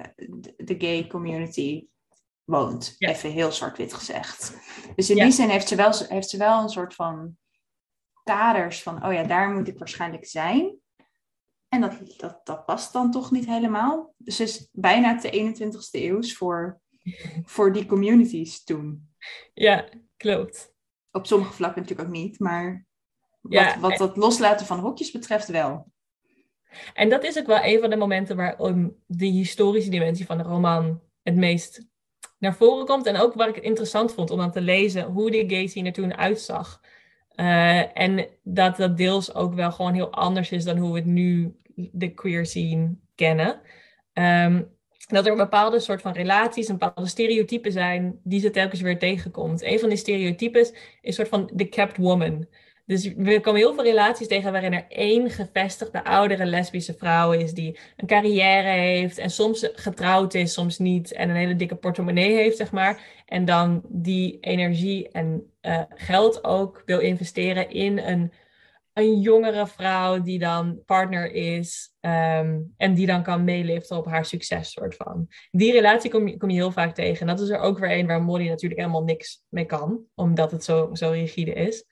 de 0.57 0.75
gay 0.77 1.07
community 1.07 1.87
woont. 2.43 2.95
Even 2.97 3.31
heel 3.31 3.51
zwart-wit 3.51 3.93
gezegd. 3.93 4.53
Dus 4.95 5.09
in 5.09 5.15
die 5.15 5.31
zin 5.31 5.49
heeft 5.49 5.67
ze, 5.67 5.75
wel, 5.75 5.93
heeft 6.07 6.29
ze 6.29 6.37
wel 6.37 6.61
een 6.61 6.69
soort 6.69 6.95
van 6.95 7.37
kaders 8.23 8.83
van, 8.83 9.05
oh 9.05 9.13
ja, 9.13 9.23
daar 9.23 9.49
moet 9.49 9.67
ik 9.67 9.77
waarschijnlijk 9.77 10.25
zijn. 10.25 10.79
En 11.69 11.81
dat, 11.81 11.99
dat, 12.17 12.45
dat 12.45 12.65
past 12.65 12.93
dan 12.93 13.11
toch 13.11 13.31
niet 13.31 13.45
helemaal. 13.45 14.13
Dus 14.17 14.37
het 14.37 14.47
is 14.47 14.69
bijna 14.71 15.19
de 15.19 15.55
21ste 15.55 16.01
eeuws 16.01 16.33
voor, 16.33 16.81
voor 17.53 17.73
die 17.73 17.85
communities 17.85 18.63
toen. 18.63 19.09
Ja, 19.53 19.89
klopt. 20.17 20.75
Op 21.11 21.25
sommige 21.25 21.53
vlakken 21.53 21.81
natuurlijk 21.81 22.09
ook 22.09 22.15
niet, 22.15 22.39
maar 22.39 22.85
wat, 23.41 23.53
ja, 23.53 23.79
wat 23.79 23.97
dat 23.97 24.17
loslaten 24.17 24.65
van 24.65 24.79
hokjes 24.79 25.11
betreft 25.11 25.47
wel. 25.47 25.91
En 26.93 27.09
dat 27.09 27.23
is 27.23 27.37
ook 27.37 27.47
wel 27.47 27.63
een 27.63 27.79
van 27.79 27.89
de 27.89 27.95
momenten 27.95 28.35
waarom 28.35 28.95
de 29.05 29.25
historische 29.25 29.89
dimensie 29.89 30.25
van 30.25 30.37
de 30.37 30.43
roman 30.43 31.01
het 31.23 31.35
meest 31.35 31.87
naar 32.37 32.55
voren 32.55 32.85
komt. 32.85 33.05
En 33.05 33.17
ook 33.17 33.33
waar 33.33 33.49
ik 33.49 33.55
het 33.55 33.63
interessant 33.63 34.13
vond 34.13 34.29
om 34.29 34.41
aan 34.41 34.51
te 34.51 34.61
lezen 34.61 35.03
hoe 35.03 35.31
de 35.31 35.43
gay 35.47 35.67
scene 35.67 35.87
er 35.87 35.93
toen 35.93 36.17
uitzag. 36.17 36.81
Uh, 37.39 37.97
en 37.97 38.27
dat 38.43 38.77
dat 38.77 38.97
deels 38.97 39.33
ook 39.33 39.53
wel 39.53 39.71
gewoon 39.71 39.93
heel 39.93 40.11
anders 40.11 40.51
is 40.51 40.63
dan 40.63 40.77
hoe 40.77 40.91
we 40.91 40.97
het 40.97 41.07
nu 41.07 41.55
de 41.91 42.13
queer 42.13 42.45
scene 42.45 42.95
kennen. 43.15 43.61
Um, 44.13 44.75
dat 45.07 45.25
er 45.25 45.35
bepaalde 45.35 45.79
soort 45.79 46.01
van 46.01 46.11
relaties, 46.11 46.67
een 46.67 46.77
bepaalde 46.77 47.09
stereotypen 47.09 47.71
zijn 47.71 48.19
die 48.23 48.39
ze 48.39 48.49
telkens 48.49 48.81
weer 48.81 48.99
tegenkomt. 48.99 49.63
Een 49.63 49.79
van 49.79 49.89
die 49.89 49.97
stereotypes 49.97 50.69
is 50.71 50.77
een 51.01 51.13
soort 51.13 51.27
van 51.27 51.51
the 51.55 51.65
kept 51.65 51.97
woman. 51.97 52.47
Dus 52.85 53.13
we 53.13 53.39
komen 53.39 53.59
heel 53.59 53.73
veel 53.73 53.83
relaties 53.83 54.27
tegen 54.27 54.51
waarin 54.51 54.73
er 54.73 54.85
één 54.89 55.29
gevestigde 55.29 56.03
oudere 56.03 56.45
lesbische 56.45 56.93
vrouw 56.93 57.31
is 57.31 57.53
die 57.53 57.79
een 57.95 58.07
carrière 58.07 58.69
heeft 58.69 59.17
en 59.17 59.29
soms 59.29 59.69
getrouwd 59.73 60.33
is, 60.33 60.53
soms 60.53 60.77
niet 60.77 61.11
en 61.11 61.29
een 61.29 61.35
hele 61.35 61.55
dikke 61.55 61.75
portemonnee 61.75 62.33
heeft, 62.33 62.57
zeg 62.57 62.71
maar. 62.71 63.01
En 63.25 63.45
dan 63.45 63.81
die 63.87 64.37
energie 64.39 65.09
en 65.09 65.51
uh, 65.67 65.81
geld 65.89 66.43
ook 66.43 66.81
wil 66.85 66.99
investeren 66.99 67.69
in 67.69 67.97
een, 67.97 68.31
een 68.93 69.19
jongere 69.19 69.67
vrouw 69.67 70.21
die 70.21 70.39
dan 70.39 70.81
partner 70.85 71.31
is 71.31 71.93
um, 72.01 72.73
en 72.77 72.93
die 72.93 73.05
dan 73.05 73.23
kan 73.23 73.43
meeliften 73.43 73.97
op 73.97 74.05
haar 74.05 74.25
succes, 74.25 74.71
soort 74.71 74.95
van. 74.95 75.27
Die 75.51 75.71
relatie 75.71 76.09
kom 76.09 76.27
je, 76.27 76.37
kom 76.37 76.49
je 76.49 76.55
heel 76.55 76.71
vaak 76.71 76.95
tegen. 76.95 77.19
En 77.19 77.27
dat 77.27 77.39
is 77.39 77.49
er 77.49 77.59
ook 77.59 77.79
weer 77.79 77.91
een 77.91 78.07
waar 78.07 78.21
Molly 78.21 78.47
natuurlijk 78.47 78.79
helemaal 78.81 79.03
niks 79.03 79.43
mee 79.49 79.65
kan, 79.65 80.03
omdat 80.15 80.51
het 80.51 80.63
zo, 80.63 80.89
zo 80.93 81.09
rigide 81.09 81.53
is. 81.53 81.85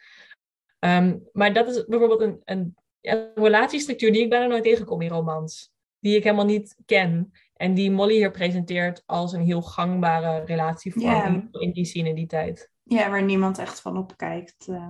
Um, 0.79 1.29
maar 1.31 1.53
dat 1.53 1.67
is 1.67 1.85
bijvoorbeeld 1.85 2.21
een, 2.21 2.41
een, 2.43 2.75
een, 3.01 3.29
relatiestructuur 3.35 4.11
die 4.11 4.21
ik 4.21 4.29
bijna 4.29 4.45
nooit 4.45 4.63
tegenkom 4.63 5.01
in 5.01 5.09
romans. 5.09 5.73
Die 5.99 6.15
ik 6.15 6.23
helemaal 6.23 6.45
niet 6.45 6.77
ken. 6.85 7.31
En 7.55 7.73
die 7.73 7.91
Molly 7.91 8.13
hier 8.13 8.31
presenteert 8.31 9.03
als 9.05 9.33
een 9.33 9.45
heel 9.45 9.61
gangbare 9.61 10.45
relatievorm 10.45 11.05
yeah. 11.51 11.63
in 11.63 11.71
die 11.71 11.85
scene 11.85 12.09
in 12.09 12.15
die 12.15 12.27
tijd. 12.27 12.73
Ja, 12.87 13.09
waar 13.09 13.23
niemand 13.23 13.57
echt 13.57 13.81
van 13.81 13.97
opkijkt. 13.97 14.67
Uh. 14.67 14.89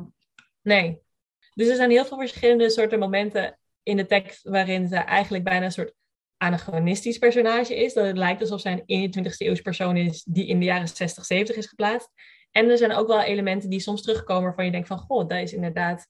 Nee. 0.61 0.99
Dus 1.53 1.67
er 1.67 1.75
zijn 1.75 1.89
heel 1.89 2.05
veel 2.05 2.17
verschillende 2.17 2.69
soorten 2.69 2.99
momenten 2.99 3.59
in 3.83 3.97
de 3.97 4.05
tekst 4.05 4.43
waarin 4.43 4.87
ze 4.87 4.95
eigenlijk 4.95 5.43
bijna 5.43 5.65
een 5.65 5.71
soort 5.71 5.93
anachronistisch 6.37 7.17
personage 7.17 7.75
is. 7.75 7.93
Dat 7.93 8.05
het 8.05 8.17
lijkt 8.17 8.41
alsof 8.41 8.61
zij 8.61 8.83
een 8.85 9.13
21ste 9.13 9.37
eeuws 9.37 9.61
persoon 9.61 9.97
is 9.97 10.23
die 10.23 10.47
in 10.47 10.59
de 10.59 10.65
jaren 10.65 10.87
60, 10.87 11.25
70 11.25 11.55
is 11.55 11.67
geplaatst. 11.67 12.09
En 12.51 12.69
er 12.69 12.77
zijn 12.77 12.91
ook 12.91 13.07
wel 13.07 13.21
elementen 13.21 13.69
die 13.69 13.79
soms 13.79 14.01
terugkomen 14.01 14.43
waarvan 14.43 14.65
je 14.65 14.71
denkt 14.71 14.87
van, 14.87 14.97
goh, 14.97 15.27
dat 15.27 15.39
is 15.39 15.53
inderdaad 15.53 16.07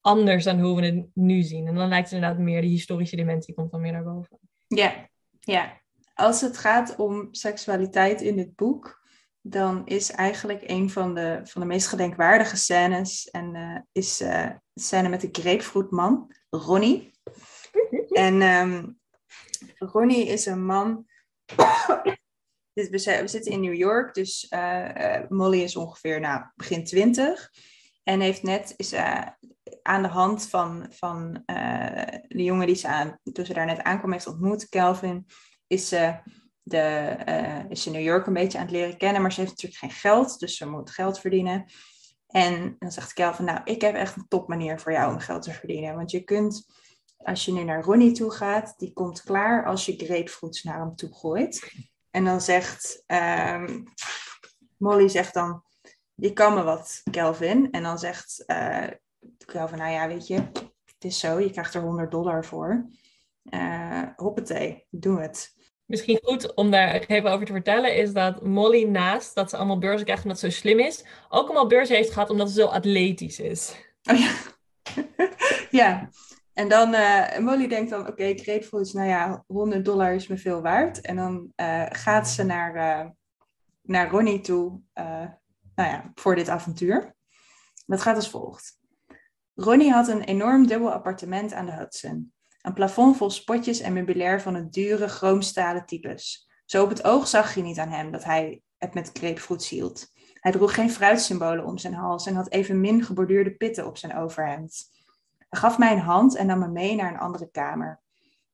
anders 0.00 0.44
dan 0.44 0.60
hoe 0.60 0.80
we 0.80 0.86
het 0.86 1.06
nu 1.14 1.42
zien. 1.42 1.66
En 1.66 1.74
dan 1.74 1.88
lijkt 1.88 2.10
het 2.10 2.14
inderdaad 2.14 2.38
meer, 2.38 2.60
de 2.60 2.66
historische 2.66 3.16
dimensie 3.16 3.54
komt 3.54 3.70
dan 3.70 3.80
meer 3.80 3.92
naar 3.92 4.04
boven. 4.04 4.38
Ja, 4.66 5.08
ja. 5.40 5.80
Als 6.14 6.40
het 6.40 6.58
gaat 6.58 6.96
om 6.96 7.28
seksualiteit 7.30 8.20
in 8.20 8.36
dit 8.36 8.56
boek, 8.56 9.01
dan 9.42 9.86
is 9.86 10.10
eigenlijk 10.10 10.62
een 10.66 10.90
van 10.90 11.14
de, 11.14 11.40
van 11.44 11.60
de 11.60 11.66
meest 11.66 11.86
gedenkwaardige 11.86 12.56
scènes 12.56 13.30
en, 13.30 13.54
uh, 13.54 13.78
is 13.92 14.20
uh, 14.20 14.48
de 14.72 14.82
scène 14.82 15.08
met 15.08 15.20
de 15.20 15.28
grapefruitman, 15.32 16.34
Ronnie. 16.50 17.10
en 18.08 18.42
um, 18.42 18.98
Ronnie 19.78 20.26
is 20.26 20.46
een 20.46 20.64
man 20.64 21.06
dit, 22.74 22.88
we, 22.88 22.98
zitten 23.28 23.52
in 23.52 23.60
New 23.60 23.74
York, 23.74 24.14
dus 24.14 24.46
uh, 24.50 25.18
Molly 25.28 25.62
is 25.62 25.76
ongeveer 25.76 26.20
nou, 26.20 26.44
begin 26.54 26.84
twintig. 26.84 27.50
En 28.02 28.20
heeft 28.20 28.42
net, 28.42 28.74
is 28.76 28.94
aan 29.82 30.02
de 30.02 30.08
hand 30.08 30.48
van, 30.48 30.86
van 30.90 31.42
de 32.28 32.42
jongen 32.42 32.66
die 32.66 32.76
ze 32.76 32.88
aan, 32.88 33.18
toen 33.32 33.44
ze 33.44 33.54
daar 33.54 33.66
net 33.66 33.82
aankwam 33.82 34.12
heeft 34.12 34.26
ontmoet, 34.26 34.68
Kelvin, 34.68 35.26
is 35.66 35.88
ze, 35.88 36.18
de, 36.62 37.16
is 37.68 37.82
ze 37.82 37.90
New 37.90 38.02
York 38.02 38.26
een 38.26 38.32
beetje 38.32 38.58
aan 38.58 38.64
het 38.64 38.72
leren 38.72 38.96
kennen. 38.96 39.22
Maar 39.22 39.32
ze 39.32 39.40
heeft 39.40 39.52
natuurlijk 39.52 39.80
geen 39.80 40.00
geld, 40.10 40.38
dus 40.38 40.56
ze 40.56 40.68
moet 40.68 40.90
geld 40.90 41.18
verdienen. 41.18 41.64
En 42.26 42.76
dan 42.78 42.92
zegt 42.92 43.12
Kelvin, 43.12 43.44
nou, 43.44 43.60
ik 43.64 43.80
heb 43.80 43.94
echt 43.94 44.16
een 44.16 44.28
topmanier 44.28 44.80
voor 44.80 44.92
jou 44.92 45.12
om 45.12 45.18
geld 45.18 45.42
te 45.42 45.52
verdienen. 45.52 45.94
Want 45.94 46.10
je 46.10 46.20
kunt, 46.20 46.66
als 47.16 47.44
je 47.44 47.52
nu 47.52 47.62
naar 47.62 47.82
Ronnie 47.82 48.12
toe 48.12 48.30
gaat, 48.30 48.74
die 48.78 48.92
komt 48.92 49.22
klaar 49.22 49.66
als 49.66 49.86
je 49.86 49.96
grapefruits 49.96 50.62
naar 50.62 50.78
hem 50.78 50.96
toe 50.96 51.14
gooit. 51.14 51.72
En 52.10 52.24
dan 52.24 52.40
zegt 52.40 53.04
um, 53.06 53.84
Molly 54.82 55.08
zegt 55.08 55.34
dan, 55.34 55.62
je 56.14 56.32
kan 56.32 56.54
me 56.54 56.62
wat, 56.62 57.02
Kelvin. 57.10 57.70
En 57.70 57.82
dan 57.82 57.98
zegt 57.98 58.44
uh, 58.46 58.86
Kelvin, 59.46 59.78
nou 59.78 59.90
ja, 59.90 60.08
weet 60.08 60.26
je, 60.26 60.34
het 60.84 61.04
is 61.04 61.18
zo, 61.18 61.38
je 61.38 61.50
krijgt 61.50 61.74
er 61.74 61.82
100 61.82 62.10
dollar 62.10 62.44
voor. 62.44 62.86
Uh, 63.42 64.02
hoppatee, 64.16 64.86
doe 64.90 65.20
het. 65.20 65.54
Misschien 65.92 66.20
goed 66.22 66.54
om 66.54 66.70
daar 66.70 66.94
even 66.94 67.30
over 67.30 67.46
te 67.46 67.52
vertellen, 67.52 67.96
is 67.96 68.12
dat 68.12 68.42
Molly 68.42 68.84
naast 68.84 69.34
dat 69.34 69.50
ze 69.50 69.56
allemaal 69.56 69.78
beurzen 69.78 70.04
krijgt 70.04 70.22
omdat 70.22 70.38
ze 70.38 70.50
zo 70.50 70.56
slim 70.56 70.78
is, 70.78 71.04
ook 71.28 71.44
allemaal 71.44 71.66
beurzen 71.66 71.96
heeft 71.96 72.10
gehad 72.10 72.30
omdat 72.30 72.48
ze 72.50 72.60
zo 72.60 72.66
atletisch 72.66 73.40
is. 73.40 73.74
Oh 74.10 74.18
ja. 74.18 74.32
ja, 75.80 76.08
en 76.52 76.68
dan, 76.68 76.94
uh, 76.94 77.38
Molly 77.38 77.68
denkt 77.68 77.90
dan, 77.90 78.00
oké, 78.00 78.10
okay, 78.10 78.36
grapefruits, 78.36 78.92
nou 78.92 79.08
ja, 79.08 79.44
100 79.46 79.84
dollar 79.84 80.14
is 80.14 80.26
me 80.26 80.36
veel 80.36 80.62
waard. 80.62 81.00
En 81.00 81.16
dan 81.16 81.52
uh, 81.56 81.86
gaat 81.88 82.28
ze 82.28 82.44
naar, 82.44 82.76
uh, 82.76 83.10
naar 83.82 84.10
Ronnie 84.10 84.40
toe, 84.40 84.80
nou 85.74 85.90
ja, 85.90 86.10
voor 86.14 86.34
dit 86.34 86.48
avontuur. 86.48 87.14
Dat 87.86 88.02
gaat 88.02 88.16
als 88.16 88.30
volgt. 88.30 88.78
Ronnie 89.54 89.92
had 89.92 90.08
een 90.08 90.22
enorm 90.22 90.66
dubbel 90.66 90.92
appartement 90.92 91.52
aan 91.52 91.66
de 91.66 91.72
Hudson. 91.72 92.32
Een 92.62 92.74
plafond 92.74 93.16
vol 93.16 93.30
spotjes 93.30 93.80
en 93.80 93.92
meubilair 93.92 94.40
van 94.40 94.54
het 94.54 94.72
dure, 94.72 95.08
chroomstalen 95.08 95.86
types. 95.86 96.48
Zo 96.64 96.82
op 96.82 96.88
het 96.88 97.04
oog 97.04 97.28
zag 97.28 97.54
je 97.54 97.62
niet 97.62 97.78
aan 97.78 97.88
hem 97.88 98.10
dat 98.10 98.24
hij 98.24 98.62
het 98.78 98.94
met 98.94 99.10
grapefruits 99.12 99.68
hield. 99.68 100.06
Hij 100.34 100.52
droeg 100.52 100.74
geen 100.74 100.90
fruitsymbolen 100.90 101.64
om 101.64 101.78
zijn 101.78 101.94
hals 101.94 102.26
en 102.26 102.34
had 102.34 102.50
evenmin 102.50 103.04
geborduurde 103.04 103.54
pitten 103.54 103.86
op 103.86 103.96
zijn 103.98 104.16
overhemd. 104.16 104.90
Hij 105.48 105.60
gaf 105.60 105.78
mij 105.78 105.92
een 105.92 105.98
hand 105.98 106.36
en 106.36 106.46
nam 106.46 106.58
me 106.58 106.68
mee 106.68 106.94
naar 106.94 107.12
een 107.12 107.18
andere 107.18 107.50
kamer. 107.50 108.00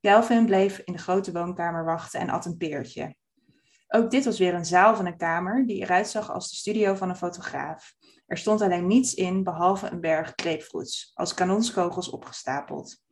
Kelvin 0.00 0.46
bleef 0.46 0.78
in 0.78 0.92
de 0.92 0.98
grote 0.98 1.32
woonkamer 1.32 1.84
wachten 1.84 2.20
en 2.20 2.30
at 2.30 2.44
een 2.44 2.56
peertje. 2.56 3.14
Ook 3.88 4.10
dit 4.10 4.24
was 4.24 4.38
weer 4.38 4.54
een 4.54 4.64
zaal 4.64 4.96
van 4.96 5.06
een 5.06 5.16
kamer 5.16 5.66
die 5.66 5.82
eruit 5.82 6.08
zag 6.08 6.30
als 6.30 6.50
de 6.50 6.56
studio 6.56 6.94
van 6.94 7.08
een 7.08 7.16
fotograaf. 7.16 7.94
Er 8.26 8.38
stond 8.38 8.60
alleen 8.60 8.86
niets 8.86 9.14
in 9.14 9.42
behalve 9.42 9.90
een 9.90 10.00
berg 10.00 10.32
grapefruits, 10.36 11.10
als 11.14 11.34
kanonskogels 11.34 12.10
opgestapeld. 12.10 13.06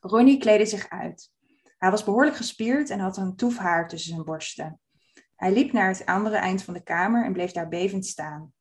Ronnie 0.00 0.38
kleedde 0.38 0.66
zich 0.66 0.88
uit. 0.88 1.30
Hij 1.78 1.90
was 1.90 2.04
behoorlijk 2.04 2.36
gespierd 2.36 2.90
en 2.90 2.98
had 2.98 3.16
een 3.16 3.36
toef 3.36 3.56
haar 3.56 3.88
tussen 3.88 4.12
zijn 4.12 4.24
borsten. 4.24 4.80
Hij 5.36 5.52
liep 5.52 5.72
naar 5.72 5.88
het 5.88 6.06
andere 6.06 6.36
eind 6.36 6.62
van 6.62 6.74
de 6.74 6.82
kamer 6.82 7.24
en 7.24 7.32
bleef 7.32 7.52
daar 7.52 7.68
bevend 7.68 8.06
staan. 8.06 8.52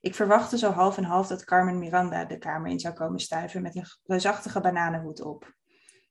Ik 0.00 0.14
verwachtte 0.14 0.58
zo 0.58 0.70
half 0.70 0.96
en 0.96 1.04
half 1.04 1.26
dat 1.26 1.44
Carmen 1.44 1.78
Miranda 1.78 2.24
de 2.24 2.38
kamer 2.38 2.70
in 2.70 2.80
zou 2.80 2.94
komen 2.94 3.20
stuiven 3.20 3.62
met 3.62 3.76
een 3.76 3.86
reusachtige 4.02 4.60
bananenhoed 4.60 5.20
op. 5.20 5.54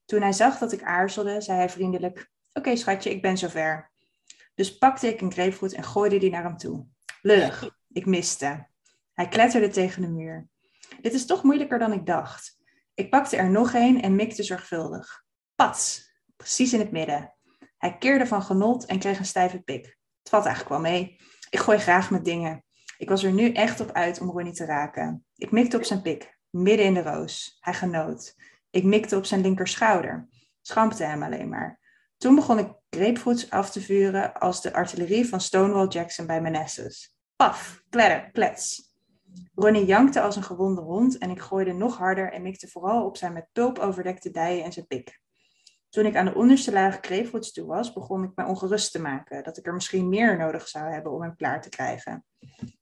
Toen 0.06 0.22
hij 0.22 0.32
zag 0.32 0.58
dat 0.58 0.72
ik 0.72 0.84
aarzelde, 0.84 1.42
zei 1.42 1.58
hij 1.58 1.70
vriendelijk: 1.70 2.30
Oké, 2.54 2.76
schatje, 2.76 3.10
ik 3.10 3.22
ben 3.22 3.38
zover. 3.38 3.92
Dus 4.56 4.78
pakte 4.78 5.08
ik 5.08 5.22
een 5.22 5.32
grapefruit 5.32 5.74
en 5.74 5.84
gooide 5.84 6.18
die 6.18 6.30
naar 6.30 6.44
hem 6.44 6.58
toe. 6.58 6.86
Lullig, 7.22 7.78
ik 7.92 8.06
miste. 8.06 8.68
Hij 9.14 9.28
kletterde 9.28 9.68
tegen 9.68 10.02
de 10.02 10.08
muur. 10.08 10.48
Dit 11.02 11.14
is 11.14 11.26
toch 11.26 11.44
moeilijker 11.44 11.80
dan 11.80 11.94
ik 11.94 12.06
dacht. 12.06 12.59
Ik 13.00 13.10
pakte 13.10 13.38
er 13.38 13.50
nog 13.50 13.74
een 13.74 14.02
en 14.02 14.16
mikte 14.16 14.44
zorgvuldig. 14.44 15.24
Pats, 15.56 16.14
precies 16.36 16.74
in 16.74 16.80
het 16.80 16.92
midden. 16.92 17.36
Hij 17.78 17.98
keerde 17.98 18.28
van 18.28 18.44
genot 18.44 18.86
en 18.86 19.00
kreeg 19.00 19.20
een 19.20 19.26
stijve 19.26 19.60
pik. 19.62 19.86
Het 20.20 20.30
valt 20.30 20.46
eigenlijk 20.46 20.82
wel 20.82 20.92
mee. 20.92 21.18
Ik 21.50 21.60
gooi 21.60 21.78
graag 21.78 22.12
met 22.12 22.26
dingen. 22.26 22.64
Ik 22.98 23.10
was 23.10 23.24
er 23.24 23.32
nu 23.32 23.52
echt 23.52 23.80
op 23.80 23.92
uit 23.92 24.22
om 24.22 24.30
Ronnie 24.30 24.54
te 24.54 24.66
raken. 24.66 25.26
Ik 25.36 25.52
mikte 25.52 25.78
op 25.78 25.84
zijn 25.84 26.02
pik. 26.02 26.38
midden 26.50 26.86
in 26.86 26.94
de 26.94 27.02
roos. 27.02 27.58
Hij 27.60 27.74
genoot. 27.74 28.36
Ik 28.70 28.84
mikte 28.84 29.18
op 29.18 29.26
zijn 29.26 29.42
linkerschouder. 29.42 30.28
Schampte 30.62 31.04
hem 31.04 31.24
alleen 31.24 31.50
maar. 31.50 31.80
Toen 32.18 32.36
begon 32.36 32.60
ik 32.60 32.72
grapefruits 32.90 33.50
af 33.50 33.72
te 33.72 33.82
vuren 33.82 34.34
als 34.34 34.62
de 34.62 34.74
artillerie 34.74 35.28
van 35.28 35.42
Stonewall 35.42 35.88
Jackson 35.88 36.26
bij 36.26 36.42
Manassas. 36.42 37.16
Paf, 37.36 37.84
kletter, 37.90 38.32
klets. 38.32 38.89
Ronnie 39.56 39.86
jankte 39.86 40.22
als 40.22 40.36
een 40.36 40.44
gewonde 40.44 40.82
hond 40.82 41.18
en 41.18 41.30
ik 41.30 41.40
gooide 41.40 41.74
nog 41.74 41.98
harder 41.98 42.32
en 42.32 42.42
mikte 42.42 42.68
vooral 42.68 43.06
op 43.06 43.18
zijn 43.18 43.34
met 43.34 43.50
pulp 43.52 43.80
overdekte 43.80 44.32
dijen 44.32 44.64
en 44.64 44.72
zijn 44.72 44.88
pik. 44.88 45.22
Toen 45.90 46.06
ik 46.06 46.16
aan 46.16 46.26
de 46.26 46.36
onderste 46.36 46.72
laag 46.72 46.98
grapefruits 47.02 47.52
toe 47.52 47.66
was, 47.66 47.94
begon 47.94 48.24
ik 48.24 48.32
me 48.36 48.46
ongerust 48.46 48.92
te 48.92 49.02
maken 49.02 49.44
dat 49.44 49.58
ik 49.58 49.68
er 49.68 49.74
misschien 49.74 50.10
meer 50.10 50.38
nodig 50.38 50.68
zou 50.68 50.92
hebben 50.92 51.12
om 51.12 51.22
hem 51.22 51.36
klaar 51.36 51.62
te 51.62 51.70
krijgen. 51.70 52.26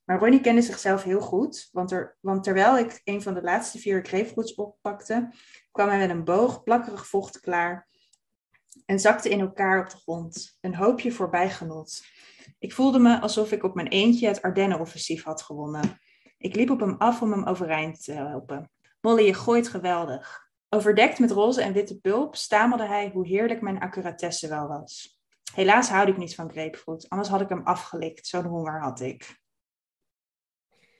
Maar 0.05 0.19
Ronnie 0.19 0.41
kende 0.41 0.61
zichzelf 0.61 1.03
heel 1.03 1.21
goed, 1.21 1.69
want, 1.71 1.91
er, 1.91 2.17
want 2.19 2.43
terwijl 2.43 2.77
ik 2.77 3.01
een 3.03 3.21
van 3.21 3.33
de 3.33 3.41
laatste 3.41 3.79
vier 3.79 4.05
grapefruits 4.05 4.55
oppakte, 4.55 5.29
kwam 5.71 5.87
hij 5.87 5.97
met 5.97 6.09
een 6.09 6.23
boog 6.23 6.63
plakkerig 6.63 7.07
vocht 7.07 7.39
klaar 7.39 7.87
en 8.85 8.99
zakte 8.99 9.29
in 9.29 9.39
elkaar 9.39 9.81
op 9.81 9.89
de 9.89 9.97
grond, 9.97 10.57
een 10.61 10.75
hoopje 10.75 11.11
voorbijgenot. 11.11 12.01
Ik 12.59 12.73
voelde 12.73 12.99
me 12.99 13.19
alsof 13.19 13.51
ik 13.51 13.63
op 13.63 13.75
mijn 13.75 13.87
eentje 13.87 14.27
het 14.27 14.41
Ardennen-offensief 14.41 15.23
had 15.23 15.41
gewonnen. 15.41 15.99
Ik 16.37 16.55
liep 16.55 16.69
op 16.69 16.79
hem 16.79 16.95
af 16.97 17.21
om 17.21 17.31
hem 17.31 17.43
overeind 17.43 18.03
te 18.03 18.11
helpen. 18.11 18.69
Molly, 19.01 19.23
je 19.23 19.33
gooit 19.33 19.67
geweldig. 19.67 20.49
Overdekt 20.69 21.19
met 21.19 21.31
roze 21.31 21.61
en 21.61 21.73
witte 21.73 21.99
pulp 21.99 22.35
stamelde 22.35 22.85
hij 22.85 23.09
hoe 23.13 23.27
heerlijk 23.27 23.61
mijn 23.61 23.79
accuratesse 23.79 24.47
wel 24.47 24.67
was. 24.67 25.19
Helaas 25.53 25.89
houd 25.89 26.07
ik 26.07 26.17
niet 26.17 26.35
van 26.35 26.51
grapefruit, 26.51 27.09
anders 27.09 27.29
had 27.29 27.41
ik 27.41 27.49
hem 27.49 27.63
afgelikt. 27.63 28.27
Zo'n 28.27 28.45
honger 28.45 28.81
had 28.81 28.99
ik. 28.99 29.39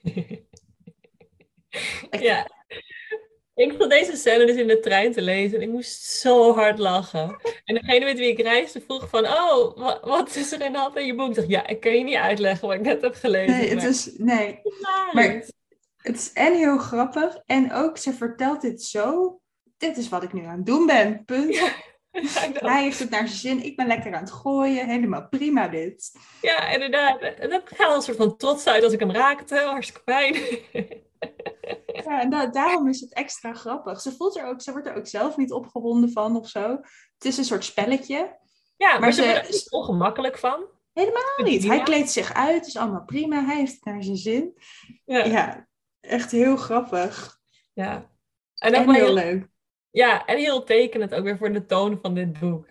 ja. 2.09 2.47
Ik 3.57 3.73
vond 3.77 3.89
deze 3.89 4.15
scène 4.15 4.45
dus 4.45 4.55
in 4.55 4.67
de 4.67 4.79
trein 4.79 5.11
te 5.11 5.21
lezen 5.21 5.57
en 5.57 5.63
ik 5.63 5.69
moest 5.69 6.03
zo 6.03 6.53
hard 6.53 6.79
lachen. 6.79 7.37
En 7.65 7.75
degene 7.75 8.05
met 8.05 8.17
wie 8.17 8.31
ik 8.31 8.41
reisde 8.41 8.81
vroeg 8.81 9.09
van, 9.09 9.25
oh, 9.25 9.77
wat, 9.77 9.99
wat 10.03 10.35
is 10.35 10.51
er 10.51 10.61
in 10.61 10.71
de 10.71 10.77
hand 10.77 10.97
in 10.97 11.05
je 11.05 11.15
boek? 11.15 11.29
Ik 11.29 11.35
dacht, 11.35 11.47
ja, 11.47 11.67
ik 11.67 11.79
kan 11.79 11.97
je 11.97 12.03
niet 12.03 12.15
uitleggen 12.15 12.67
wat 12.67 12.77
ik 12.77 12.83
net 12.83 13.01
heb 13.01 13.15
gelezen. 13.15 13.57
Nee, 13.57 13.69
het 13.69 13.83
is, 13.83 14.11
nee. 14.17 14.61
Maar 15.11 15.43
het 15.97 16.15
is 16.15 16.33
en 16.33 16.55
heel 16.55 16.77
grappig 16.77 17.41
en 17.45 17.73
ook, 17.73 17.97
ze 17.97 18.13
vertelt 18.13 18.61
dit 18.61 18.83
zo 18.83 19.39
dit 19.77 19.97
is 19.97 20.09
wat 20.09 20.23
ik 20.23 20.33
nu 20.33 20.45
aan 20.45 20.57
het 20.57 20.65
doen 20.65 20.85
ben. 20.85 21.25
Punt. 21.25 21.59
Hij 22.53 22.83
heeft 22.83 22.99
het 22.99 23.09
naar 23.09 23.27
zijn 23.27 23.39
zin. 23.39 23.65
Ik 23.65 23.75
ben 23.75 23.87
lekker 23.87 24.13
aan 24.13 24.21
het 24.21 24.31
gooien. 24.31 24.89
Helemaal 24.89 25.27
prima 25.27 25.67
dit. 25.67 26.11
Ja, 26.41 26.69
inderdaad. 26.69 27.21
En 27.21 27.49
dan 27.49 27.61
gaat 27.65 27.95
een 27.95 28.01
soort 28.01 28.17
van 28.17 28.37
trots 28.37 28.67
uit 28.67 28.83
als 28.83 28.93
ik 28.93 28.99
hem 28.99 29.11
raakte. 29.11 29.55
Hartstikke 29.55 30.01
fijn. 30.05 30.35
ja, 32.05 32.21
en 32.21 32.51
daarom 32.51 32.87
is 32.87 32.99
het 32.99 33.13
extra 33.13 33.53
grappig. 33.53 34.01
Ze, 34.01 34.11
voelt 34.11 34.37
er 34.37 34.45
ook, 34.45 34.61
ze 34.61 34.71
wordt 34.71 34.87
er 34.87 34.95
ook 34.95 35.07
zelf 35.07 35.37
niet 35.37 35.51
opgewonden 35.51 36.11
van 36.11 36.35
of 36.35 36.49
zo. 36.49 36.69
Het 37.13 37.25
is 37.25 37.37
een 37.37 37.43
soort 37.43 37.63
spelletje. 37.63 38.37
Ja, 38.77 38.99
maar, 38.99 39.11
ze, 39.11 39.23
wordt 39.23 39.37
er 39.37 39.51
niet 39.51 39.71
ongemakkelijk 39.71 40.37
van. 40.37 40.65
Helemaal 40.93 41.43
niet. 41.43 41.63
Hij 41.63 41.81
kleedt 41.81 42.09
zich 42.09 42.33
uit. 42.33 42.55
Het 42.55 42.67
is 42.67 42.77
allemaal 42.77 43.05
prima. 43.05 43.45
Hij 43.45 43.55
heeft 43.55 43.73
het 43.73 43.85
naar 43.85 44.03
zijn 44.03 44.17
zin. 44.17 44.57
Ja, 45.05 45.25
ja 45.25 45.67
echt 45.99 46.31
heel 46.31 46.57
grappig. 46.57 47.39
Ja. 47.73 48.11
En, 48.55 48.73
en 48.73 48.93
heel 48.93 49.13
leuk. 49.13 49.47
Ja, 49.89 50.25
en 50.25 50.37
heel 50.37 50.63
tekenend 50.63 51.13
ook 51.13 51.23
weer 51.23 51.37
voor 51.37 51.53
de 51.53 51.65
toon 51.65 51.99
van 52.01 52.13
dit 52.13 52.39
boek. 52.39 52.67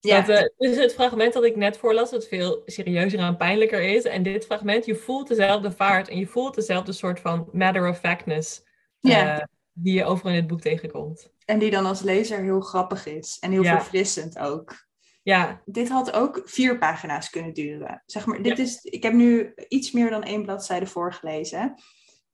Ja. 0.00 0.20
Dat, 0.20 0.40
uh, 0.40 0.68
dus 0.68 0.76
het 0.76 0.94
fragment 0.94 1.32
dat 1.32 1.44
ik 1.44 1.56
net 1.56 1.78
voorlas, 1.78 2.10
dat 2.10 2.28
veel 2.28 2.62
serieuzer 2.66 3.18
en 3.18 3.36
pijnlijker 3.36 3.82
is. 3.82 4.04
En 4.04 4.22
dit 4.22 4.44
fragment, 4.44 4.86
je 4.86 4.94
voelt 4.94 5.28
dezelfde 5.28 5.70
vaart 5.70 6.08
en 6.08 6.18
je 6.18 6.26
voelt 6.26 6.54
dezelfde 6.54 6.92
soort 6.92 7.20
van 7.20 7.48
matter 7.52 7.88
of 7.88 7.98
factness. 7.98 8.62
Uh, 9.00 9.38
die 9.72 9.94
je 9.94 10.04
overal 10.04 10.32
in 10.32 10.38
dit 10.38 10.48
boek 10.48 10.60
tegenkomt. 10.60 11.32
En 11.44 11.58
die 11.58 11.70
dan 11.70 11.86
als 11.86 12.00
lezer 12.00 12.42
heel 12.42 12.60
grappig 12.60 13.06
is. 13.06 13.36
En 13.40 13.50
heel 13.50 13.64
verfrissend 13.64 14.38
ook. 14.38 14.88
Ja. 15.22 15.62
Dit 15.64 15.88
had 15.88 16.12
ook 16.12 16.42
vier 16.44 16.78
pagina's 16.78 17.30
kunnen 17.30 17.52
duren. 17.52 18.02
Zeg 18.06 18.26
maar, 18.26 18.42
dit 18.42 18.58
is, 18.58 18.82
ik 18.82 19.02
heb 19.02 19.12
nu 19.12 19.54
iets 19.68 19.92
meer 19.92 20.10
dan 20.10 20.22
één 20.22 20.42
bladzijde 20.42 20.86
voorgelezen. 20.86 21.74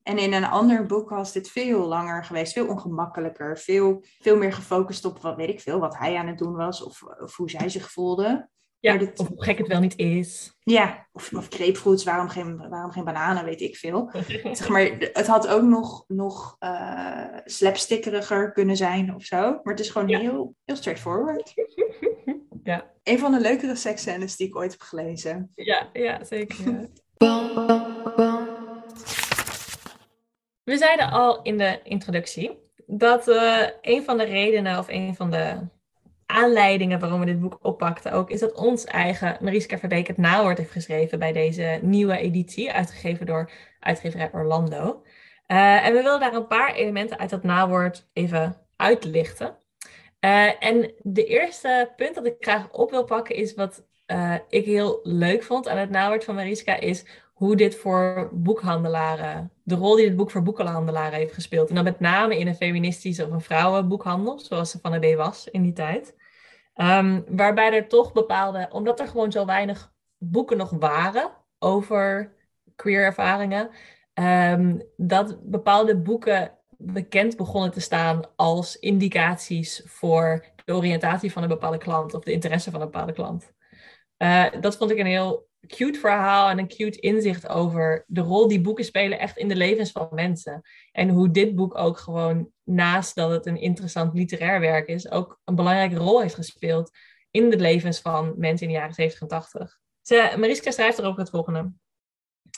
En 0.07 0.19
in 0.19 0.33
een 0.33 0.45
ander 0.45 0.87
boek 0.87 1.11
was 1.11 1.33
dit 1.33 1.51
veel 1.51 1.87
langer 1.87 2.25
geweest, 2.25 2.53
veel 2.53 2.67
ongemakkelijker, 2.67 3.59
veel, 3.59 4.05
veel 4.19 4.37
meer 4.37 4.53
gefocust 4.53 5.05
op 5.05 5.19
wat 5.19 5.37
weet 5.37 5.49
ik 5.49 5.61
veel, 5.61 5.79
wat 5.79 5.99
hij 5.99 6.17
aan 6.17 6.27
het 6.27 6.39
doen 6.39 6.57
was 6.57 6.83
of, 6.83 7.03
of 7.03 7.37
hoe 7.37 7.51
zij 7.51 7.69
zich 7.69 7.91
voelde. 7.91 8.49
Ja, 8.81 8.97
dit... 8.97 9.19
of 9.19 9.29
hoe 9.29 9.45
gek 9.45 9.59
het 9.59 9.67
wel 9.67 9.81
niet 9.81 9.97
is. 9.97 10.57
Ja, 10.61 11.09
of, 11.13 11.33
of 11.33 11.49
grapefruits, 11.49 12.05
waarom 12.05 12.29
geen, 12.29 12.69
waarom 12.69 12.91
geen 12.91 13.05
bananen, 13.05 13.45
weet 13.45 13.61
ik 13.61 13.77
veel. 13.77 14.11
zeg 14.53 14.69
maar, 14.69 14.97
het 14.99 15.27
had 15.27 15.49
ook 15.49 15.63
nog, 15.63 16.05
nog 16.09 16.57
uh, 16.61 17.25
slapstickeriger 17.45 18.53
kunnen 18.53 18.77
zijn 18.77 19.15
of 19.15 19.25
zo. 19.25 19.41
Maar 19.41 19.75
het 19.75 19.81
is 19.81 19.91
gewoon 19.91 20.09
heel, 20.09 20.55
heel 20.65 20.77
straightforward. 20.77 21.53
ja. 22.63 22.91
Een 23.03 23.19
van 23.19 23.33
de 23.33 23.41
leukere 23.41 23.77
seksscènes 23.77 24.37
die 24.37 24.47
ik 24.47 24.57
ooit 24.57 24.71
heb 24.71 24.81
gelezen. 24.81 25.53
Ja, 25.55 25.89
ja 25.93 26.25
zeker. 26.25 26.89
We 30.67 30.77
zeiden 30.77 31.11
al 31.11 31.43
in 31.43 31.59
de 31.59 31.81
introductie 31.83 32.59
dat 32.87 33.29
uh, 33.29 33.63
een 33.81 34.03
van 34.05 34.19
de 34.19 34.25
redenen 34.25 34.79
of 34.79 34.89
een 34.89 35.15
van 35.15 35.31
de 35.31 35.59
aanleidingen 36.27 37.01
waarom 37.01 37.21
we 37.21 37.27
dit 37.27 37.41
boek 37.41 37.59
oppakten 37.63 38.13
ook, 38.13 38.31
is 38.31 38.41
dat 38.41 38.55
ons 38.55 38.85
eigen 38.85 39.37
Mariska 39.41 39.79
Verbeek 39.79 40.07
het 40.07 40.17
nawoord 40.17 40.59
heeft 40.59 40.71
geschreven 40.71 41.19
bij 41.19 41.33
deze 41.33 41.79
nieuwe 41.83 42.19
editie, 42.19 42.73
uitgegeven 42.73 43.27
door 43.27 43.51
uitgeverij 43.81 44.31
Orlando. 44.33 45.03
Uh, 45.47 45.87
en 45.87 45.93
we 45.93 46.03
willen 46.03 46.21
daar 46.21 46.35
een 46.35 46.47
paar 46.47 46.75
elementen 46.75 47.19
uit 47.19 47.31
dat 47.31 47.43
nawoord 47.43 48.09
even 48.13 48.57
uitlichten. 48.77 49.57
Uh, 50.21 50.65
en 50.65 50.93
de 50.99 51.25
eerste 51.25 51.93
punt 51.97 52.15
dat 52.15 52.27
ik 52.27 52.37
graag 52.39 52.71
op 52.71 52.91
wil 52.91 53.05
pakken 53.05 53.35
is 53.35 53.55
wat 53.55 53.85
ik 54.49 54.65
heel 54.65 55.01
leuk 55.03 55.43
vond 55.43 55.69
aan 55.69 55.79
het 55.79 55.91
nawoord 55.91 56.25
van 56.25 56.35
Mariska, 56.35 56.81
is 56.81 57.05
hoe 57.37 57.57
dit 57.57 57.77
voor 57.77 58.31
boekhandelaren, 58.33 59.53
de 59.63 59.75
rol 59.75 59.97
die 59.97 60.07
dit 60.07 60.17
boek 60.17 60.31
voor 60.31 60.43
boekhandelaren 60.43 61.19
heeft 61.19 61.35
gespeeld. 61.35 61.69
En 61.69 61.75
dan 61.75 61.85
met 61.85 62.01
name 62.01 62.39
in 62.39 62.47
een 62.47 62.55
feministische 62.55 63.25
of 63.25 63.31
een 63.31 63.41
vrouwenboekhandel, 63.41 64.39
zoals 64.39 64.71
ze 64.71 64.79
van 64.83 64.93
de 64.93 65.13
B 65.13 65.17
was 65.17 65.49
in 65.51 65.63
die 65.63 65.73
tijd. 65.73 66.15
Um, 66.75 67.25
waarbij 67.29 67.73
er 67.73 67.89
toch 67.89 68.13
bepaalde, 68.13 68.69
omdat 68.71 69.01
er 69.01 69.09
gewoon 69.09 69.33
zo 69.33 69.45
weinig 69.45 69.93
boeken 70.19 70.57
nog 70.57 70.71
waren 70.71 71.31
over 71.59 72.35
queer 72.75 73.05
ervaringen, 73.05 73.71
um, 74.15 74.83
dat 74.97 75.51
bepaalde 75.51 75.97
boeken 75.97 76.59
bekend 76.69 77.37
begonnen 77.37 77.71
te 77.71 77.81
staan 77.81 78.23
als 78.37 78.79
indicaties 78.79 79.83
voor 79.85 80.45
de 80.65 80.75
oriëntatie 80.75 81.33
van 81.33 81.43
een 81.43 81.49
bepaalde 81.49 81.79
klant 81.79 82.15
of 82.15 82.25
de 82.25 82.33
interesse 82.33 82.71
van 82.71 82.81
een 82.81 82.91
bepaalde 82.91 83.13
klant. 83.13 83.53
Uh, 84.19 84.45
dat 84.61 84.77
vond 84.77 84.91
ik 84.91 84.99
een 84.99 85.07
heel 85.07 85.49
cute 85.67 85.99
verhaal 85.99 86.49
en 86.49 86.59
een 86.59 86.69
cute 86.69 87.01
inzicht 87.01 87.49
over 87.49 88.05
de 88.07 88.21
rol 88.21 88.49
die 88.49 88.61
boeken 88.61 88.85
spelen 88.85 89.19
echt 89.19 89.37
in 89.37 89.49
de 89.49 89.57
levens 89.57 89.93
van 89.93 90.09
mensen. 90.11 90.63
En 90.93 91.09
hoe 91.09 91.31
dit 91.31 91.55
boek 91.55 91.79
ook 91.79 91.99
gewoon, 91.99 92.51
naast 92.63 93.15
dat 93.15 93.31
het 93.31 93.47
een 93.47 93.61
interessant 93.61 94.15
literair 94.15 94.61
werk 94.61 94.89
is, 94.89 95.11
ook 95.11 95.41
een 95.45 95.55
belangrijke 95.55 95.97
rol 95.97 96.21
heeft 96.21 96.35
gespeeld 96.35 96.91
in 97.31 97.51
de 97.51 97.59
levens 97.59 98.01
van 98.01 98.35
mensen 98.37 98.67
in 98.67 98.73
de 98.73 98.79
jaren 98.79 98.95
70 98.95 99.21
en 99.21 99.29
80. 99.29 99.79
Ze, 100.01 100.35
Mariska 100.39 100.71
schrijft 100.71 100.99
er 100.99 101.05
ook 101.05 101.19
het 101.19 101.31
volgende. 101.31 101.73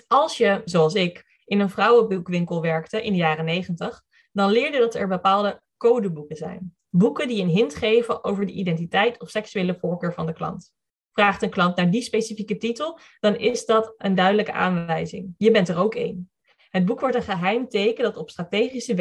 Als 0.07 0.37
je, 0.37 0.63
zoals 0.65 0.95
ik, 0.95 1.25
in 1.45 1.61
een 1.61 1.71
vrouwenboekwinkel 1.71 2.61
werkte 2.61 3.03
in 3.03 3.13
de 3.13 3.19
jaren 3.19 3.45
90, 3.45 4.03
dan 4.33 4.51
leerde 4.51 4.79
dat 4.79 4.95
er 4.95 5.09
bepaalde 5.09 5.63
codeboeken 5.77 6.37
zijn. 6.37 6.77
Boeken 6.89 7.29
die 7.29 7.43
een 7.43 7.49
hint 7.49 7.75
geven 7.75 8.25
over 8.25 8.47
de 8.47 8.53
identiteit 8.53 9.21
of 9.21 9.31
seksuele 9.31 9.79
voorkeur 9.79 10.13
van 10.13 10.27
de 10.27 10.33
klant 10.33 10.77
vraagt 11.13 11.43
een 11.43 11.51
klant 11.51 11.77
naar 11.77 11.91
die 11.91 12.03
specifieke 12.03 12.57
titel, 12.57 12.99
dan 13.21 13.37
is 13.37 13.67
dat 13.67 13.95
een 13.97 14.15
duidelijke 14.15 14.53
aanwijzing. 14.53 15.35
Je 15.39 15.51
bent 15.51 15.69
er 15.69 15.79
ook 15.79 15.95
één. 15.95 16.31
Het 16.71 16.85
boek 16.85 17.01
wordt 17.01 17.17
een 17.17 17.23
geheim 17.23 17.69
teken 17.69 18.05
dat 18.05 18.17
op 18.17 18.31
strategische 18.31 18.95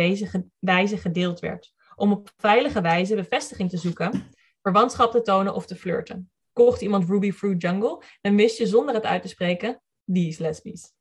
wijze 0.59 0.97
gedeeld 0.97 1.39
werd, 1.39 1.73
om 1.95 2.11
op 2.11 2.29
veilige 2.37 2.81
wijze 2.81 3.15
bevestiging 3.15 3.69
te 3.69 3.77
zoeken, 3.77 4.29
verwantschap 4.61 5.11
te 5.11 5.21
tonen 5.21 5.53
of 5.53 5.65
te 5.65 5.75
flirten. 5.75 6.31
Kocht 6.53 6.81
iemand 6.81 7.09
Ruby 7.09 7.31
Fruit 7.31 7.61
Jungle, 7.61 8.01
dan 8.21 8.35
wist 8.35 8.57
je 8.57 8.67
zonder 8.67 8.95
het 8.95 9.03
uit 9.03 9.21
te 9.21 9.27
spreken, 9.27 9.81
die 10.03 10.27
is 10.27 10.37
lesbisch. 10.37 10.93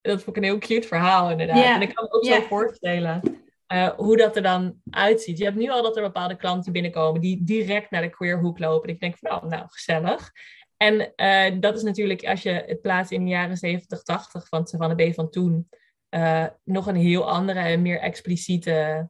Dat 0.00 0.22
vond 0.22 0.36
ik 0.36 0.42
een 0.42 0.48
heel 0.48 0.58
cute 0.58 0.86
verhaal, 0.86 1.30
inderdaad. 1.30 1.64
En 1.64 1.82
ik 1.82 1.94
kan 1.94 2.04
me 2.04 2.12
ook 2.12 2.24
zo 2.24 2.40
voorstellen 2.40 3.41
uh, 3.72 3.88
hoe 3.88 4.16
dat 4.16 4.36
er 4.36 4.42
dan 4.42 4.74
uitziet. 4.90 5.38
Je 5.38 5.44
hebt 5.44 5.56
nu 5.56 5.70
al 5.70 5.82
dat 5.82 5.96
er 5.96 6.02
bepaalde 6.02 6.36
klanten 6.36 6.72
binnenkomen 6.72 7.20
die 7.20 7.44
direct 7.44 7.90
naar 7.90 8.02
de 8.02 8.10
queer 8.10 8.40
hoek 8.40 8.58
lopen. 8.58 8.88
En 8.88 8.94
ik 8.94 9.00
denk 9.00 9.18
van, 9.18 9.30
nou, 9.30 9.48
nou 9.48 9.64
gezellig. 9.68 10.32
En 10.76 11.12
uh, 11.16 11.60
dat 11.60 11.76
is 11.76 11.82
natuurlijk, 11.82 12.24
als 12.24 12.42
je 12.42 12.50
het 12.50 12.80
plaatst 12.80 13.12
in 13.12 13.24
de 13.24 13.30
jaren 13.30 13.56
70, 13.56 14.02
80 14.02 14.48
van 14.48 14.66
Savannah 14.66 15.10
B 15.10 15.14
van 15.14 15.30
toen, 15.30 15.68
uh, 16.10 16.46
nog 16.64 16.86
een 16.86 16.96
heel 16.96 17.30
andere 17.30 17.58
en 17.58 17.82
meer 17.82 18.00
expliciete 18.00 19.08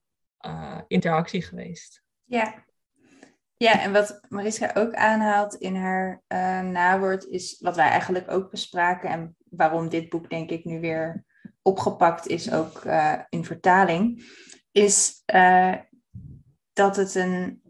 interactie 0.86 1.42
geweest. 1.42 2.02
Ja. 2.24 2.64
Ja, 3.56 3.80
en 3.80 3.92
wat 3.92 4.20
Mariska 4.28 4.70
ook 4.74 4.94
aanhaalt 4.94 5.54
in 5.54 5.76
haar 5.76 6.22
nawoord 6.64 7.24
is 7.24 7.58
wat 7.60 7.76
wij 7.76 7.88
eigenlijk 7.88 8.30
ook 8.30 8.50
bespraken 8.50 9.10
en 9.10 9.36
waarom 9.50 9.88
dit 9.88 10.08
boek 10.08 10.30
denk 10.30 10.50
ik 10.50 10.64
nu 10.64 10.80
weer 10.80 11.24
opgepakt 11.62 12.26
is, 12.26 12.52
ook 12.52 12.82
in 13.28 13.44
vertaling, 13.44 14.24
is 14.72 15.22
uh, 15.34 15.74
dat 16.72 16.96
het 16.96 17.14
een, 17.14 17.62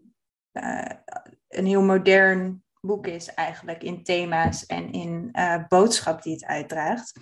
uh, 0.53 0.91
een 1.47 1.65
heel 1.65 1.81
modern 1.81 2.63
boek 2.81 3.07
is 3.07 3.33
eigenlijk 3.33 3.83
in 3.83 4.03
thema's 4.03 4.65
en 4.65 4.91
in 4.91 5.35
boodschap 5.67 6.21
die 6.21 6.33
het 6.33 6.45
uitdraagt. 6.45 7.19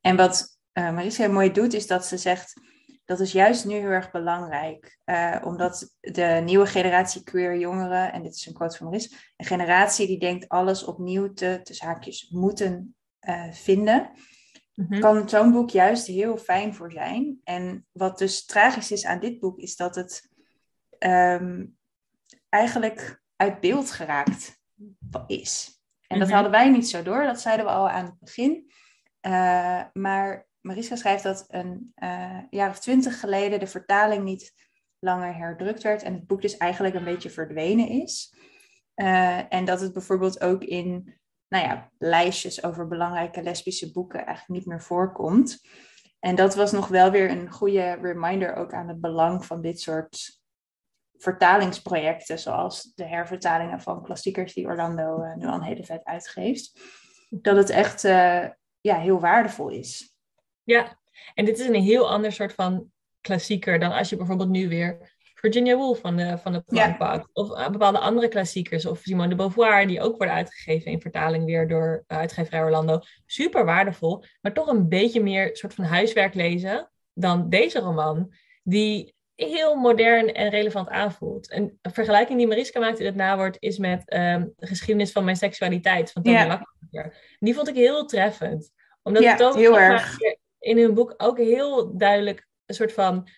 En 0.00 0.16
wat 0.16 0.58
Marisa 0.72 1.22
heel 1.22 1.32
mooi 1.32 1.52
doet, 1.52 1.74
is 1.74 1.86
dat 1.86 2.06
ze 2.06 2.16
zegt, 2.16 2.60
dat 3.04 3.20
is 3.20 3.32
juist 3.32 3.64
nu 3.64 3.74
heel 3.74 3.88
erg 3.88 4.10
belangrijk. 4.10 4.98
omdat 5.42 5.96
de 6.00 6.40
nieuwe 6.44 6.66
generatie 6.66 7.22
queer 7.22 7.58
jongeren, 7.58 8.12
en 8.12 8.22
dit 8.22 8.34
is 8.34 8.46
een 8.46 8.52
quote 8.52 8.76
van 8.76 8.86
Maris, 8.86 9.32
een 9.36 9.46
generatie 9.46 10.06
die 10.06 10.18
denkt 10.18 10.48
alles 10.48 10.84
opnieuw 10.84 11.32
te, 11.32 11.60
tussen 11.62 11.86
haakjes, 11.86 12.28
moeten 12.30 12.94
vinden. 13.50 14.10
Mm 14.74 15.00
Kan 15.00 15.28
zo'n 15.28 15.52
boek 15.52 15.70
juist 15.70 16.06
heel 16.06 16.36
fijn 16.36 16.74
voor 16.74 16.92
zijn. 16.92 17.40
En 17.44 17.86
wat 17.92 18.18
dus 18.18 18.44
tragisch 18.44 18.90
is 18.90 19.04
aan 19.04 19.20
dit 19.20 19.40
boek, 19.40 19.58
is 19.58 19.76
dat 19.76 19.94
het 19.94 20.30
um, 20.98 21.76
eigenlijk 22.48 23.22
uit 23.36 23.60
beeld 23.60 23.90
geraakt 23.90 24.60
is. 25.26 25.80
En 26.06 26.18
dat 26.18 26.26
mhm. 26.26 26.36
hadden 26.36 26.52
wij 26.52 26.70
niet 26.70 26.88
zo 26.88 27.02
door, 27.02 27.24
dat 27.24 27.40
zeiden 27.40 27.66
we 27.66 27.72
al 27.72 27.88
aan 27.88 28.04
het 28.04 28.18
begin. 28.18 28.70
Uh, 29.26 29.82
maar 29.92 30.46
Mariska 30.60 30.96
schrijft 30.96 31.22
dat 31.22 31.44
een 31.48 31.92
uh, 32.02 32.38
jaar 32.50 32.70
of 32.70 32.78
twintig 32.78 33.20
geleden 33.20 33.58
de 33.58 33.66
vertaling 33.66 34.24
niet 34.24 34.52
langer 34.98 35.36
herdrukt 35.36 35.82
werd 35.82 36.02
en 36.02 36.12
het 36.14 36.26
boek 36.26 36.42
dus 36.42 36.56
eigenlijk 36.56 36.94
een 36.94 37.04
beetje 37.04 37.30
verdwenen 37.30 37.88
is. 37.88 38.34
Uh, 38.96 39.52
en 39.52 39.64
dat 39.64 39.80
het 39.80 39.92
bijvoorbeeld 39.92 40.40
ook 40.40 40.62
in 40.64 41.20
nou 41.52 41.64
ja, 41.64 41.90
lijstjes 41.98 42.64
over 42.64 42.88
belangrijke 42.88 43.42
lesbische 43.42 43.92
boeken 43.92 44.26
eigenlijk 44.26 44.48
niet 44.48 44.66
meer 44.66 44.82
voorkomt. 44.82 45.60
En 46.20 46.34
dat 46.34 46.54
was 46.54 46.72
nog 46.72 46.88
wel 46.88 47.10
weer 47.10 47.30
een 47.30 47.50
goede 47.50 47.92
reminder 47.92 48.54
ook 48.54 48.72
aan 48.72 48.88
het 48.88 49.00
belang 49.00 49.44
van 49.44 49.60
dit 49.60 49.80
soort 49.80 50.40
vertalingsprojecten, 51.16 52.38
zoals 52.38 52.92
de 52.94 53.04
hervertalingen 53.04 53.80
van 53.80 54.02
klassiekers 54.02 54.54
die 54.54 54.66
Orlando 54.66 55.22
uh, 55.22 55.34
nu 55.34 55.46
al 55.46 55.54
een 55.54 55.62
hele 55.62 55.84
vet 55.84 56.04
uitgeeft. 56.04 56.80
Dat 57.30 57.56
het 57.56 57.70
echt 57.70 58.04
uh, 58.04 58.48
ja, 58.80 58.98
heel 58.98 59.20
waardevol 59.20 59.68
is. 59.68 60.16
Ja, 60.62 60.98
en 61.34 61.44
dit 61.44 61.58
is 61.58 61.66
een 61.66 61.74
heel 61.82 62.10
ander 62.10 62.32
soort 62.32 62.52
van 62.52 62.90
klassieker 63.20 63.78
dan 63.78 63.92
als 63.92 64.08
je 64.08 64.16
bijvoorbeeld 64.16 64.50
nu 64.50 64.68
weer 64.68 65.11
Virginia 65.42 65.76
Woolf 65.76 66.00
van 66.00 66.16
de, 66.16 66.38
van 66.38 66.52
de 66.52 66.62
Of 67.32 67.50
uh, 67.50 67.68
bepaalde 67.68 67.98
andere 67.98 68.28
klassiekers. 68.28 68.86
Of 68.86 68.98
Simone 68.98 69.28
de 69.28 69.34
Beauvoir, 69.34 69.86
die 69.86 70.00
ook 70.00 70.16
worden 70.16 70.34
uitgegeven 70.34 70.90
in 70.90 71.00
vertaling 71.00 71.44
weer 71.44 71.68
door 71.68 72.04
uh, 72.08 72.18
uitgeverij 72.18 72.62
Orlando. 72.62 73.00
Super 73.26 73.64
waardevol, 73.64 74.24
maar 74.40 74.52
toch 74.52 74.66
een 74.66 74.88
beetje 74.88 75.22
meer 75.22 75.56
soort 75.56 75.74
van 75.74 75.84
huiswerk 75.84 76.34
lezen 76.34 76.90
dan 77.12 77.48
deze 77.48 77.78
roman. 77.78 78.32
Die 78.62 79.14
heel 79.34 79.74
modern 79.74 80.32
en 80.32 80.50
relevant 80.50 80.88
aanvoelt. 80.88 81.50
En 81.50 81.78
een 81.82 81.92
vergelijking 81.92 82.38
die 82.38 82.46
Mariska 82.46 82.80
maakt 82.80 82.98
in 82.98 83.06
het 83.06 83.14
nawoord 83.14 83.56
is 83.58 83.78
met 83.78 84.14
um, 84.14 84.52
de 84.56 84.66
geschiedenis 84.66 85.12
van 85.12 85.24
mijn 85.24 85.36
seksualiteit 85.36 86.12
van 86.12 86.22
Tony 86.22 86.36
ja. 86.90 87.12
Die 87.38 87.54
vond 87.54 87.68
ik 87.68 87.74
heel 87.74 88.06
treffend. 88.06 88.70
Omdat 89.02 89.24
het 89.24 89.42
ook 89.42 89.54
heel 89.54 89.78
erg. 89.78 90.16
in 90.58 90.78
hun 90.78 90.94
boek 90.94 91.14
ook 91.16 91.38
heel 91.38 91.96
duidelijk 91.96 92.46
een 92.66 92.74
soort 92.74 92.92
van 92.92 93.28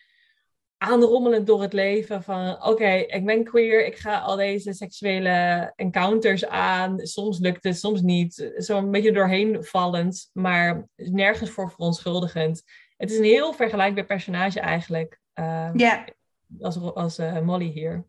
aanrommelend 0.84 1.46
door 1.46 1.62
het 1.62 1.72
leven 1.72 2.22
van 2.22 2.64
oké, 2.64 2.90
ik 2.90 3.24
ben 3.24 3.44
queer, 3.44 3.86
ik 3.86 3.96
ga 3.96 4.18
al 4.18 4.36
deze 4.36 4.72
seksuele 4.72 5.72
encounters 5.76 6.46
aan. 6.46 6.98
Soms 6.98 7.38
lukt 7.38 7.64
het, 7.64 7.78
soms 7.78 8.02
niet. 8.02 8.52
Zo'n 8.56 8.90
beetje 8.90 9.12
doorheen 9.12 9.64
vallend, 9.64 10.30
maar 10.32 10.88
nergens 10.94 11.50
voor 11.50 11.70
verontschuldigend. 11.70 12.62
Het 12.96 13.10
is 13.10 13.18
een 13.18 13.24
heel 13.24 13.52
vergelijkbaar 13.52 14.04
personage 14.04 14.60
eigenlijk. 14.60 15.20
Uh, 15.34 15.70
Als, 16.60 16.80
als 16.94 17.18
uh, 17.18 17.40
Molly 17.40 17.70
hier. 17.70 18.04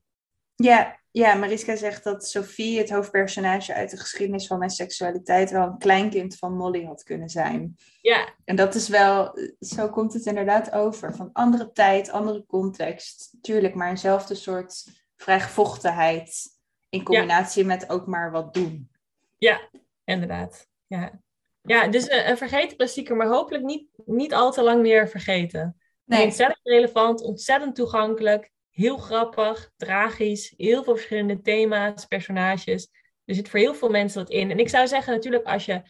Ja, 0.55 0.99
ja, 1.16 1.34
Mariska 1.34 1.76
zegt 1.76 2.03
dat 2.03 2.28
Sophie, 2.28 2.78
het 2.78 2.89
hoofdpersonage 2.89 3.74
uit 3.74 3.89
de 3.89 3.97
geschiedenis 3.97 4.47
van 4.47 4.57
mijn 4.57 4.70
seksualiteit, 4.70 5.51
wel 5.51 5.68
een 5.68 5.78
kleinkind 5.78 6.38
van 6.38 6.57
Molly 6.57 6.86
had 6.86 7.03
kunnen 7.03 7.30
zijn. 7.30 7.78
Ja. 8.01 8.34
En 8.45 8.55
dat 8.55 8.76
is 8.76 8.88
wel, 8.88 9.39
zo 9.59 9.89
komt 9.89 10.13
het 10.13 10.26
inderdaad 10.26 10.72
over. 10.72 11.16
Van 11.16 11.30
andere 11.34 11.72
tijd, 11.72 12.09
andere 12.09 12.45
context, 12.45 13.38
tuurlijk, 13.41 13.76
maar 13.76 13.89
eenzelfde 13.89 14.36
soort 14.36 14.84
vrijgevochtenheid 15.16 16.43
in 16.89 17.03
combinatie 17.03 17.66
met 17.66 17.89
ook 17.89 18.07
maar 18.07 18.32
wat 18.32 18.53
doen. 18.53 18.89
Ja, 19.38 19.70
inderdaad. 20.03 20.68
Ja, 20.88 21.22
ja 21.61 21.88
dus 21.88 22.09
een, 22.09 22.30
een 22.30 22.38
vergeten 22.38 22.78
klassieker, 22.78 23.16
maar 23.16 23.28
hopelijk 23.28 23.63
niet, 23.63 23.88
niet 24.05 24.34
al 24.34 24.51
te 24.51 24.63
lang 24.63 24.82
meer 24.82 25.09
vergeten. 25.09 25.78
Nee. 26.05 26.24
Ontzettend 26.24 26.59
relevant, 26.63 27.22
ontzettend 27.22 27.76
toegankelijk 27.76 28.53
heel 28.76 28.97
grappig, 28.97 29.71
tragisch, 29.78 30.53
heel 30.57 30.84
veel 30.84 30.95
verschillende 30.95 31.41
thema's, 31.41 32.05
personages. 32.05 32.89
Er 33.26 33.36
zit 33.36 33.49
voor 33.49 33.59
heel 33.59 33.76
veel 33.76 33.89
mensen 33.89 34.19
wat 34.19 34.30
in. 34.30 34.51
En 34.51 34.59
ik 34.59 34.69
zou 34.69 34.88
zeggen, 34.88 35.13
natuurlijk, 35.13 35.45
als 35.45 35.65
je 35.65 35.82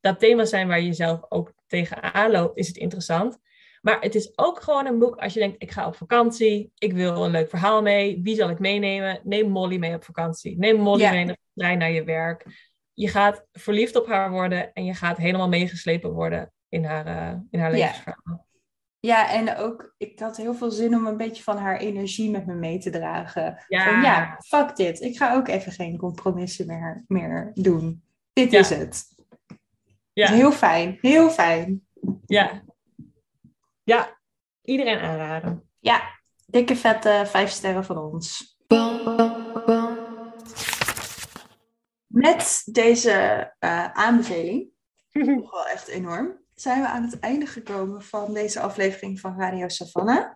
dat 0.00 0.18
thema's 0.18 0.48
zijn 0.48 0.68
waar 0.68 0.80
je 0.80 0.92
zelf 0.92 1.20
ook 1.28 1.52
tegenaan 1.66 2.30
loopt, 2.30 2.58
is 2.58 2.66
het 2.66 2.76
interessant. 2.76 3.38
Maar 3.80 4.00
het 4.00 4.14
is 4.14 4.38
ook 4.38 4.62
gewoon 4.62 4.86
een 4.86 4.98
boek 4.98 5.16
als 5.16 5.34
je 5.34 5.40
denkt, 5.40 5.62
ik 5.62 5.70
ga 5.70 5.86
op 5.86 5.96
vakantie, 5.96 6.72
ik 6.78 6.92
wil 6.92 7.24
een 7.24 7.30
leuk 7.30 7.48
verhaal 7.48 7.82
mee, 7.82 8.20
wie 8.22 8.36
zal 8.36 8.50
ik 8.50 8.58
meenemen? 8.58 9.20
Neem 9.22 9.50
Molly 9.50 9.76
mee 9.76 9.94
op 9.94 10.04
vakantie. 10.04 10.58
Neem 10.58 10.76
Molly 10.76 11.10
mee 11.10 11.26
de 11.26 11.36
trein 11.54 11.78
naar 11.78 11.90
je 11.90 12.04
werk. 12.04 12.46
Je 12.92 13.08
gaat 13.08 13.46
verliefd 13.52 13.96
op 13.96 14.06
haar 14.06 14.30
worden 14.30 14.72
en 14.72 14.84
je 14.84 14.94
gaat 14.94 15.16
helemaal 15.16 15.48
meegeslepen 15.48 16.12
worden 16.12 16.52
in 16.68 16.84
haar, 16.84 17.06
uh, 17.06 17.40
in 17.50 17.60
haar 17.60 17.70
levensverhaal. 17.70 18.43
Ja, 19.04 19.30
en 19.30 19.56
ook, 19.56 19.94
ik 19.96 20.18
had 20.18 20.36
heel 20.36 20.54
veel 20.54 20.70
zin 20.70 20.94
om 20.94 21.06
een 21.06 21.16
beetje 21.16 21.42
van 21.42 21.56
haar 21.56 21.76
energie 21.76 22.30
met 22.30 22.46
me 22.46 22.54
mee 22.54 22.78
te 22.78 22.90
dragen. 22.90 23.64
Ja, 23.68 23.84
van, 23.84 24.02
ja 24.02 24.38
fuck 24.46 24.76
dit. 24.76 25.00
Ik 25.00 25.16
ga 25.16 25.34
ook 25.34 25.48
even 25.48 25.72
geen 25.72 25.96
compromissen 25.96 26.66
meer, 26.66 27.04
meer 27.06 27.50
doen. 27.54 28.02
Dit 28.32 28.52
is 28.52 28.68
het. 28.68 29.04
Ja. 30.12 30.32
heel 30.32 30.52
fijn, 30.52 30.98
heel 31.00 31.30
fijn. 31.30 31.86
Ja. 32.26 32.62
Ja, 33.82 34.20
iedereen 34.62 34.98
aanraden. 34.98 35.70
Ja, 35.78 36.02
dikke 36.46 36.76
vette 36.76 37.22
vijf 37.26 37.50
sterren 37.50 37.84
van 37.84 37.98
ons. 37.98 38.56
Met 42.06 42.62
deze 42.64 43.12
uh, 43.60 43.84
aanbeveling, 43.92 44.68
toch 45.12 45.50
wel 45.56 45.66
echt 45.66 45.88
enorm, 45.88 46.43
zijn 46.54 46.80
we 46.80 46.88
aan 46.88 47.02
het 47.02 47.18
einde 47.18 47.46
gekomen 47.46 48.02
van 48.02 48.34
deze 48.34 48.60
aflevering 48.60 49.20
van 49.20 49.40
Radio 49.40 49.68
Savannah. 49.68 50.32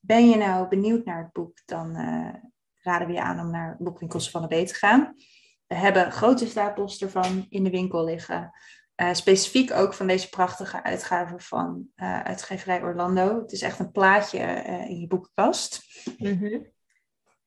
Ben 0.00 0.28
je 0.28 0.36
nou 0.36 0.68
benieuwd 0.68 1.04
naar 1.04 1.22
het 1.22 1.32
boek, 1.32 1.58
dan 1.64 2.00
uh, 2.00 2.34
raden 2.80 3.06
we 3.06 3.12
je 3.12 3.20
aan 3.20 3.40
om 3.40 3.50
naar 3.50 3.76
Boekwinkel 3.78 4.20
Savannah 4.20 4.62
B 4.62 4.66
te 4.66 4.74
gaan. 4.74 5.14
We 5.66 5.74
hebben 5.74 6.12
grote 6.12 6.46
stapels 6.46 7.02
ervan 7.02 7.46
in 7.48 7.64
de 7.64 7.70
winkel 7.70 8.04
liggen. 8.04 8.50
Uh, 8.96 9.12
specifiek 9.12 9.72
ook 9.72 9.94
van 9.94 10.06
deze 10.06 10.28
prachtige 10.28 10.82
uitgave 10.82 11.38
van 11.38 11.86
uh, 11.96 12.20
uitgeverij 12.20 12.82
Orlando. 12.82 13.40
Het 13.40 13.52
is 13.52 13.62
echt 13.62 13.78
een 13.78 13.90
plaatje 13.90 14.38
in 14.88 15.00
je 15.00 15.06
boekenkast. 15.06 15.82
Mm 16.18 16.70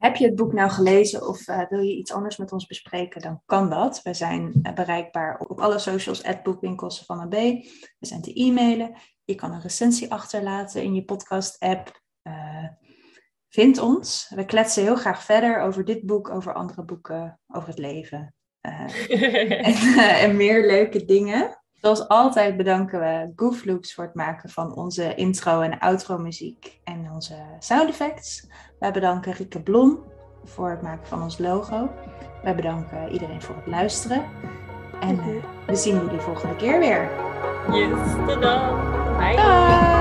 heb 0.06 0.16
je 0.16 0.26
het 0.26 0.36
boek 0.36 0.54
nou 0.54 0.70
gelezen 0.70 1.28
of 1.28 1.48
uh, 1.48 1.62
wil 1.70 1.80
je 1.80 1.96
iets 1.96 2.12
anders 2.12 2.38
met 2.38 2.52
ons 2.52 2.66
bespreken, 2.66 3.22
dan 3.22 3.42
kan 3.46 3.70
dat. 3.70 4.02
We 4.02 4.14
zijn 4.14 4.60
uh, 4.64 4.74
bereikbaar 4.74 5.40
op, 5.40 5.60
alle 5.60 5.80
socials, 5.80 6.22
boekwinkels 6.44 7.06
van 7.06 7.20
AB. 7.20 7.32
We 7.32 7.66
zijn 8.00 8.22
te 8.22 8.34
e-mailen. 8.34 8.96
Je 9.24 9.36
kan 9.36 9.52
een 9.52 9.62
recensie 9.62 10.12
achterlaten 10.12 10.84
in 10.84 10.94
je 10.94 11.04
podcast-app. 11.04 12.02
Uh, 12.24 12.68
vind 13.50 13.80
ons. 13.80 14.32
We 14.36 14.46
kletsen 14.46 14.84
heel 14.84 14.96
graag 14.96 15.24
verder 15.24 15.62
over 15.62 15.86
dit 15.86 16.06
boek, 16.06 16.30
over 16.30 16.54
andere 16.54 16.84
boeken, 16.84 17.40
over 17.48 17.70
het 17.70 17.78
leven. 17.78 18.36
en, 18.62 19.98
en 19.98 20.36
meer 20.36 20.68
leuke 20.68 21.06
dingen. 21.06 21.65
Zoals 21.86 22.08
altijd 22.08 22.58
bedanken 22.58 23.00
we 23.00 23.32
Goofloops 23.36 23.94
voor 23.94 24.04
het 24.04 24.14
maken 24.14 24.50
van 24.50 24.76
onze 24.76 25.16
intro 25.16 25.62
en 25.62 25.80
outro 25.80 26.18
muziek 26.18 26.80
en 26.84 27.10
onze 27.14 27.36
sound 27.60 27.90
effects. 27.90 28.48
Wij 28.80 28.92
bedanken 28.92 29.34
Rieke 29.34 29.62
Blom 29.62 30.04
voor 30.44 30.70
het 30.70 30.82
maken 30.82 31.08
van 31.08 31.22
ons 31.22 31.38
logo. 31.38 31.90
Wij 32.44 32.56
bedanken 32.56 33.12
iedereen 33.12 33.42
voor 33.42 33.56
het 33.56 33.68
luisteren. 33.68 34.26
En 35.00 35.16
uh, 35.16 35.44
we 35.68 35.76
zien 35.76 35.96
jullie 35.96 36.20
volgende 36.20 36.56
keer 36.56 36.80
weer. 36.80 37.10
Yes, 37.72 38.00
tada! 38.28 38.74
Bye! 39.18 39.36
Bye. 39.36 39.95